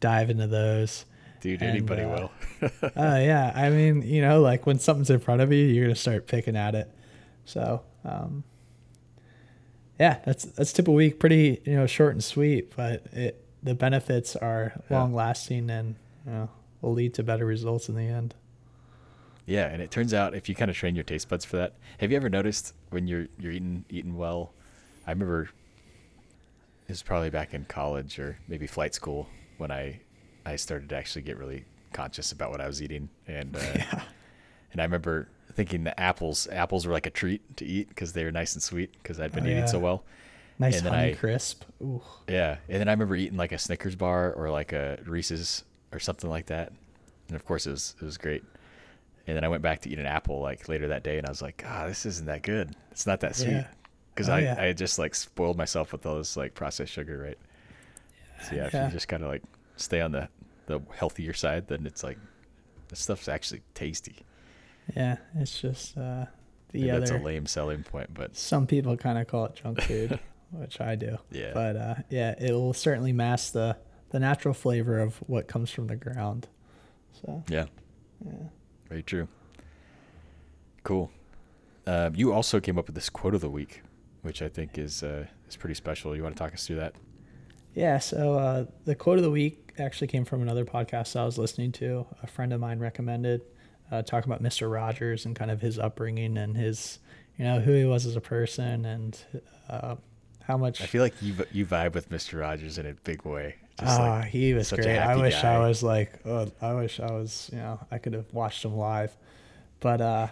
dive 0.00 0.30
into 0.30 0.46
those. 0.46 1.04
Dude, 1.40 1.60
And, 1.60 1.70
anybody 1.72 2.02
uh, 2.02 2.08
will. 2.08 2.32
Oh 2.82 2.90
yeah, 3.18 3.52
I 3.54 3.68
mean, 3.68 4.00
you 4.02 4.22
know, 4.22 4.40
like 4.40 4.64
when 4.66 4.78
something's 4.78 5.10
in 5.10 5.20
front 5.20 5.42
of 5.42 5.52
you, 5.52 5.64
you're 5.64 5.84
gonna 5.84 5.94
start 5.94 6.26
picking 6.26 6.56
at 6.56 6.74
it. 6.74 6.90
So, 7.44 7.82
um, 8.04 8.44
yeah, 10.00 10.20
that's 10.24 10.44
that's 10.46 10.72
tip 10.72 10.88
of 10.88 10.94
week. 10.94 11.20
Pretty, 11.20 11.60
you 11.64 11.74
know, 11.76 11.86
short 11.86 12.12
and 12.12 12.24
sweet, 12.24 12.74
but 12.74 13.06
it 13.12 13.44
the 13.62 13.74
benefits 13.74 14.36
are 14.36 14.72
Yeah. 14.90 14.98
long 15.00 15.14
lasting 15.14 15.68
and 15.70 15.96
you 16.26 16.32
know 16.32 16.48
will 16.80 16.92
lead 16.94 17.14
to 17.14 17.22
better 17.22 17.44
results 17.46 17.88
in 17.88 17.94
the 17.94 18.02
end. 18.04 18.34
Yeah, 19.46 19.66
and 19.66 19.82
it 19.82 19.90
turns 19.90 20.14
out 20.14 20.34
if 20.34 20.48
you 20.48 20.54
kind 20.54 20.70
of 20.70 20.76
train 20.76 20.94
your 20.94 21.04
taste 21.04 21.28
buds 21.28 21.44
for 21.44 21.56
that, 21.58 21.74
have 21.98 22.10
you 22.10 22.16
ever 22.16 22.30
noticed 22.30 22.72
when 22.90 23.06
you're 23.06 23.26
you're 23.38 23.52
eating 23.52 23.84
eating 23.90 24.16
well? 24.16 24.52
I 25.06 25.10
remember 25.10 25.42
it 25.42 26.88
was 26.88 27.02
probably 27.02 27.30
back 27.30 27.54
in 27.54 27.64
college 27.66 28.18
or 28.18 28.38
maybe 28.48 28.66
flight 28.66 28.94
school 28.94 29.28
when 29.58 29.70
I 29.70 30.00
I 30.46 30.56
started 30.56 30.88
to 30.90 30.96
actually 30.96 31.22
get 31.22 31.36
really 31.38 31.64
conscious 31.92 32.32
about 32.32 32.50
what 32.50 32.60
I 32.60 32.66
was 32.66 32.82
eating, 32.82 33.08
and 33.28 33.54
uh, 33.56 33.60
Yeah. 33.74 34.02
and 34.72 34.80
I 34.80 34.84
remember 34.84 35.28
thinking 35.52 35.84
that 35.84 36.00
apples 36.00 36.48
apples 36.50 36.86
were 36.86 36.92
like 36.92 37.06
a 37.06 37.10
treat 37.10 37.56
to 37.58 37.64
eat 37.66 37.88
because 37.88 38.12
they 38.14 38.24
were 38.24 38.32
nice 38.32 38.54
and 38.54 38.62
sweet 38.62 38.92
because 39.02 39.20
I'd 39.20 39.32
been 39.32 39.46
Oh, 39.46 39.50
eating 39.50 39.66
so 39.68 39.78
well. 39.78 40.04
Nice 40.58 40.78
And 40.78 40.88
honey 40.88 41.10
I- 41.10 41.14
crisp. 41.14 41.64
Ooh. 41.82 42.00
Yeah, 42.28 42.56
and 42.68 42.80
then 42.80 42.88
I 42.88 42.92
remember 42.92 43.16
eating 43.16 43.36
like 43.36 43.52
a 43.52 43.58
Snickers 43.58 43.94
bar 43.96 44.32
or 44.32 44.50
like 44.50 44.72
a 44.72 44.98
Reese's 45.04 45.64
or 45.92 45.98
something 46.00 46.30
like 46.30 46.46
that, 46.46 46.72
and 47.28 47.36
of 47.36 47.44
course 47.44 47.66
it 47.66 47.70
was 47.72 47.94
it 48.00 48.04
was 48.04 48.16
great. 48.16 48.42
And 49.26 49.36
then 49.36 49.44
I 49.44 49.48
went 49.48 49.62
back 49.62 49.80
to 49.82 49.88
eat 49.90 49.98
an 49.98 50.06
apple 50.06 50.40
like 50.40 50.68
later 50.68 50.88
that 50.88 51.02
day, 51.02 51.16
and 51.18 51.26
I 51.26 51.30
was 51.30 51.40
like, 51.42 51.64
"Ah, 51.66 51.86
this 51.86 52.04
isn't 52.06 52.26
that 52.26 52.42
good. 52.42 52.74
It's 52.90 53.06
not 53.06 53.20
that 53.20 53.34
sweet." 53.36 53.52
Yeah. 53.52 53.66
Because 54.14 54.28
Oh, 54.28 54.34
I 54.34 54.40
yeah. 54.40 54.56
I 54.58 54.64
had 54.66 54.76
just 54.78 54.98
like 54.98 55.14
spoiled 55.14 55.56
myself 55.56 55.92
with 55.92 56.04
all 56.06 56.16
this 56.18 56.36
like 56.36 56.54
processed 56.54 56.92
sugar, 56.92 57.18
right? 57.18 57.38
So 58.48 58.54
yeah, 58.56 58.66
if 58.66 58.74
you 58.74 58.88
just 58.92 59.08
kind 59.08 59.22
of 59.22 59.30
like 59.30 59.42
stay 59.76 60.00
on 60.00 60.12
the 60.12 60.28
the 60.66 60.80
healthier 60.94 61.32
side, 61.32 61.68
then 61.68 61.86
it's 61.86 62.02
like 62.04 62.18
this 62.88 63.00
stuff's 63.00 63.28
actually 63.28 63.62
tasty. 63.74 64.16
Yeah, 64.94 65.16
it's 65.36 65.58
just 65.60 65.96
uh, 65.96 66.26
the 66.72 66.80
Maybe 66.80 66.90
other. 66.90 67.00
that's 67.00 67.10
a 67.12 67.18
lame 67.18 67.46
selling 67.46 67.82
point, 67.82 68.10
but 68.12 68.36
Some 68.36 68.66
people 68.66 68.96
kind 68.98 69.18
of 69.18 69.26
call 69.26 69.46
it 69.46 69.54
junk 69.56 69.80
food, 69.88 70.18
which 70.50 70.80
I 70.82 70.94
do. 70.96 71.16
Yeah. 71.30 71.52
But 71.54 71.76
uh, 71.76 71.94
yeah, 72.10 72.34
it 72.38 72.52
will 72.52 72.74
certainly 72.74 73.12
mask 73.14 73.52
the 73.54 73.78
the 74.10 74.20
natural 74.20 74.52
flavor 74.54 74.98
of 75.00 75.16
what 75.26 75.48
comes 75.48 75.70
from 75.70 75.86
the 75.86 75.96
ground. 75.96 76.46
So 77.22 77.42
yeah, 77.48 77.64
yeah. 78.24 78.32
Very 78.94 79.02
true. 79.02 79.26
Cool. 80.84 81.10
Um, 81.84 82.14
you 82.14 82.32
also 82.32 82.60
came 82.60 82.78
up 82.78 82.86
with 82.86 82.94
this 82.94 83.10
quote 83.10 83.34
of 83.34 83.40
the 83.40 83.50
week, 83.50 83.82
which 84.22 84.40
I 84.40 84.48
think 84.48 84.78
is 84.78 85.02
uh, 85.02 85.26
is 85.48 85.56
pretty 85.56 85.74
special. 85.74 86.14
You 86.14 86.22
want 86.22 86.36
to 86.36 86.38
talk 86.38 86.54
us 86.54 86.64
through 86.64 86.76
that? 86.76 86.94
Yeah, 87.74 87.98
so 87.98 88.38
uh, 88.38 88.66
the 88.84 88.94
quote 88.94 89.18
of 89.18 89.24
the 89.24 89.32
week 89.32 89.72
actually 89.78 90.06
came 90.06 90.24
from 90.24 90.42
another 90.42 90.64
podcast 90.64 91.18
I 91.18 91.24
was 91.24 91.38
listening 91.38 91.72
to. 91.72 92.06
A 92.22 92.28
friend 92.28 92.52
of 92.52 92.60
mine 92.60 92.78
recommended 92.78 93.40
uh, 93.90 94.02
talking 94.02 94.30
about 94.30 94.44
Mr. 94.44 94.70
Rogers 94.70 95.26
and 95.26 95.34
kind 95.34 95.50
of 95.50 95.60
his 95.60 95.76
upbringing 95.76 96.38
and 96.38 96.56
his, 96.56 97.00
you 97.36 97.44
know, 97.44 97.58
who 97.58 97.72
he 97.72 97.84
was 97.84 98.06
as 98.06 98.14
a 98.14 98.20
person 98.20 98.84
and 98.84 99.18
uh, 99.68 99.96
how 100.44 100.56
much. 100.56 100.80
I 100.82 100.86
feel 100.86 101.02
like 101.02 101.20
you 101.20 101.34
you 101.50 101.66
vibe 101.66 101.94
with 101.94 102.10
Mr. 102.10 102.38
Rogers 102.38 102.78
in 102.78 102.86
a 102.86 102.94
big 102.94 103.24
way. 103.24 103.56
Just 103.80 104.00
Ah, 104.00 104.18
like 104.20 104.28
he 104.30 104.54
was 104.54 104.70
great. 104.70 104.86
I 104.86 105.16
wish 105.16 105.40
guy. 105.42 105.54
I 105.54 105.66
was 105.66 105.82
like, 105.82 106.20
oh, 106.24 106.50
I 106.62 106.74
wish 106.74 107.00
I 107.00 107.10
was, 107.10 107.50
you 107.52 107.58
know, 107.58 107.80
I 107.90 107.98
could 107.98 108.12
have 108.12 108.32
watched 108.32 108.64
him 108.64 108.76
live. 108.76 109.16
But 109.80 110.00
uh, 110.00 110.26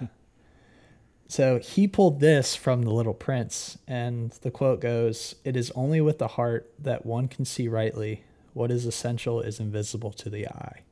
so 1.28 1.58
he 1.58 1.88
pulled 1.88 2.20
this 2.20 2.54
from 2.54 2.82
The 2.82 2.90
Little 2.90 3.14
Prince, 3.14 3.78
and 3.88 4.30
the 4.42 4.50
quote 4.50 4.80
goes, 4.80 5.34
It 5.44 5.56
is 5.56 5.72
only 5.72 6.00
with 6.00 6.18
the 6.18 6.28
heart 6.28 6.70
that 6.78 7.04
one 7.04 7.26
can 7.28 7.44
see 7.44 7.66
rightly. 7.68 8.22
What 8.54 8.70
is 8.70 8.86
essential 8.86 9.40
is 9.40 9.58
invisible 9.58 10.12
to 10.12 10.30
the 10.30 10.46
eye. 10.46 10.82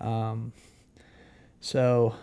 Um, 0.00 0.52
so 1.60 2.14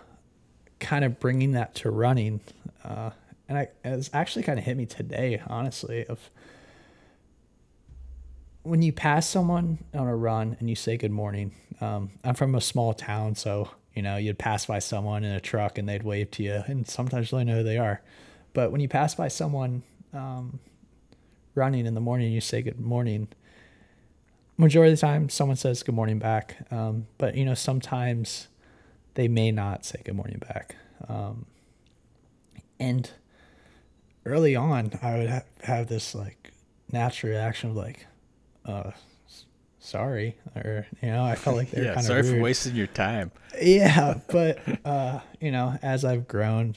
kind 0.79 1.05
of 1.05 1.19
bringing 1.19 1.51
that 1.51 1.75
to 1.75 1.91
running, 1.91 2.41
uh, 2.83 3.11
and 3.47 3.57
I, 3.59 3.67
it's 3.83 4.09
actually 4.11 4.43
kind 4.43 4.57
of 4.57 4.65
hit 4.65 4.75
me 4.75 4.85
today, 4.85 5.41
honestly, 5.47 6.05
of 6.07 6.29
when 8.65 8.81
you 8.81 8.91
pass 8.91 9.27
someone 9.27 9.77
on 9.93 10.07
a 10.07 10.15
run 10.15 10.57
and 10.59 10.69
you 10.69 10.75
say 10.75 10.97
good 10.97 11.11
morning, 11.11 11.53
um, 11.81 12.09
I'm 12.23 12.33
from 12.33 12.55
a 12.55 12.61
small 12.61 12.93
town, 12.93 13.35
so 13.35 13.69
you 13.93 14.01
know 14.01 14.17
you'd 14.17 14.39
pass 14.39 14.65
by 14.65 14.79
someone 14.79 15.23
in 15.23 15.31
a 15.31 15.39
truck 15.39 15.77
and 15.77 15.87
they'd 15.87 16.03
wave 16.03 16.31
to 16.31 16.43
you, 16.43 16.63
and 16.65 16.87
sometimes 16.87 17.31
you 17.31 17.37
really 17.37 17.45
know 17.45 17.57
who 17.57 17.63
they 17.63 17.77
are. 17.77 18.01
But 18.53 18.71
when 18.71 18.81
you 18.81 18.87
pass 18.87 19.13
by 19.15 19.27
someone 19.27 19.83
um, 20.13 20.59
running 21.53 21.85
in 21.85 21.93
the 21.93 22.01
morning, 22.01 22.27
and 22.27 22.35
you 22.35 22.41
say 22.41 22.61
good 22.61 22.79
morning. 22.79 23.27
Majority 24.57 24.93
of 24.93 24.99
the 24.99 25.05
time, 25.05 25.27
someone 25.29 25.57
says 25.57 25.83
good 25.83 25.95
morning 25.95 26.17
back, 26.17 26.57
um, 26.71 27.07
but 27.17 27.35
you 27.35 27.45
know 27.45 27.53
sometimes 27.53 28.47
they 29.15 29.27
may 29.27 29.51
not 29.51 29.85
say 29.85 30.01
good 30.03 30.15
morning 30.15 30.39
back. 30.39 30.75
Um, 31.07 31.45
and 32.79 33.09
early 34.25 34.55
on, 34.55 34.91
I 35.01 35.17
would 35.17 35.29
ha- 35.29 35.41
have 35.63 35.87
this 35.87 36.15
like 36.15 36.51
natural 36.91 37.33
reaction 37.33 37.69
of 37.69 37.75
like, 37.75 38.07
uh, 38.65 38.91
sorry, 39.79 40.37
or 40.55 40.87
you 41.01 41.09
know, 41.09 41.23
I 41.23 41.35
felt 41.35 41.57
like 41.57 41.71
they're 41.71 41.83
yeah, 41.85 41.93
kind 41.95 42.05
sorry 42.05 42.19
of 42.21 42.29
for 42.29 42.39
wasting 42.41 42.75
your 42.75 42.87
time. 42.87 43.31
yeah, 43.61 44.19
but 44.29 44.59
uh, 44.85 45.19
you 45.39 45.51
know, 45.51 45.77
as 45.81 46.03
I've 46.05 46.27
grown, 46.27 46.75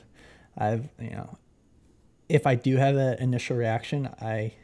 I've 0.57 0.89
you 1.01 1.11
know, 1.11 1.39
if 2.29 2.47
I 2.47 2.55
do 2.55 2.77
have 2.77 2.95
that 2.95 3.21
initial 3.21 3.57
reaction, 3.57 4.09
I 4.21 4.55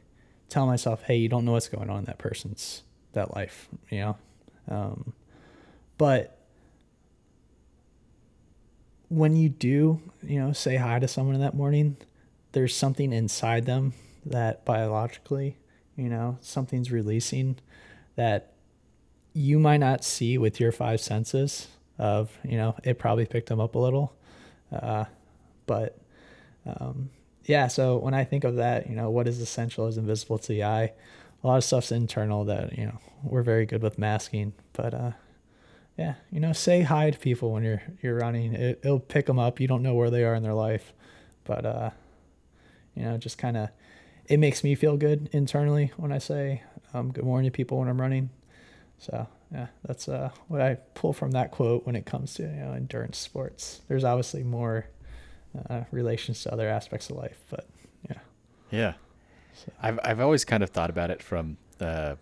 tell 0.48 0.66
myself, 0.66 1.02
"Hey, 1.02 1.16
you 1.16 1.28
don't 1.28 1.44
know 1.44 1.52
what's 1.52 1.68
going 1.68 1.90
on 1.90 2.00
in 2.00 2.04
that 2.04 2.18
person's 2.18 2.82
that 3.12 3.34
life," 3.34 3.68
you 3.90 3.98
know. 4.00 4.16
Um, 4.68 5.12
but 5.98 6.38
when 9.08 9.36
you 9.36 9.48
do, 9.48 10.00
you 10.22 10.40
know, 10.40 10.52
say 10.52 10.76
hi 10.76 10.98
to 10.98 11.06
someone 11.06 11.34
in 11.34 11.40
that 11.40 11.54
morning, 11.54 11.96
there's 12.52 12.74
something 12.76 13.12
inside 13.12 13.64
them 13.66 13.92
that 14.26 14.64
biologically, 14.64 15.56
you 15.96 16.08
know, 16.08 16.38
something's 16.40 16.90
releasing 16.90 17.56
that 18.16 18.52
you 19.32 19.58
might 19.58 19.78
not 19.78 20.04
see 20.04 20.38
with 20.38 20.60
your 20.60 20.72
five 20.72 21.00
senses 21.00 21.68
of 21.98 22.36
you 22.44 22.56
know 22.56 22.74
it 22.82 22.98
probably 22.98 23.26
picked 23.26 23.48
them 23.48 23.60
up 23.60 23.74
a 23.74 23.78
little. 23.78 24.14
Uh, 24.72 25.04
but 25.66 25.98
um, 26.66 27.10
yeah 27.44 27.68
so 27.68 27.98
when 27.98 28.14
i 28.14 28.24
think 28.24 28.42
of 28.42 28.56
that 28.56 28.88
you 28.88 28.96
know 28.96 29.10
what 29.10 29.28
is 29.28 29.40
essential 29.40 29.86
is 29.86 29.98
invisible 29.98 30.38
to 30.38 30.48
the 30.48 30.64
eye. 30.64 30.92
A 31.42 31.46
lot 31.46 31.56
of 31.58 31.64
stuff's 31.64 31.92
internal 31.92 32.44
that 32.46 32.78
you 32.78 32.86
know 32.86 32.98
we're 33.22 33.42
very 33.42 33.66
good 33.66 33.82
with 33.82 33.98
masking 33.98 34.54
but 34.72 34.94
uh, 34.94 35.12
yeah 35.98 36.14
you 36.30 36.40
know 36.40 36.52
say 36.52 36.82
hi 36.82 37.10
to 37.10 37.18
people 37.18 37.52
when 37.52 37.64
you're 37.64 37.82
you're 38.02 38.16
running. 38.16 38.54
It, 38.54 38.80
it'll 38.82 39.00
pick 39.00 39.26
them 39.26 39.38
up. 39.38 39.60
You 39.60 39.68
don't 39.68 39.82
know 39.82 39.94
where 39.94 40.10
they 40.10 40.24
are 40.24 40.34
in 40.34 40.42
their 40.42 40.54
life 40.54 40.92
but 41.44 41.66
uh, 41.66 41.90
you 42.94 43.02
know 43.02 43.16
just 43.18 43.38
kind 43.38 43.56
of 43.56 43.68
it 44.28 44.38
makes 44.38 44.64
me 44.64 44.74
feel 44.74 44.96
good 44.96 45.28
internally 45.32 45.92
when 45.96 46.12
i 46.12 46.18
say 46.18 46.62
um, 46.94 47.12
good 47.12 47.24
morning 47.24 47.50
to 47.50 47.54
people 47.54 47.78
when 47.78 47.88
i'm 47.88 48.00
running 48.00 48.30
so 48.98 49.26
yeah, 49.52 49.66
that's 49.84 50.08
uh, 50.08 50.30
what 50.48 50.60
I 50.60 50.76
pull 50.94 51.12
from 51.12 51.30
that 51.32 51.52
quote 51.52 51.86
when 51.86 51.94
it 51.94 52.06
comes 52.06 52.34
to 52.34 52.42
you 52.42 52.48
know 52.48 52.72
endurance 52.72 53.18
sports. 53.18 53.82
There's 53.86 54.02
obviously 54.02 54.42
more 54.42 54.86
uh, 55.70 55.82
relations 55.92 56.42
to 56.42 56.52
other 56.52 56.68
aspects 56.68 57.08
of 57.10 57.16
life, 57.16 57.38
but 57.50 57.66
yeah, 58.08 58.18
Yeah. 58.72 58.92
So- 59.54 59.72
I've 59.80 60.00
I've 60.02 60.20
always 60.20 60.44
kind 60.44 60.62
of 60.64 60.70
thought 60.70 60.90
about 60.90 61.10
it 61.10 61.22
from 61.22 61.56
uh, 61.80 62.16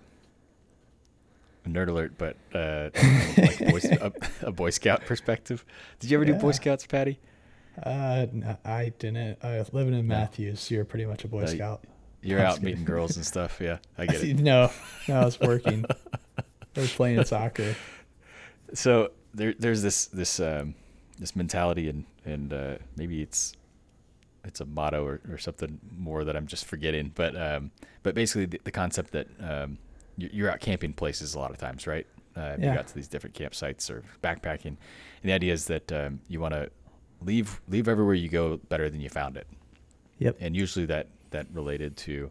nerd 1.66 1.88
alert, 1.88 2.14
but 2.18 2.36
uh, 2.55 2.90
like 3.38 3.59
boy, 3.61 3.80
a, 4.00 4.12
a 4.48 4.53
Boy 4.53 4.70
Scout 4.70 5.07
perspective. 5.07 5.64
Did 6.00 6.11
you 6.11 6.18
ever 6.18 6.24
do 6.26 6.34
Boy 6.34 6.53
Scouts, 6.53 6.86
Patty? 6.86 7.18
uh, 7.82 8.26
no, 8.32 8.57
I 8.64 8.92
didn't. 8.98 9.38
Uh, 9.42 9.64
living 9.72 9.94
in 9.94 10.07
Matthews, 10.07 10.70
you're 10.70 10.84
pretty 10.84 11.07
much 11.07 11.24
a 11.24 11.28
Boy 11.28 11.44
Uh, 11.44 11.46
Scout. 11.46 11.84
You're 12.23 12.41
I'm 12.41 12.47
out 12.47 12.62
meeting 12.62 12.85
girls 12.85 13.16
and 13.16 13.27
stuff. 13.27 13.59
Yeah, 13.61 13.79
I 13.99 14.07
get 14.07 14.23
it. 14.25 14.39
no, 14.39 14.70
no, 15.09 15.20
I 15.20 15.25
was 15.25 15.41
working. 15.41 15.85
I 16.77 16.81
was 16.81 16.93
playing 16.93 17.25
soccer. 17.25 17.75
so 18.75 19.11
there 19.35 19.55
there's 19.59 19.83
this 19.83 20.07
this 20.07 20.41
um, 20.41 20.75
this 21.18 21.35
mentality 21.37 21.89
and 21.89 22.05
and 22.25 22.53
uh, 22.53 22.75
maybe 22.97 23.23
it's 23.23 23.55
it's 24.45 24.61
a 24.61 24.64
motto 24.64 25.05
or, 25.05 25.20
or 25.31 25.39
something 25.39 25.79
more 25.97 26.25
that 26.25 26.37
I'm 26.37 26.47
just 26.47 26.64
forgetting. 26.64 27.12
But 27.14 27.37
um, 27.37 27.70
but 28.03 28.14
basically 28.14 28.47
the, 28.47 28.61
the 28.64 28.70
concept 28.73 29.12
that 29.12 29.27
um, 29.41 29.79
you- 30.16 30.31
you're 30.33 30.51
out 30.51 30.61
camping 30.61 30.93
places 30.93 31.35
a 31.35 31.39
lot 31.39 31.51
of 31.51 31.59
times, 31.59 31.87
right? 31.87 32.07
Uh, 32.37 32.57
You 32.59 32.64
Yeah. 32.66 32.75
got 32.77 32.87
to 32.89 32.95
these 32.95 33.09
different 33.09 33.37
campsites 33.37 33.91
or 33.91 34.03
backpacking, 34.23 34.66
and 34.66 34.77
the 35.25 35.33
idea 35.33 35.53
is 35.53 35.66
that 35.66 35.91
um, 35.93 36.20
you 36.29 36.41
want 36.41 36.55
to 36.55 36.70
leave 37.20 37.61
leave 37.68 37.87
everywhere 37.89 38.14
you 38.14 38.29
go 38.29 38.57
better 38.68 38.91
than 38.91 39.01
you 39.01 39.09
found 39.09 39.37
it 39.37 39.47
Yep. 40.18 40.39
and 40.41 40.57
usually 40.57 40.87
that 40.87 41.07
that 41.33 41.47
related 41.53 41.97
to 41.99 42.30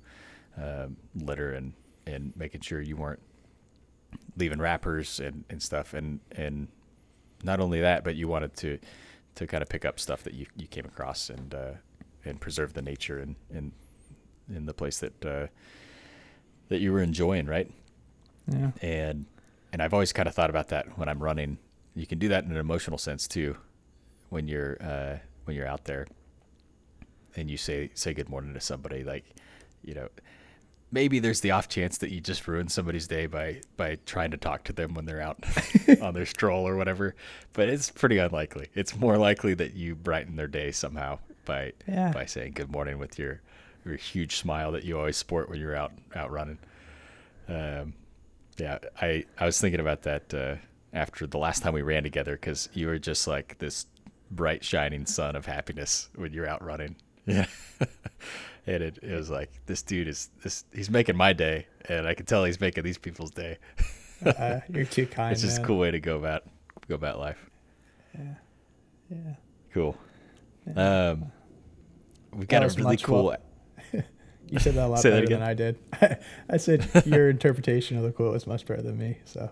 um, 0.58 0.98
litter 1.16 1.52
and 1.54 1.74
and 2.08 2.34
making 2.36 2.62
sure 2.62 2.82
you 2.82 2.96
weren't 2.98 3.20
leaving 4.38 4.60
wrappers 4.60 5.20
and, 5.20 5.44
and 5.50 5.62
stuff 5.62 5.94
and 5.94 6.20
and 6.32 6.68
not 7.44 7.60
only 7.60 7.80
that 7.82 8.04
but 8.04 8.16
you 8.16 8.28
wanted 8.28 8.56
to 8.56 8.78
to 9.36 9.48
kind 9.48 9.62
of 9.62 9.70
pick 9.70 9.86
up 9.86 10.00
stuff 10.00 10.24
that 10.24 10.34
you, 10.34 10.46
you 10.58 10.68
came 10.68 10.86
across 10.86 11.30
and 11.30 11.54
uh, 11.54 11.72
and 12.26 12.40
preserve 12.42 12.74
the 12.74 12.82
nature 12.82 13.20
and 13.20 13.36
in 13.54 13.72
in 14.54 14.66
the 14.66 14.74
place 14.74 15.00
that 15.00 15.26
uh, 15.26 15.48
that 16.70 16.80
you 16.80 16.92
were 16.92 17.02
enjoying 17.02 17.46
right 17.46 17.72
Yeah. 18.48 18.72
and 18.82 19.26
and 19.74 19.82
I've 19.82 19.94
always 19.94 20.12
kind 20.12 20.28
of 20.28 20.36
thought 20.36 20.50
about 20.50 20.68
that 20.70 20.98
when 20.98 21.08
I'm 21.08 21.20
running. 21.24 21.58
You 21.96 22.06
can 22.06 22.20
do 22.20 22.28
that 22.30 22.44
in 22.44 22.52
an 22.52 22.58
emotional 22.58 22.98
sense 22.98 23.26
too, 23.28 23.56
when 24.30 24.48
you're 24.50 24.78
uh, 24.82 25.18
when 25.46 25.56
you're 25.56 25.68
out 25.68 25.86
there, 25.86 26.08
and 27.36 27.50
you 27.50 27.58
say 27.58 27.90
say 27.94 28.14
good 28.14 28.30
morning 28.30 28.54
to 28.54 28.60
somebody. 28.62 29.04
Like, 29.04 29.26
you 29.84 29.94
know, 29.94 30.10
maybe 30.92 31.20
there's 31.20 31.42
the 31.42 31.52
off 31.52 31.68
chance 31.70 31.98
that 32.00 32.12
you 32.12 32.20
just 32.22 32.48
ruin 32.48 32.68
somebody's 32.68 33.08
day 33.08 33.26
by 33.28 33.62
by 33.78 33.98
trying 34.06 34.32
to 34.32 34.38
talk 34.38 34.64
to 34.66 34.74
them 34.74 34.94
when 34.94 35.06
they're 35.06 35.22
out 35.22 35.44
on 36.02 36.14
their 36.14 36.26
stroll 36.26 36.68
or 36.68 36.76
whatever. 36.76 37.16
But 37.54 37.70
it's 37.70 37.90
pretty 37.90 38.18
unlikely. 38.18 38.68
It's 38.76 38.96
more 38.98 39.18
likely 39.18 39.54
that 39.56 39.74
you 39.74 39.96
brighten 39.96 40.36
their 40.36 40.48
day 40.48 40.72
somehow 40.72 41.20
by 41.46 41.74
Yeah. 41.88 42.12
by 42.12 42.26
saying 42.26 42.54
good 42.54 42.72
morning 42.72 42.98
with 43.00 43.18
your 43.18 43.42
your 43.86 43.96
huge 43.96 44.36
smile 44.36 44.72
that 44.74 44.84
you 44.84 44.98
always 44.98 45.18
sport 45.18 45.50
when 45.50 45.60
you're 45.60 45.76
out 45.76 45.92
out 46.16 46.32
running. 46.32 46.60
Um, 47.48 47.94
yeah, 48.58 48.78
I 49.02 49.26
I 49.40 49.46
was 49.46 49.60
thinking 49.60 49.80
about 49.80 50.04
that 50.04 50.34
uh, 50.34 50.56
after 50.94 51.26
the 51.26 51.38
last 51.40 51.64
time 51.64 51.74
we 51.74 51.82
ran 51.82 52.04
together 52.04 52.34
because 52.34 52.70
you 52.74 52.88
were 52.88 53.00
just 53.00 53.28
like 53.28 53.58
this 53.58 53.88
bright 54.30 54.64
shining 54.64 55.06
sun 55.06 55.36
of 55.36 55.46
happiness 55.46 56.10
when 56.16 56.32
you're 56.32 56.48
out 56.48 56.64
running. 56.64 56.96
Yeah, 57.32 57.46
and 58.68 58.84
it, 58.84 59.00
it 59.02 59.14
was 59.16 59.30
like 59.30 59.50
this 59.66 59.82
dude 59.82 60.08
is 60.08 60.30
this 60.44 60.66
he's 60.74 60.90
making 60.90 61.18
my 61.18 61.34
day, 61.34 61.68
and 61.90 62.08
I 62.08 62.14
can 62.14 62.26
tell 62.26 62.44
he's 62.46 62.60
making 62.62 62.84
these 62.84 62.98
people's 62.98 63.32
day. 63.32 63.58
Uh, 64.24 64.60
you're 64.70 64.86
too 64.86 65.08
kind. 65.08 65.32
it's 65.34 65.42
just 65.42 65.58
a 65.58 65.64
cool 65.64 65.80
way 65.80 65.90
to 65.90 66.00
go 66.00 66.16
about 66.16 66.44
go 66.88 66.94
about 66.94 67.18
life. 67.18 67.50
Yeah. 68.14 68.34
Yeah. 69.10 69.34
Cool. 69.74 69.98
Um, 70.76 71.32
we 72.32 72.46
got 72.46 72.64
a 72.64 72.68
really 72.80 72.98
cool. 72.98 73.24
well- 73.26 74.04
You 74.48 74.60
said 74.60 74.76
that 74.76 74.86
a 74.86 74.90
lot 74.90 75.02
better 75.02 75.26
than 75.28 75.42
I 75.42 75.56
did. 75.56 75.80
I 76.48 76.58
said 76.58 76.88
your 77.08 77.32
interpretation 77.32 77.98
of 77.98 78.04
the 78.04 78.12
quote 78.12 78.34
was 78.34 78.46
much 78.46 78.64
better 78.68 78.84
than 78.84 79.00
me. 79.00 79.18
So 79.26 79.50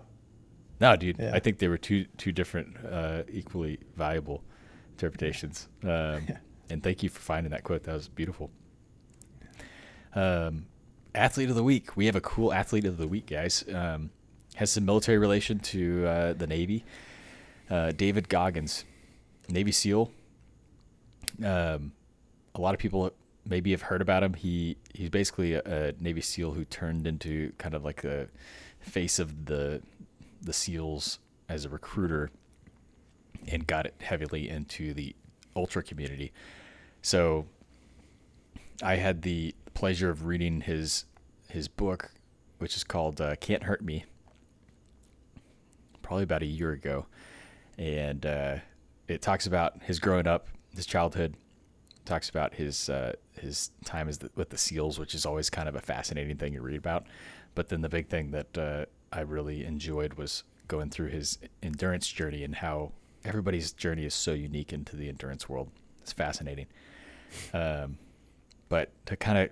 No, 0.80 0.94
dude, 0.94 1.18
Yeah. 1.18 1.32
I 1.34 1.40
think 1.40 1.58
they 1.58 1.66
were 1.66 1.76
two 1.78 2.04
two 2.16 2.30
different, 2.30 2.76
uh, 2.88 3.24
equally 3.28 3.80
valuable 3.96 4.44
interpretations. 4.92 5.68
Um, 5.82 6.28
And 6.70 6.82
thank 6.82 7.02
you 7.02 7.08
for 7.08 7.20
finding 7.20 7.50
that 7.50 7.64
quote. 7.64 7.84
That 7.84 7.94
was 7.94 8.08
beautiful. 8.08 8.50
Um, 10.14 10.66
athlete 11.14 11.50
of 11.50 11.56
the 11.56 11.64
week. 11.64 11.96
We 11.96 12.06
have 12.06 12.16
a 12.16 12.20
cool 12.20 12.52
athlete 12.52 12.84
of 12.84 12.96
the 12.96 13.08
week, 13.08 13.26
guys. 13.26 13.64
Um, 13.72 14.10
has 14.56 14.70
some 14.70 14.84
military 14.84 15.18
relation 15.18 15.58
to 15.58 16.06
uh, 16.06 16.32
the 16.34 16.46
Navy. 16.46 16.84
Uh, 17.68 17.92
David 17.92 18.28
Goggins, 18.28 18.84
Navy 19.48 19.72
SEAL. 19.72 20.10
Um, 21.44 21.92
a 22.54 22.60
lot 22.60 22.74
of 22.74 22.80
people 22.80 23.12
maybe 23.48 23.70
have 23.70 23.82
heard 23.82 24.02
about 24.02 24.22
him. 24.22 24.34
He 24.34 24.76
he's 24.92 25.08
basically 25.08 25.54
a, 25.54 25.62
a 25.64 25.92
Navy 26.00 26.20
SEAL 26.20 26.52
who 26.52 26.64
turned 26.64 27.06
into 27.06 27.52
kind 27.58 27.74
of 27.74 27.84
like 27.84 28.02
the 28.02 28.28
face 28.80 29.18
of 29.18 29.46
the 29.46 29.82
the 30.42 30.52
SEALs 30.52 31.20
as 31.48 31.64
a 31.64 31.68
recruiter 31.68 32.30
and 33.48 33.66
got 33.66 33.86
it 33.86 33.94
heavily 34.00 34.48
into 34.48 34.92
the 34.92 35.14
ultra 35.54 35.82
community. 35.82 36.32
So 37.02 37.46
I 38.82 38.96
had 38.96 39.22
the 39.22 39.54
pleasure 39.74 40.10
of 40.10 40.26
reading 40.26 40.60
his 40.60 41.04
his 41.48 41.68
book, 41.68 42.12
which 42.58 42.76
is 42.76 42.84
called 42.84 43.20
uh, 43.20 43.36
"Can't 43.36 43.62
Hurt 43.62 43.82
Me," 43.82 44.04
probably 46.02 46.24
about 46.24 46.42
a 46.42 46.46
year 46.46 46.72
ago, 46.72 47.06
and 47.78 48.24
uh, 48.24 48.56
it 49.08 49.22
talks 49.22 49.46
about 49.46 49.82
his 49.82 49.98
growing 49.98 50.26
up, 50.26 50.48
his 50.74 50.86
childhood, 50.86 51.36
talks 52.04 52.28
about 52.28 52.54
his 52.54 52.88
uh, 52.88 53.12
his 53.32 53.70
time 53.84 54.10
the, 54.10 54.30
with 54.34 54.50
the 54.50 54.58
SEALs, 54.58 54.98
which 54.98 55.14
is 55.14 55.24
always 55.24 55.50
kind 55.50 55.68
of 55.68 55.74
a 55.74 55.80
fascinating 55.80 56.36
thing 56.36 56.52
to 56.54 56.60
read 56.60 56.76
about. 56.76 57.06
But 57.54 57.68
then 57.68 57.80
the 57.80 57.88
big 57.88 58.08
thing 58.08 58.30
that 58.30 58.58
uh, 58.58 58.84
I 59.12 59.20
really 59.20 59.64
enjoyed 59.64 60.14
was 60.14 60.44
going 60.68 60.90
through 60.90 61.08
his 61.08 61.38
endurance 61.62 62.06
journey 62.06 62.44
and 62.44 62.54
how 62.54 62.92
everybody's 63.24 63.72
journey 63.72 64.04
is 64.04 64.14
so 64.14 64.32
unique 64.32 64.72
into 64.72 64.96
the 64.96 65.08
endurance 65.08 65.48
world. 65.48 65.70
It's 66.00 66.12
fascinating. 66.12 66.66
Um, 67.52 67.98
but 68.68 68.90
to 69.06 69.16
kind 69.16 69.38
of 69.38 69.50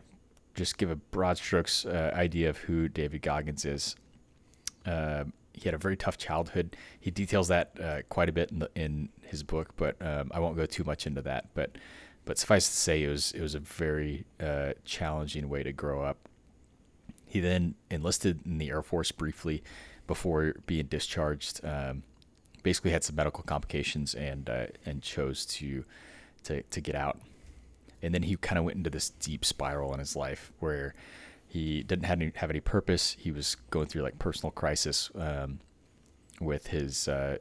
just 0.55 0.79
give 0.79 0.91
a 0.91 0.97
broad 0.97 1.39
strokes 1.39 1.85
uh, 1.87 2.13
idea 2.15 2.51
of 2.51 2.59
who 2.59 2.89
David 2.89 3.23
Goggins 3.23 3.65
is, 3.65 3.97
um, 4.87 5.33
he 5.53 5.65
had 5.65 5.75
a 5.75 5.79
very 5.79 5.97
tough 5.97 6.19
childhood. 6.19 6.77
He 7.01 7.11
details 7.11 7.49
that 7.49 7.73
uh, 7.83 8.03
quite 8.09 8.29
a 8.29 8.33
bit 8.33 8.51
in, 8.51 8.61
the, 8.61 8.71
in 8.75 9.09
his 9.23 9.43
book, 9.43 9.75
but 9.77 9.97
um, 10.01 10.31
I 10.33 10.39
won't 10.39 10.57
go 10.57 10.67
too 10.67 10.85
much 10.85 11.07
into 11.07 11.23
that. 11.23 11.47
But 11.55 11.77
but 12.25 12.39
suffice 12.39 12.69
to 12.69 12.77
say, 12.77 13.03
it 13.03 13.09
was 13.09 13.33
it 13.33 13.41
was 13.41 13.55
a 13.55 13.61
very 13.61 14.25
uh, 14.39 14.75
challenging 14.85 15.49
way 15.49 15.63
to 15.63 15.73
grow 15.73 16.03
up, 16.03 16.29
He 17.29 17.41
then 17.41 17.75
enlisted 17.91 18.41
in 18.47 18.59
the 18.59 18.71
Air 18.71 18.83
Force 18.83 19.13
briefly 19.13 19.63
before 20.07 20.55
being 20.67 20.87
discharged. 20.87 21.61
Um, 21.65 22.03
basically, 22.63 22.91
had 22.91 23.05
some 23.05 23.17
medical 23.17 23.43
complications 23.45 24.15
and 24.15 24.49
uh, 24.49 24.67
and 24.87 25.03
chose 25.03 25.45
to 25.47 25.85
to 26.45 26.63
to 26.63 26.81
get 26.81 26.95
out. 26.95 27.21
And 28.03 28.15
then 28.15 28.23
he 28.23 28.37
kind 28.37 28.59
of 28.59 28.65
went 28.65 28.77
into 28.77 28.91
this 28.91 29.11
deep 29.11 29.45
spiral 29.45 29.93
in 29.93 29.99
his 29.99 30.15
life 30.15 30.53
where 30.61 30.95
he 31.47 31.83
didn't 31.83 32.05
have 32.05 32.21
any, 32.21 32.33
have 32.37 32.51
any 32.51 32.61
purpose. 32.61 33.17
He 33.19 33.31
was 33.31 33.57
going 33.71 33.87
through 33.87 34.03
like 34.03 34.19
personal 34.19 34.51
crisis 34.51 35.11
um, 35.15 35.61
with 36.41 36.69
his 36.69 37.09
uh, 37.09 37.39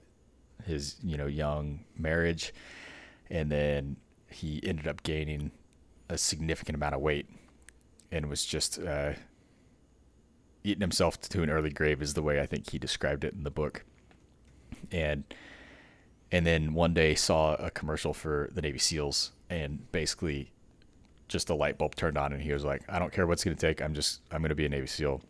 his 0.66 0.96
you 1.04 1.18
know 1.18 1.28
young 1.28 1.82
marriage, 1.98 2.54
and 3.30 3.52
then 3.52 3.98
he 4.30 4.62
ended 4.64 4.88
up 4.88 5.04
gaining 5.04 5.52
a 6.10 6.18
significant 6.18 6.76
amount 6.76 6.96
of 6.96 7.02
weight 7.02 7.28
and 8.12 8.30
was 8.30 8.46
just 8.46 8.80
uh, 8.80 9.14
eating 10.64 10.82
himself 10.82 11.20
to 11.20 11.44
an 11.44 11.50
early 11.50 11.70
grave 11.70 12.02
is 12.02 12.14
the 12.14 12.22
way 12.22 12.40
I 12.40 12.46
think 12.46 12.70
he 12.70 12.80
described 12.80 13.24
it 13.24 13.34
in 13.34 13.44
the 13.44 13.52
book. 13.52 13.84
And 14.92 15.24
and 16.32 16.46
then 16.46 16.74
one 16.74 16.94
day 16.94 17.16
saw 17.16 17.56
a 17.56 17.72
commercial 17.72 18.14
for 18.14 18.50
the 18.54 18.62
Navy 18.62 18.80
SEALs 18.80 19.32
and 19.50 19.92
basically 19.92 20.52
just 21.28 21.50
a 21.50 21.56
light 21.56 21.78
bulb 21.78 21.96
turned 21.96 22.18
on 22.18 22.34
and 22.34 22.42
he 22.42 22.54
was 22.54 22.64
like, 22.64 22.84
I 22.88 23.00
don't 23.00 23.12
care 23.12 23.28
what's 23.28 23.44
going 23.44 23.56
to 23.56 23.68
take. 23.68 23.82
I'm 23.82 23.94
just 23.94 24.22
I'm 24.32 24.42
going 24.42 24.50
to 24.50 24.56
be 24.56 24.66
a 24.66 24.70
Navy 24.70 24.88
SEAL. 24.88 25.22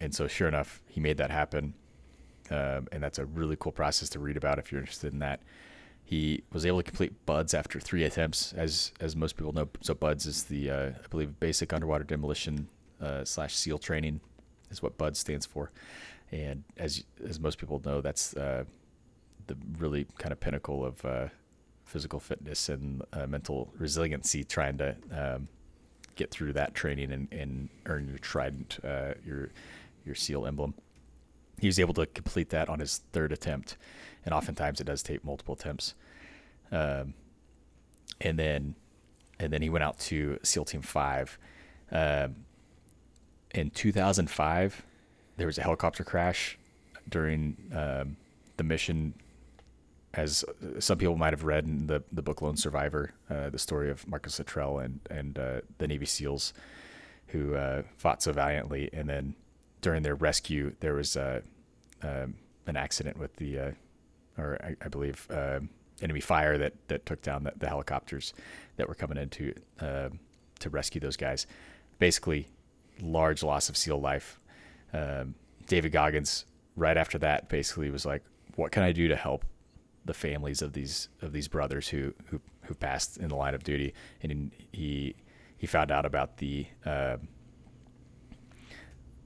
And 0.00 0.14
so 0.14 0.26
sure 0.26 0.48
enough, 0.48 0.82
he 0.88 1.00
made 1.00 1.16
that 1.18 1.30
happen. 1.30 1.74
Um, 2.50 2.86
and 2.92 3.02
that's 3.02 3.18
a 3.18 3.26
really 3.26 3.56
cool 3.58 3.72
process 3.72 4.08
to 4.10 4.18
read 4.20 4.36
about 4.36 4.58
if 4.58 4.70
you're 4.70 4.80
interested 4.80 5.12
in 5.12 5.18
that. 5.20 5.40
He 6.04 6.44
was 6.52 6.64
able 6.64 6.78
to 6.78 6.84
complete 6.84 7.26
BUDS 7.26 7.52
after 7.52 7.80
three 7.80 8.04
attempts, 8.04 8.52
as 8.52 8.92
as 9.00 9.16
most 9.16 9.36
people 9.36 9.52
know. 9.52 9.68
So 9.80 9.94
BUDS 9.94 10.26
is 10.26 10.44
the 10.44 10.70
uh, 10.70 10.90
I 10.90 11.08
believe 11.10 11.40
basic 11.40 11.72
underwater 11.72 12.04
demolition 12.04 12.68
uh, 13.00 13.24
slash 13.24 13.56
SEAL 13.56 13.78
training 13.78 14.20
is 14.70 14.80
what 14.80 14.96
BUDS 14.96 15.18
stands 15.18 15.46
for. 15.46 15.72
And 16.30 16.62
as 16.76 17.02
as 17.26 17.40
most 17.40 17.58
people 17.58 17.82
know, 17.84 18.00
that's 18.00 18.36
uh, 18.36 18.64
the 19.48 19.56
really 19.78 20.06
kind 20.18 20.30
of 20.30 20.38
pinnacle 20.38 20.84
of 20.84 21.04
uh, 21.04 21.28
physical 21.86 22.20
fitness 22.20 22.68
and 22.68 23.02
uh, 23.12 23.26
mental 23.26 23.72
resiliency. 23.78 24.44
Trying 24.44 24.78
to 24.78 24.96
um, 25.10 25.48
get 26.16 26.30
through 26.30 26.52
that 26.54 26.74
training 26.74 27.12
and, 27.12 27.28
and 27.32 27.68
earn 27.86 28.08
your 28.08 28.18
trident, 28.18 28.78
uh, 28.84 29.14
your 29.24 29.50
your 30.04 30.14
SEAL 30.14 30.46
emblem. 30.46 30.74
He 31.60 31.66
was 31.66 31.80
able 31.80 31.94
to 31.94 32.06
complete 32.06 32.50
that 32.50 32.68
on 32.68 32.80
his 32.80 33.00
third 33.12 33.32
attempt, 33.32 33.76
and 34.24 34.34
oftentimes 34.34 34.80
it 34.80 34.84
does 34.84 35.02
take 35.02 35.24
multiple 35.24 35.54
attempts. 35.54 35.94
Um, 36.70 37.14
and 38.20 38.38
then, 38.38 38.74
and 39.38 39.52
then 39.52 39.62
he 39.62 39.70
went 39.70 39.84
out 39.84 39.98
to 40.00 40.38
SEAL 40.42 40.66
Team 40.66 40.82
Five. 40.82 41.38
Um, 41.90 42.36
in 43.54 43.70
2005, 43.70 44.82
there 45.36 45.46
was 45.46 45.58
a 45.58 45.62
helicopter 45.62 46.04
crash 46.04 46.58
during 47.08 47.56
um, 47.74 48.16
the 48.56 48.64
mission. 48.64 49.14
As 50.16 50.46
some 50.78 50.96
people 50.96 51.16
might 51.16 51.34
have 51.34 51.44
read 51.44 51.66
in 51.66 51.88
the, 51.88 52.02
the 52.10 52.22
book 52.22 52.40
Lone 52.40 52.56
Survivor, 52.56 53.12
uh, 53.28 53.50
the 53.50 53.58
story 53.58 53.90
of 53.90 54.08
Marcus 54.08 54.38
Luttrell 54.38 54.78
and 54.78 55.00
and 55.10 55.38
uh, 55.38 55.60
the 55.76 55.86
Navy 55.86 56.06
SEALs 56.06 56.54
who 57.28 57.54
uh, 57.54 57.82
fought 57.98 58.22
so 58.22 58.32
valiantly, 58.32 58.88
and 58.92 59.08
then 59.08 59.34
during 59.82 60.02
their 60.02 60.14
rescue, 60.14 60.72
there 60.80 60.94
was 60.94 61.16
uh, 61.16 61.40
um, 62.02 62.34
an 62.66 62.76
accident 62.76 63.18
with 63.18 63.34
the, 63.36 63.58
uh, 63.58 63.70
or 64.38 64.58
I, 64.62 64.76
I 64.80 64.88
believe, 64.88 65.26
uh, 65.30 65.60
enemy 66.00 66.20
fire 66.20 66.56
that 66.56 66.72
that 66.88 67.04
took 67.04 67.20
down 67.20 67.44
the, 67.44 67.52
the 67.56 67.68
helicopters 67.68 68.32
that 68.76 68.88
were 68.88 68.94
coming 68.94 69.18
in 69.18 69.28
to 69.30 69.54
to 70.58 70.70
rescue 70.70 71.00
those 71.00 71.18
guys. 71.18 71.46
Basically, 71.98 72.48
large 73.02 73.42
loss 73.42 73.68
of 73.68 73.76
SEAL 73.76 74.00
life. 74.00 74.40
Um, 74.94 75.34
David 75.66 75.92
Goggins, 75.92 76.46
right 76.74 76.96
after 76.96 77.18
that, 77.18 77.50
basically 77.50 77.90
was 77.90 78.06
like, 78.06 78.22
"What 78.54 78.72
can 78.72 78.82
I 78.82 78.92
do 78.92 79.08
to 79.08 79.16
help 79.16 79.44
the 80.06 80.14
families 80.14 80.62
of 80.62 80.72
these 80.72 81.08
of 81.22 81.32
these 81.32 81.48
brothers 81.48 81.88
who 81.88 82.14
who 82.26 82.40
who 82.62 82.74
passed 82.74 83.18
in 83.18 83.28
the 83.28 83.36
line 83.36 83.54
of 83.54 83.62
duty?" 83.64 83.92
And 84.22 84.50
he 84.72 85.14
he 85.58 85.66
found 85.66 85.90
out 85.90 86.06
about 86.06 86.38
the 86.38 86.66
uh, 86.84 87.16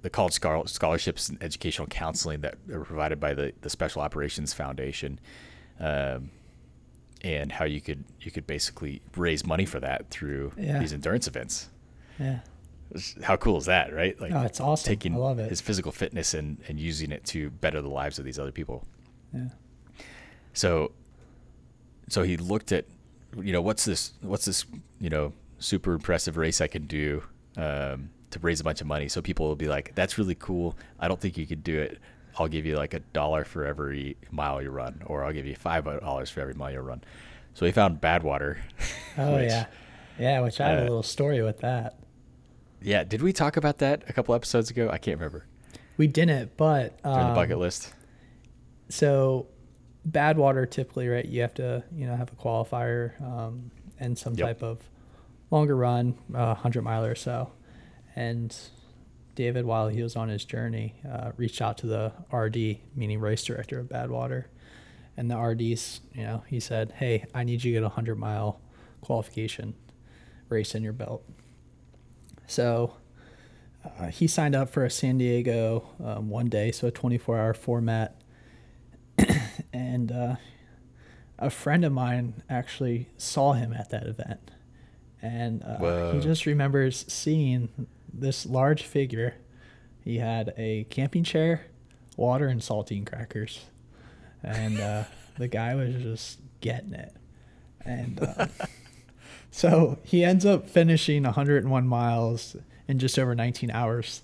the 0.03 0.11
college 0.11 0.33
scholarships 0.67 1.29
and 1.29 1.43
educational 1.43 1.87
counseling 1.87 2.41
that 2.41 2.55
are 2.73 2.85
provided 2.85 3.21
by 3.21 3.35
the, 3.35 3.53
the 3.61 3.69
Special 3.69 4.01
Operations 4.01 4.55
Foundation, 4.55 5.21
um, 5.79 6.31
and 7.23 7.53
how 7.53 7.67
you 7.67 7.81
could 7.83 8.05
you 8.21 8.31
could 8.31 8.47
basically 8.47 9.03
raise 9.17 9.45
money 9.45 9.67
for 9.67 9.79
that 9.81 10.09
through 10.11 10.53
Yeah. 10.57 10.79
these 10.79 10.93
endurance 10.95 11.27
events. 11.29 11.69
Yeah. 12.19 12.41
How 13.23 13.37
cool 13.37 13.57
is 13.59 13.67
that, 13.67 13.93
right? 13.95 14.19
Like 14.21 14.33
Oh, 14.33 14.41
it's 14.43 14.59
awesome. 14.61 14.89
taking 14.89 15.15
I 15.15 15.19
love 15.19 15.39
it. 15.39 15.49
his 15.51 15.61
physical 15.61 15.93
fitness 15.93 16.35
and, 16.35 16.59
and 16.67 16.81
using 16.81 17.13
it 17.13 17.25
to 17.27 17.51
better 17.51 17.81
the 17.81 17.89
lives 17.89 18.19
of 18.19 18.25
these 18.25 18.39
other 18.39 18.51
people. 18.51 18.85
Yeah. 19.33 19.49
So, 20.53 20.93
so 22.09 22.23
he 22.23 22.37
looked 22.37 22.73
at, 22.73 22.85
you 23.41 23.53
know, 23.53 23.63
what's 23.63 23.85
this, 23.85 24.13
what's 24.21 24.45
this, 24.45 24.65
you 25.01 25.11
know, 25.11 25.33
super 25.59 25.93
impressive 25.93 26.37
race 26.37 26.61
I 26.61 26.67
can 26.67 26.87
do 26.87 27.23
um, 27.57 28.11
to 28.31 28.39
raise 28.41 28.61
a 28.61 28.65
bunch 28.65 28.81
of 28.81 28.87
money. 28.87 29.09
So 29.09 29.23
people 29.23 29.47
will 29.47 29.57
be 29.57 29.69
like, 29.69 29.95
that's 29.95 30.19
really 30.19 30.35
cool. 30.35 30.77
I 30.99 31.09
don't 31.09 31.21
think 31.21 31.37
you 31.39 31.47
could 31.47 31.63
do 31.63 31.79
it. 31.79 31.99
I'll 32.39 32.49
give 32.49 32.65
you 32.65 32.77
like 32.77 32.95
a 32.95 33.01
dollar 33.01 33.45
for 33.45 33.65
every 33.67 34.17
mile 34.31 34.63
you 34.63 34.71
run, 34.71 35.03
or 35.07 35.25
I'll 35.25 35.33
give 35.33 35.47
you 35.47 35.57
five 35.57 35.85
dollars 35.85 36.31
for 36.31 36.41
every 36.41 36.55
mile 36.55 36.73
you 36.73 36.81
run. 36.81 37.03
So 37.55 37.67
he 37.67 37.73
found 37.73 38.01
Badwater. 38.01 38.59
Oh 39.19 39.35
which- 39.37 39.51
yeah. 39.51 39.67
Yeah, 40.19 40.41
which 40.41 40.61
I 40.61 40.69
have 40.69 40.79
uh, 40.81 40.83
a 40.83 40.85
little 40.85 41.03
story 41.03 41.41
with 41.43 41.59
that. 41.61 41.99
Yeah. 42.83 43.05
Did 43.05 43.23
we 43.23 43.33
talk 43.33 43.57
about 43.57 43.79
that 43.79 44.05
a 44.09 44.13
couple 44.13 44.35
episodes 44.35 44.71
ago? 44.71 44.89
I 44.91 44.99
can't 44.99 45.19
remember. 45.19 45.47
We 45.97 46.07
didn't, 46.07 46.57
but 46.57 47.03
During 47.03 47.19
the 47.19 47.25
um, 47.27 47.35
bucket 47.35 47.59
list. 47.59 47.93
so 48.89 49.47
Badwater 50.11 50.69
typically 50.71 51.09
right 51.09 51.25
you 51.25 51.41
have 51.43 51.55
to 51.55 51.83
you 51.95 52.07
know 52.07 52.17
have 52.17 52.33
a 52.33 52.37
qualifier 52.37 53.21
um, 53.23 53.71
and 53.99 54.19
some 54.19 54.35
Yep. 54.35 54.47
type 54.47 54.63
of 54.63 54.79
longer 55.51 55.77
run 55.77 56.15
uh, 56.35 56.55
100 56.55 56.83
mile 56.83 57.05
or 57.05 57.15
so. 57.15 57.53
And 58.17 58.57
david 59.37 59.65
while 59.65 59.89
he 59.89 60.03
was 60.03 60.17
on 60.17 60.29
his 60.29 60.45
journey 60.45 60.95
uh, 61.11 61.31
reached 61.37 61.63
out 61.63 61.79
to 61.79 61.87
the 61.87 62.13
rd 62.37 62.57
meaning 62.97 63.21
race 63.21 63.45
director 63.45 63.79
of 63.79 63.87
badwater 63.87 64.47
and 65.17 65.31
the 65.31 65.35
rds 65.37 66.01
you 66.13 66.23
know 66.25 66.43
he 66.49 66.59
said 66.59 66.93
hey 66.99 67.25
i 67.33 67.45
need 67.45 67.63
you 67.65 67.71
to 67.73 67.77
get 67.79 67.83
a 67.83 67.87
100 67.87 68.17
mile 68.19 68.61
qualification 69.01 69.73
race 70.49 70.75
in 70.75 70.83
your 70.83 70.93
belt. 70.93 71.25
So 72.49 72.97
uh, 73.99 74.09
he 74.09 74.27
signed 74.27 74.55
up 74.57 74.69
for 74.69 74.85
a 74.85 74.91
san 74.91 75.17
diego 75.17 75.89
um, 76.05 76.29
one 76.29 76.49
day 76.49 76.73
so 76.73 76.89
a 76.89 76.91
24 76.91 77.39
hour 77.39 77.55
format 77.55 78.20
and 79.73 80.13
uh, 80.13 80.37
a 81.39 81.51
friend 81.51 81.85
of 81.85 81.93
mine 81.93 82.43
actually 82.49 83.09
saw 83.17 83.53
him 83.53 83.73
at 83.73 83.91
that 83.91 84.07
event, 84.07 84.51
and 85.23 85.63
uh, 85.63 86.13
he 86.13 86.21
just 86.21 86.47
remembers 86.47 87.05
seeing 87.09 87.69
this 88.13 88.47
large 88.47 88.83
figure. 88.83 89.35
He 90.03 90.19
had 90.19 90.55
a 90.57 90.85
camping 90.91 91.25
chair, 91.25 91.67
water, 92.17 92.47
and 92.49 92.61
saltine 92.61 93.07
crackers, 93.07 93.67
and 94.43 94.81
uh, 94.81 95.05
the 95.39 95.49
guy 95.49 95.75
was 95.75 95.95
just 95.97 96.41
getting 96.61 96.95
it, 96.95 97.15
and. 97.85 98.21
Uh, 98.23 98.47
so 99.51 99.99
he 100.05 100.25
ends 100.25 100.47
up 100.47 100.69
finishing 100.69 101.25
101 101.25 101.87
miles 101.87 102.57
in 102.91 102.99
just 102.99 103.19
over 103.19 103.35
19 103.35 103.71
hours. 103.71 104.23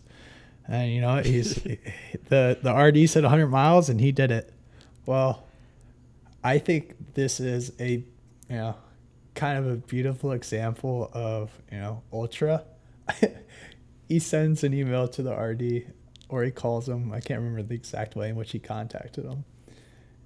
And 0.69 0.93
you 0.93 1.01
know, 1.01 1.23
he's 1.23 1.55
the 2.29 2.59
the 2.61 2.75
RD 2.75 3.09
said 3.09 3.23
100 3.23 3.47
miles 3.47 3.89
and 3.89 4.01
he 4.01 4.13
did 4.13 4.31
it. 4.31 4.53
Well, 5.07 5.45
I 6.43 6.59
think 6.59 7.15
this 7.15 7.39
is 7.39 7.73
a 7.79 7.91
you 7.91 8.05
know 8.51 8.75
kind 9.35 9.59
of 9.59 9.71
a 9.71 9.77
beautiful 9.77 10.33
example 10.33 11.11
of 11.13 11.51
you 11.71 11.79
know 11.79 12.03
ultra. 12.13 12.65
he 14.09 14.19
sends 14.19 14.65
an 14.65 14.75
email 14.75 15.07
to 15.09 15.23
the 15.23 15.33
RD 15.33 15.93
or 16.29 16.43
he 16.43 16.51
calls 16.51 16.89
him. 16.89 17.13
I 17.13 17.21
can't 17.21 17.39
remember 17.39 17.63
the 17.63 17.77
exact 17.77 18.17
way 18.17 18.29
in 18.29 18.37
which 18.37 18.51
he 18.51 18.59
contacted 18.59 19.25
him, 19.25 19.45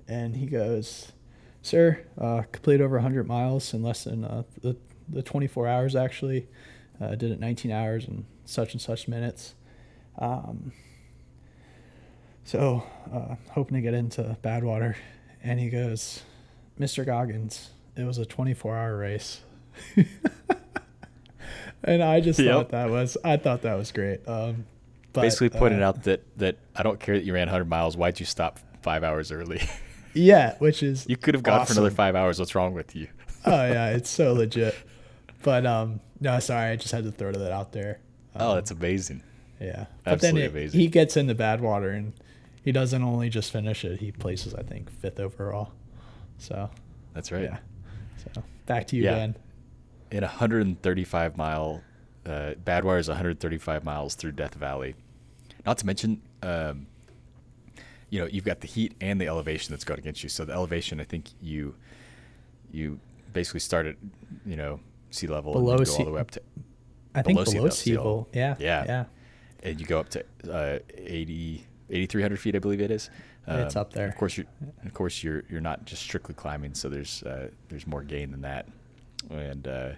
and 0.09 0.35
he 0.37 0.47
goes, 0.47 1.12
"Sir, 1.61 2.07
uh, 2.16 2.43
complete 2.51 2.81
over 2.81 2.97
100 2.97 3.26
miles 3.26 3.74
in 3.74 3.83
less 3.83 4.05
than 4.05 4.24
uh, 4.24 4.45
the 4.62 4.76
the 5.11 5.22
24 5.22 5.68
hours. 5.68 5.95
Actually, 5.95 6.49
uh, 7.01 7.16
did 7.16 7.31
it 7.33 7.39
19 7.39 7.70
hours 7.70 8.09
and 8.09 8.24
such 8.47 8.72
and 8.72 8.81
such 8.81 9.09
minutes." 9.09 9.55
Um, 10.18 10.72
so, 12.45 12.82
uh, 13.12 13.36
hoping 13.51 13.76
to 13.76 13.80
get 13.80 13.95
into 13.95 14.36
Badwater. 14.43 14.97
And 15.43 15.59
he 15.61 15.70
goes, 15.70 16.22
Mr. 16.78 17.05
Goggins, 17.07 17.70
it 17.97 18.05
was 18.05 18.18
a 18.18 18.26
24 18.26 18.76
hour 18.76 18.97
race. 18.97 19.41
and 21.84 22.03
I 22.03 22.20
just 22.20 22.38
Yep. 22.38 22.53
thought 22.55 22.68
that 22.70 22.91
was, 22.91 23.16
I 23.24 23.36
thought 23.36 23.62
that 23.62 23.74
was 23.74 23.93
great. 23.93 24.26
Um, 24.28 24.66
but, 25.12 25.22
Basically 25.22 25.51
pointed 25.51 25.82
uh, 25.82 25.88
out 25.88 26.05
that, 26.05 26.22
that 26.38 26.57
I 26.76 26.82
don't 26.82 27.01
care 27.01 27.16
that 27.16 27.24
you 27.24 27.34
ran 27.34 27.47
100 27.47 27.68
miles. 27.68 27.97
Why'd 27.97 28.20
you 28.20 28.26
stop 28.26 28.59
five 28.82 29.05
hours 29.05 29.32
early? 29.32 29.62
Yeah, 30.12 30.57
which 30.59 30.82
is, 30.82 31.07
you 31.09 31.16
could 31.16 31.34
have 31.34 31.45
gone 31.45 31.64
for 31.66 31.72
another 31.72 31.93
five 31.93 32.16
hours. 32.16 32.41
What's 32.41 32.57
wrong 32.57 32.74
with 32.74 32.97
you? 32.97 33.07
oh 33.47 33.53
yeah, 33.64 33.91
it's 33.91 34.11
so 34.11 34.32
legit. 34.32 34.74
But, 35.45 35.64
um, 35.64 36.01
no, 36.18 36.41
sorry, 36.41 36.72
I 36.72 36.74
just 36.74 36.91
had 36.91 37.05
to 37.05 37.12
throw 37.12 37.30
that 37.30 37.53
out 37.53 37.70
there. 37.70 38.01
Oh, 38.34 38.49
Um, 38.51 38.55
that's 38.57 38.72
amazing. 38.72 39.22
Yeah, 39.61 39.84
but 40.03 40.14
Absolutely 40.14 40.41
then 40.41 40.49
it, 40.49 40.53
amazing. 40.53 40.80
he 40.80 40.88
gets 40.88 41.16
into 41.16 41.36
Badwater 41.36 41.97
and 41.97 42.12
he 42.63 42.73
doesn't 42.73 43.03
only 43.03 43.29
just 43.31 43.51
finish 43.53 43.85
it; 43.85 44.01
he 44.01 44.13
places, 44.13 44.55
I 44.55 44.63
think, 44.63 44.91
fifth 44.91 45.19
overall. 45.21 45.73
So 46.39 46.71
That's 47.15 47.31
right. 47.33 47.43
yeah. 47.45 47.59
So 48.35 48.43
back 48.67 48.87
to 48.89 48.97
you, 48.97 49.05
Yeah. 49.05 49.15
Dan. 49.17 49.37
in 50.11 50.25
a 50.25 50.27
135 50.27 51.37
mile 51.37 51.83
uh, 52.27 52.53
Badwater 52.65 52.99
is 52.99 53.09
135 53.09 53.85
miles 53.85 54.15
through 54.15 54.33
Death 54.33 54.55
Valley. 54.55 54.95
Not 55.65 55.79
to 55.79 55.87
mention, 55.87 56.21
um, 56.43 56.87
you 58.11 58.21
know, 58.21 58.27
you've 58.27 58.45
got 58.45 58.61
the 58.61 58.67
heat 58.67 58.95
and 59.01 59.21
the 59.21 59.27
elevation 59.27 59.73
that's 59.73 59.85
going 59.85 60.01
against 60.01 60.23
you. 60.23 60.29
So 60.29 60.45
the 60.45 60.53
elevation, 60.53 61.01
I 61.01 61.05
think 61.05 61.27
you 61.41 61.75
you 62.73 63.01
basically 63.33 63.61
start 63.61 63.87
at 63.87 63.97
you 64.47 64.57
know 64.57 64.81
sea 65.11 65.27
level 65.27 65.53
Below 65.53 65.71
and 65.77 65.79
then 65.81 65.85
go 65.87 65.91
sea- 65.93 65.99
all 65.99 66.05
the 66.05 66.11
way 66.13 66.21
up 66.21 66.31
to 66.33 66.43
I 67.15 67.23
think 67.23 67.37
Below 67.37 67.45
sea 67.45 67.53
below 67.53 67.63
level, 67.65 67.77
sea 67.77 67.91
sea 67.91 67.97
level. 67.97 68.29
Yeah. 68.33 68.55
Yeah. 68.59 68.85
Yeah. 68.87 69.05
and 69.63 69.81
you 69.81 69.87
go 69.87 69.99
up 70.01 70.09
to 70.11 70.25
uh, 70.51 70.79
80 70.97 71.65
8300 71.91 72.38
feet, 72.38 72.57
I 72.57 72.59
believe 72.59 72.80
it 72.80 72.91
is. 72.91 73.11
It's 73.47 73.76
Um, 73.76 73.80
up 73.80 73.93
there. 73.93 74.09
Of 74.09 74.16
course, 74.16 74.36
you're 74.36 74.47
of 74.84 74.95
course 74.95 75.22
you're 75.22 75.43
you're 75.51 75.61
not 75.61 75.84
just 75.84 76.03
strictly 76.03 76.34
climbing, 76.34 76.74
so 76.74 76.88
there's 76.88 77.22
uh, 77.24 77.49
there's 77.68 77.86
more 77.86 78.03
gain 78.03 78.30
than 78.30 78.43
that. 78.43 78.68
And 79.30 79.66
uh, 79.68 79.91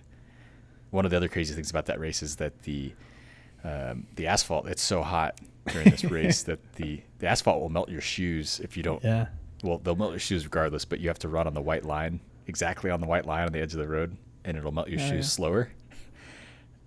one 0.91 1.05
of 1.05 1.11
the 1.11 1.17
other 1.17 1.29
crazy 1.29 1.55
things 1.55 1.71
about 1.71 1.87
that 1.87 2.01
race 2.01 2.23
is 2.23 2.37
that 2.37 2.63
the 2.63 2.93
um, 3.65 4.07
the 4.17 4.27
asphalt 4.27 4.67
it's 4.69 4.83
so 4.83 5.03
hot 5.03 5.39
during 5.69 5.91
this 5.91 6.05
race 6.05 6.43
that 6.45 6.59
the 6.75 7.01
the 7.19 7.27
asphalt 7.29 7.61
will 7.61 7.69
melt 7.69 7.89
your 7.89 8.01
shoes 8.01 8.61
if 8.61 8.77
you 8.77 8.83
don't. 8.83 9.03
Yeah. 9.05 9.27
Well, 9.63 9.79
they'll 9.79 9.95
melt 9.97 10.11
your 10.11 10.19
shoes 10.19 10.45
regardless, 10.45 10.85
but 10.85 10.99
you 10.99 11.09
have 11.09 11.21
to 11.21 11.29
run 11.29 11.47
on 11.47 11.55
the 11.55 11.61
white 11.61 11.85
line, 11.85 12.19
exactly 12.49 12.91
on 12.91 13.01
the 13.01 13.07
white 13.07 13.27
line 13.27 13.47
on 13.47 13.53
the 13.53 13.61
edge 13.61 13.73
of 13.73 13.79
the 13.79 13.87
road, 13.87 14.17
and 14.45 14.57
it'll 14.57 14.73
melt 14.73 14.89
your 14.89 14.99
Oh, 15.01 15.05
shoes 15.05 15.13
yeah. 15.27 15.37
slower. 15.37 15.69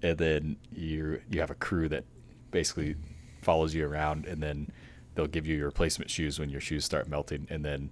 And 0.04 0.18
then 0.18 0.58
you 0.74 1.22
you 1.30 1.40
have 1.40 1.52
a 1.52 1.56
crew 1.56 1.88
that 1.90 2.04
basically 2.52 2.96
follows 3.42 3.74
you 3.74 3.88
around, 3.88 4.26
and 4.26 4.42
then 4.44 4.72
they'll 5.16 5.28
give 5.28 5.48
you 5.48 5.56
your 5.56 5.66
replacement 5.66 6.12
shoes 6.12 6.40
when 6.40 6.50
your 6.50 6.62
shoes 6.62 6.86
start 6.86 7.08
melting. 7.08 7.48
And 7.50 7.66
then 7.66 7.90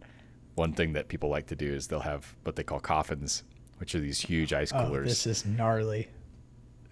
one 0.56 0.74
thing 0.74 0.94
that 0.94 1.08
people 1.08 1.30
like 1.30 1.48
to 1.48 1.56
do 1.56 1.74
is 1.74 1.88
they'll 1.88 2.02
have 2.02 2.36
what 2.44 2.56
they 2.56 2.64
call 2.64 2.80
coffins, 2.80 3.44
which 3.78 3.96
are 3.96 4.00
these 4.00 4.20
huge 4.20 4.54
ice 4.54 4.72
coolers. 4.72 4.86
Oh, 4.86 4.90
coolers 4.90 5.24
this 5.24 5.28
is 5.28 5.46
gnarly. 5.46 6.08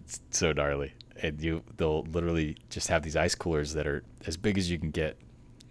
it's 0.03 0.19
so 0.31 0.51
gnarly. 0.51 0.93
And 1.21 1.39
you 1.41 1.63
they'll 1.77 2.03
literally 2.03 2.57
just 2.69 2.87
have 2.87 3.03
these 3.03 3.15
ice 3.15 3.35
coolers 3.35 3.73
that 3.73 3.85
are 3.85 4.03
as 4.25 4.37
big 4.37 4.57
as 4.57 4.71
you 4.71 4.79
can 4.79 4.89
get 4.89 5.17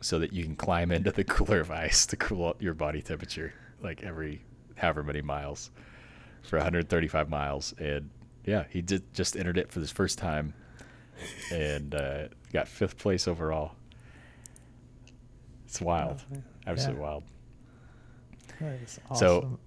so 0.01 0.19
that 0.19 0.33
you 0.33 0.45
can 0.45 0.55
climb 0.57 0.93
into 0.93 1.11
the 1.11 1.25
cooler 1.37 1.61
of 1.61 1.71
ice 1.71 2.07
to 2.07 2.17
cool 2.17 2.47
up 2.47 2.63
your 2.63 2.75
body 2.75 3.03
temperature 3.03 3.53
like 3.83 4.03
every 4.03 4.43
however 4.77 5.03
many 5.03 5.21
miles 5.21 5.71
for 6.43 6.57
135 6.57 7.29
miles 7.29 7.75
and 7.79 8.09
yeah 8.47 8.65
he 8.71 8.81
did 8.81 9.03
just 9.13 9.37
entered 9.37 9.59
it 9.59 9.71
for 9.71 9.81
his 9.81 9.91
first 9.91 10.17
time 10.17 10.55
and 11.53 11.95
uh, 11.95 12.29
got 12.53 12.67
fifth 12.67 12.97
place 12.97 13.29
overall 13.29 13.73
it's 15.71 15.81
wild 15.81 16.23
Oh, 16.35 16.39
absolutely 16.67 17.01
yeah. 17.03 17.09
wild 17.09 17.25
is 18.83 18.99
So- 19.15 19.59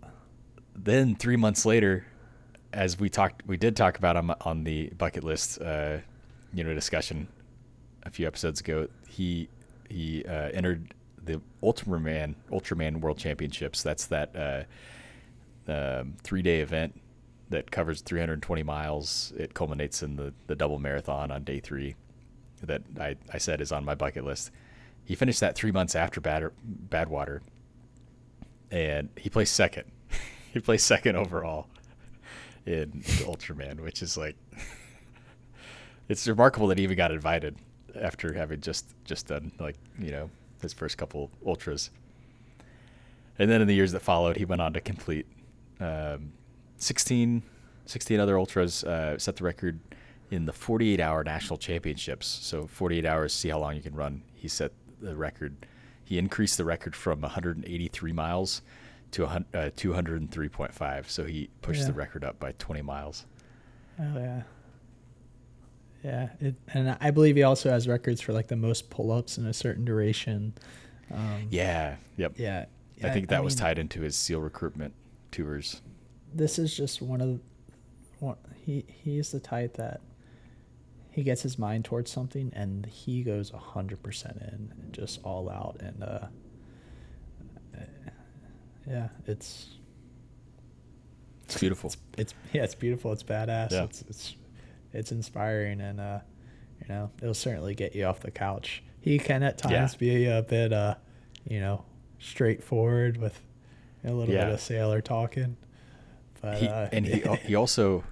then 0.76 1.16
three 1.16 1.36
months 1.38 1.66
later, 1.66 2.06
as 2.74 3.00
we 3.00 3.10
talked, 3.10 3.46
we 3.48 3.58
did 3.58 3.76
talk 3.76 3.98
about 3.98 4.16
him 4.18 4.32
on 4.42 4.64
the 4.64 4.90
bucket 4.98 5.24
list, 5.24 5.62
uh, 5.62 5.98
you 6.54 6.64
know, 6.64 6.74
discussion 6.74 7.28
a 8.04 8.10
few 8.10 8.28
episodes 8.28 8.60
ago. 8.60 8.88
He 9.08 9.48
he 9.90 10.26
uh, 10.26 10.50
entered 10.54 10.94
the 11.24 11.40
Ultraman 11.62 12.36
Ultraman 12.52 13.00
World 13.02 13.18
Championships. 13.18 13.82
That's 13.84 14.08
that 14.08 14.36
uh, 15.68 15.72
um, 15.72 16.16
three 16.24 16.42
day 16.42 16.60
event 16.62 17.00
that 17.50 17.70
covers 17.72 18.02
320 18.02 18.64
miles. 18.64 19.32
It 19.38 19.54
culminates 19.54 20.02
in 20.04 20.16
the 20.16 20.34
the 20.48 20.56
double 20.56 20.80
marathon 20.80 21.32
on 21.32 21.44
day 21.44 21.60
three. 21.60 21.96
That 22.64 22.82
I, 23.00 23.16
I 23.32 23.38
said 23.38 23.62
is 23.62 23.72
on 23.72 23.86
my 23.86 23.94
bucket 23.96 24.26
list. 24.26 24.52
He 25.06 25.16
finished 25.16 25.40
that 25.42 25.56
three 25.56 25.72
months 25.72 25.96
after 25.96 26.22
Bad 26.22 26.50
Badwater, 26.90 27.42
and 28.72 29.10
he 29.18 29.30
placed 29.30 29.54
second. 29.54 29.92
he 30.54 30.60
placed 30.60 30.88
second 30.88 31.16
overall 31.16 31.68
in 32.66 33.04
Ultraman, 33.26 33.82
which 33.82 34.02
is 34.02 34.18
like 34.18 34.36
it's 36.10 36.28
remarkable 36.28 36.68
that 36.68 36.78
he 36.78 36.84
even 36.84 36.98
got 36.98 37.12
invited 37.12 37.56
after 38.00 38.34
having 38.34 38.62
just 38.62 38.86
just 39.04 39.28
done 39.28 39.52
like 39.60 39.76
you 40.00 40.12
know 40.12 40.30
his 40.62 40.74
first 40.74 40.98
couple 40.98 41.30
ultras. 41.46 41.92
And 43.38 43.50
then 43.50 43.62
in 43.62 43.68
the 43.68 43.76
years 43.76 43.92
that 43.92 44.02
followed, 44.02 44.38
he 44.38 44.46
went 44.46 44.62
on 44.62 44.74
to 44.74 44.82
complete 44.82 45.26
um, 45.80 46.34
16, 46.78 47.42
16 47.86 48.20
other 48.20 48.38
ultras, 48.38 48.84
uh, 48.84 49.18
set 49.18 49.36
the 49.36 49.44
record 49.44 49.80
in 50.32 50.46
the 50.46 50.54
48 50.54 51.00
hour 51.00 51.24
national 51.24 51.58
championships. 51.58 52.28
So 52.28 52.68
48 52.68 53.06
hours, 53.06 53.34
see 53.34 53.50
how 53.50 53.60
long 53.60 53.76
you 53.76 53.82
can 53.82 53.96
run. 53.96 54.22
He 54.34 54.48
set 54.48 54.72
the 55.04 55.16
record. 55.16 55.66
He 56.04 56.18
increased 56.18 56.58
the 56.58 56.66
record 56.66 56.96
from 56.96 57.22
183 57.22 58.12
miles 58.12 58.62
to 59.12 59.26
uh, 59.26 59.42
203.5. 59.54 61.10
So 61.10 61.24
he 61.24 61.50
pushed 61.62 61.86
the 61.88 61.94
record 61.94 62.24
up 62.24 62.40
by 62.40 62.54
20 62.54 62.82
miles. 62.82 63.26
Oh 64.00 64.18
yeah. 64.18 64.42
Yeah, 66.04 66.30
it, 66.42 66.56
and 66.74 66.98
I 67.00 67.12
believe 67.12 67.38
he 67.38 67.44
also 67.44 67.70
has 67.70 67.88
records 67.88 68.20
for 68.20 68.34
like 68.34 68.48
the 68.48 68.58
most 68.58 68.90
pull-ups 68.90 69.38
in 69.38 69.46
a 69.46 69.54
certain 69.54 69.86
duration. 69.86 70.54
Um, 71.12 71.48
Yeah. 71.50 71.96
Yep. 72.18 72.34
yeah. 72.38 72.66
I 73.02 73.10
think 73.10 73.30
that 73.30 73.44
was 73.44 73.56
mean, 73.56 73.62
tied 73.62 73.80
into 73.80 74.02
his 74.02 74.16
SEAL 74.16 74.42
recruitment 74.42 74.94
tours. 75.32 75.82
This 76.34 76.58
is 76.58 76.76
just 76.76 77.02
one 77.02 77.22
of, 77.22 77.40
one, 78.20 78.38
he 78.66 78.86
he's 78.88 79.32
the 79.32 79.40
type 79.40 79.76
that 79.78 80.02
he 81.14 81.24
gets 81.24 81.42
his 81.44 81.58
mind 81.60 81.86
towards 81.86 82.12
something 82.12 82.52
and 82.56 82.86
he 82.88 83.24
goes 83.24 83.52
hundred 83.52 84.02
percent 84.04 84.38
in, 84.42 84.72
just 84.92 85.20
all 85.24 85.50
out, 85.50 85.78
and 85.80 86.04
uh, 86.04 86.26
yeah, 88.88 89.08
it's 89.28 89.70
It's 91.46 91.60
beautiful. 91.60 91.94
it's 92.18 92.34
yeah, 92.52 92.64
it's 92.64 92.76
beautiful. 92.76 93.12
It's 93.14 93.24
badass. 93.24 93.72
Yeah. 93.72 93.84
It's 93.86 94.02
it's 94.10 94.36
it's 94.92 95.12
inspiring, 95.12 95.82
and 95.82 96.00
uh, 96.00 96.20
you 96.82 96.88
know, 96.90 97.12
it'll 97.22 97.34
certainly 97.34 97.76
get 97.76 97.96
you 97.96 98.06
off 98.06 98.20
the 98.20 98.32
couch. 98.32 98.84
He 99.00 99.20
can 99.20 99.44
at 99.44 99.62
Yeah. 99.64 99.80
times 99.80 99.96
be 99.96 100.26
a 100.28 100.42
bit, 100.42 100.72
uh, 100.74 100.96
you 101.48 101.60
know, 101.60 101.84
straightforward 102.20 103.18
with 103.18 103.40
a 104.04 104.12
little 104.12 104.34
Yeah. 104.34 104.46
bit 104.46 104.54
of 104.56 104.62
sailor 104.62 105.02
talking. 105.02 105.58
But 106.42 106.58
he, 106.58 106.68
uh, 106.68 106.90
and 106.92 107.06
he 107.06 107.24
he 107.46 107.56
also 107.64 108.04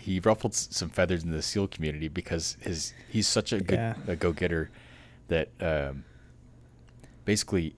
he 0.00 0.20
ruffled 0.20 0.54
some 0.54 0.88
feathers 0.88 1.22
in 1.24 1.30
the 1.30 1.42
SEAL 1.42 1.68
community 1.68 2.08
because 2.08 2.56
his 2.60 2.92
he's 3.08 3.28
such 3.28 3.52
a 3.52 3.60
good 3.60 3.78
Yeah. 3.78 3.94
a 4.08 4.16
go 4.16 4.32
getter 4.32 4.70
that 5.28 5.48
um, 5.60 6.04
basically 7.24 7.74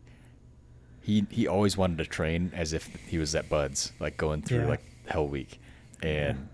he 1.00 1.26
he 1.30 1.46
always 1.46 1.76
wanted 1.76 1.98
to 1.98 2.04
train 2.06 2.52
as 2.54 2.72
if 2.72 2.86
he 3.06 3.18
was 3.18 3.34
at 3.34 3.48
Buds, 3.48 3.92
like 4.00 4.16
going 4.16 4.42
through 4.42 4.60
Yeah. 4.60 4.66
like 4.68 4.84
Hell 5.06 5.26
Week, 5.28 5.60
and 6.02 6.48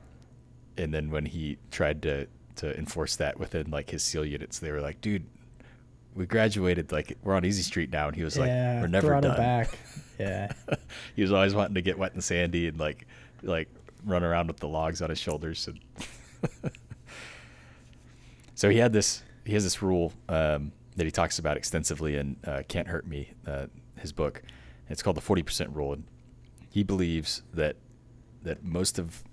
and 0.77 0.93
then 0.95 1.11
when 1.11 1.27
he 1.27 1.59
tried 1.71 2.03
to 2.03 2.27
to 2.57 2.77
enforce 2.77 3.16
that 3.16 3.39
within 3.39 3.71
like 3.71 3.91
his 3.91 4.03
SEAL 4.03 4.25
units, 4.25 4.59
they 4.59 4.73
were 4.73 4.81
like, 4.81 5.01
dude. 5.01 5.25
We 6.14 6.27
graduated, 6.27 6.91
like 6.91 7.16
we're 7.23 7.35
on 7.37 7.45
Easy 7.45 7.62
Street 7.62 7.93
now, 7.93 8.09
and 8.09 8.16
he 8.16 8.25
was 8.25 8.37
like, 8.37 8.49
"We're 8.49 8.89
never 8.89 9.21
done." 9.21 9.37
back. 9.37 9.79
Yeah, 10.19 10.51
he 11.14 11.23
was 11.23 11.31
always 11.31 11.55
wanting 11.55 11.77
to 11.77 11.81
get 11.83 11.97
wet 11.97 12.12
and 12.14 12.25
sandy 12.25 12.66
and 12.66 12.77
like 12.77 13.07
like 13.45 13.69
run 14.05 14.22
around 14.22 14.46
with 14.46 14.59
the 14.59 14.68
logs 14.68 15.03
on 15.03 15.11
his 15.11 15.18
shoulders 15.18 15.68
so 18.55 18.70
he 18.70 18.78
had 18.78 18.92
this 18.92 19.22
he 19.44 19.55
has 19.55 19.64
this 19.64 19.82
rule 19.82 20.12
um, 20.28 20.72
that 20.96 21.05
he 21.05 21.11
talks 21.11 21.38
about 21.38 21.57
extensively 21.57 22.16
in 22.16 22.36
uh, 22.44 22.62
can't 22.68 22.88
hurt 22.88 23.07
me 23.07 23.32
uh, 23.46 23.66
his 23.96 24.12
book. 24.12 24.42
It's 24.88 25.03
called 25.03 25.16
the 25.16 25.22
40% 25.22 25.74
rule. 25.74 25.92
And 25.92 26.05
he 26.70 26.82
believes 26.82 27.42
that 27.55 27.76
that 28.42 28.62
most 28.62 28.99
of 28.99 29.24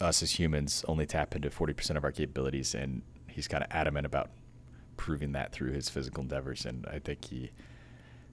us 0.00 0.22
as 0.22 0.38
humans 0.38 0.84
only 0.88 1.06
tap 1.06 1.34
into 1.34 1.50
40% 1.50 1.96
of 1.96 2.04
our 2.04 2.12
capabilities 2.12 2.74
and 2.74 3.02
he's 3.28 3.48
kind 3.48 3.64
of 3.64 3.70
adamant 3.72 4.06
about 4.06 4.30
proving 4.96 5.32
that 5.32 5.52
through 5.52 5.72
his 5.72 5.88
physical 5.88 6.22
endeavors. 6.22 6.66
And 6.66 6.86
i 6.86 6.98
think 6.98 7.24
he 7.24 7.50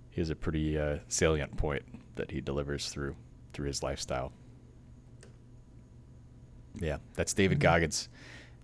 he 0.10 0.22
has 0.22 0.30
a 0.30 0.36
pretty 0.36 0.78
uh, 0.78 0.98
salient 1.08 1.56
point 1.58 1.84
that 2.16 2.32
he 2.32 2.42
delivers 2.42 2.90
through 2.90 3.16
through 3.54 3.68
his 3.68 3.82
lifestyle. 3.82 4.32
Yeah, 6.76 6.98
that's 7.16 7.34
David 7.34 7.58
Mhm. 7.60 7.62
Goggins, 7.62 8.10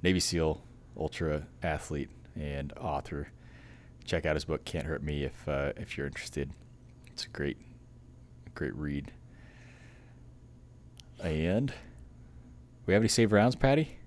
Navy 0.03 0.20
SEAL, 0.20 0.62
ultra 0.97 1.47
athlete, 1.64 2.10
and 2.36 2.72
author. 2.74 3.30
Check 4.03 4.26
out 4.26 4.36
his 4.36 4.45
book 4.45 4.64
"Can't 4.66 4.86
Hurt 4.86 5.01
Me" 5.03 5.24
if 5.24 5.47
uh, 5.47 5.74
if 5.78 5.97
you're 5.97 6.08
interested. 6.08 6.51
It's 7.08 7.26
a 7.26 7.30
great, 7.30 7.58
great 8.53 8.76
read. 8.76 9.12
And 11.24 11.74
we 12.86 12.93
have 12.93 13.01
any 13.01 13.08
save 13.10 13.32
rounds, 13.32 13.56
Patty? 13.56 13.97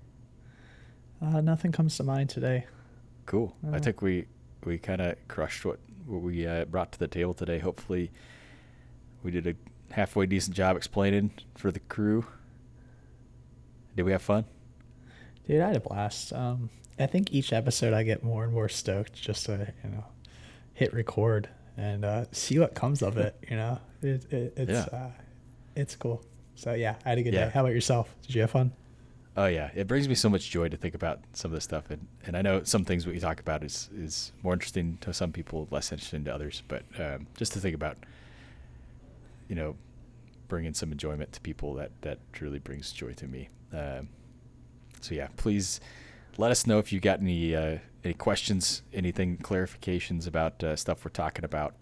uh, 1.21 1.41
nothing 1.41 1.71
comes 1.71 1.97
to 1.97 2.03
mind 2.03 2.29
today. 2.29 2.65
Cool. 3.25 3.55
I 3.71 3.75
Uh, 3.77 3.79
think 3.79 4.01
we 4.01 4.25
we 4.63 4.77
kind 4.77 5.01
of 5.01 5.15
crushed 5.27 5.65
what 5.65 5.79
what 6.05 6.21
we 6.21 6.47
uh, 6.47 6.65
brought 6.65 6.91
to 6.93 6.99
the 6.99 7.07
table 7.07 7.33
today. 7.33 7.59
Hopefully, 7.59 8.11
we 9.21 9.31
did 9.31 9.45
a 9.47 9.55
halfway 9.93 10.25
decent 10.25 10.55
job 10.55 10.77
explaining 10.77 11.31
for 11.55 11.71
the 11.71 11.79
crew. 11.81 12.25
Did 13.95 14.03
we 14.03 14.11
have 14.11 14.21
fun? 14.21 14.45
Dude, 15.47 15.61
I 15.61 15.67
had 15.67 15.75
a 15.75 15.79
blast. 15.79 16.31
Um, 16.33 16.69
I 16.99 17.05
think 17.07 17.33
each 17.33 17.53
episode 17.53 17.93
I 17.93 18.03
get 18.03 18.23
more 18.23 18.43
and 18.43 18.53
more 18.53 18.69
stoked 18.69 19.13
just 19.13 19.45
to 19.47 19.73
you 19.83 19.89
know 19.89 20.05
hit 20.73 20.93
record 20.93 21.49
and 21.77 22.03
uh, 22.05 22.25
see 22.31 22.59
what 22.59 22.75
comes 22.75 23.01
of 23.01 23.17
it. 23.17 23.35
You 23.49 23.55
know, 23.57 23.79
it, 24.01 24.31
it, 24.31 24.53
it's 24.57 24.71
Yeah. 24.71 24.85
uh, 24.97 25.09
it's 25.75 25.95
cool. 25.95 26.23
So 26.55 26.73
yeah, 26.73 26.95
I 27.05 27.09
had 27.09 27.17
a 27.17 27.23
good 27.23 27.33
Yeah. 27.33 27.45
day. 27.45 27.51
How 27.51 27.61
about 27.61 27.73
yourself? 27.73 28.13
Did 28.25 28.35
you 28.35 28.41
have 28.41 28.51
fun? 28.51 28.71
Oh 29.37 29.45
yeah, 29.45 29.69
it 29.73 29.87
brings 29.87 30.09
me 30.09 30.15
so 30.15 30.27
much 30.29 30.49
joy 30.49 30.67
to 30.67 30.75
think 30.75 30.93
about 30.95 31.21
some 31.33 31.51
of 31.51 31.55
this 31.55 31.63
stuff, 31.63 31.89
and, 31.89 32.05
and 32.25 32.35
I 32.35 32.41
know 32.41 32.63
some 32.63 32.83
things 32.83 33.07
we 33.07 33.17
talk 33.19 33.39
about 33.39 33.63
is 33.63 33.89
is 33.95 34.33
more 34.43 34.53
interesting 34.53 34.97
to 35.01 35.13
some 35.13 35.31
people, 35.31 35.67
less 35.71 35.91
interesting 35.93 36.25
to 36.25 36.33
others. 36.35 36.61
But 36.67 36.83
um, 36.99 37.27
just 37.37 37.53
to 37.53 37.59
think 37.61 37.73
about, 37.75 37.97
you 39.47 39.55
know, 39.55 39.75
bringing 40.49 40.73
some 40.73 40.91
enjoyment 40.91 41.31
to 41.33 41.41
people 41.41 41.73
that 41.75 41.91
that 42.01 42.19
truly 42.33 42.59
brings 42.59 42.91
joy 42.91 43.13
to 43.13 43.27
me. 43.27 43.47
Um, 43.71 44.09
so 44.99 45.15
yeah, 45.15 45.27
please 45.37 45.79
let 46.37 46.51
us 46.51 46.67
know 46.67 46.79
if 46.79 46.91
you 46.91 46.99
got 46.99 47.21
any 47.21 47.55
uh, 47.55 47.77
any 48.03 48.13
questions, 48.13 48.81
anything 48.93 49.37
clarifications 49.37 50.27
about 50.27 50.63
uh, 50.63 50.75
stuff 50.75 51.05
we're 51.05 51.11
talking 51.11 51.45
about. 51.45 51.75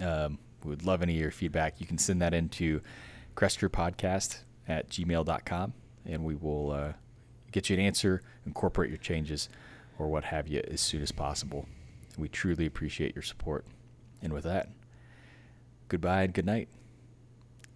Um, 0.00 0.38
we 0.64 0.70
would 0.70 0.84
love 0.84 1.02
any 1.02 1.14
of 1.14 1.20
your 1.20 1.30
feedback. 1.30 1.80
You 1.80 1.86
can 1.86 1.98
send 1.98 2.20
that 2.22 2.34
into 2.34 2.80
Podcast 3.36 4.38
at 4.68 4.88
gmail.com 4.90 5.72
and 6.06 6.24
we 6.24 6.34
will 6.34 6.70
uh, 6.70 6.92
get 7.52 7.70
you 7.70 7.74
an 7.74 7.80
answer, 7.80 8.22
incorporate 8.46 8.90
your 8.90 8.98
changes, 8.98 9.48
or 9.98 10.08
what 10.08 10.24
have 10.24 10.48
you 10.48 10.62
as 10.70 10.80
soon 10.80 11.02
as 11.02 11.12
possible. 11.12 11.66
We 12.18 12.28
truly 12.28 12.66
appreciate 12.66 13.14
your 13.14 13.22
support. 13.22 13.64
And 14.22 14.32
with 14.32 14.44
that, 14.44 14.68
goodbye 15.88 16.22
and 16.22 16.34
good 16.34 16.46
night. 16.46 16.68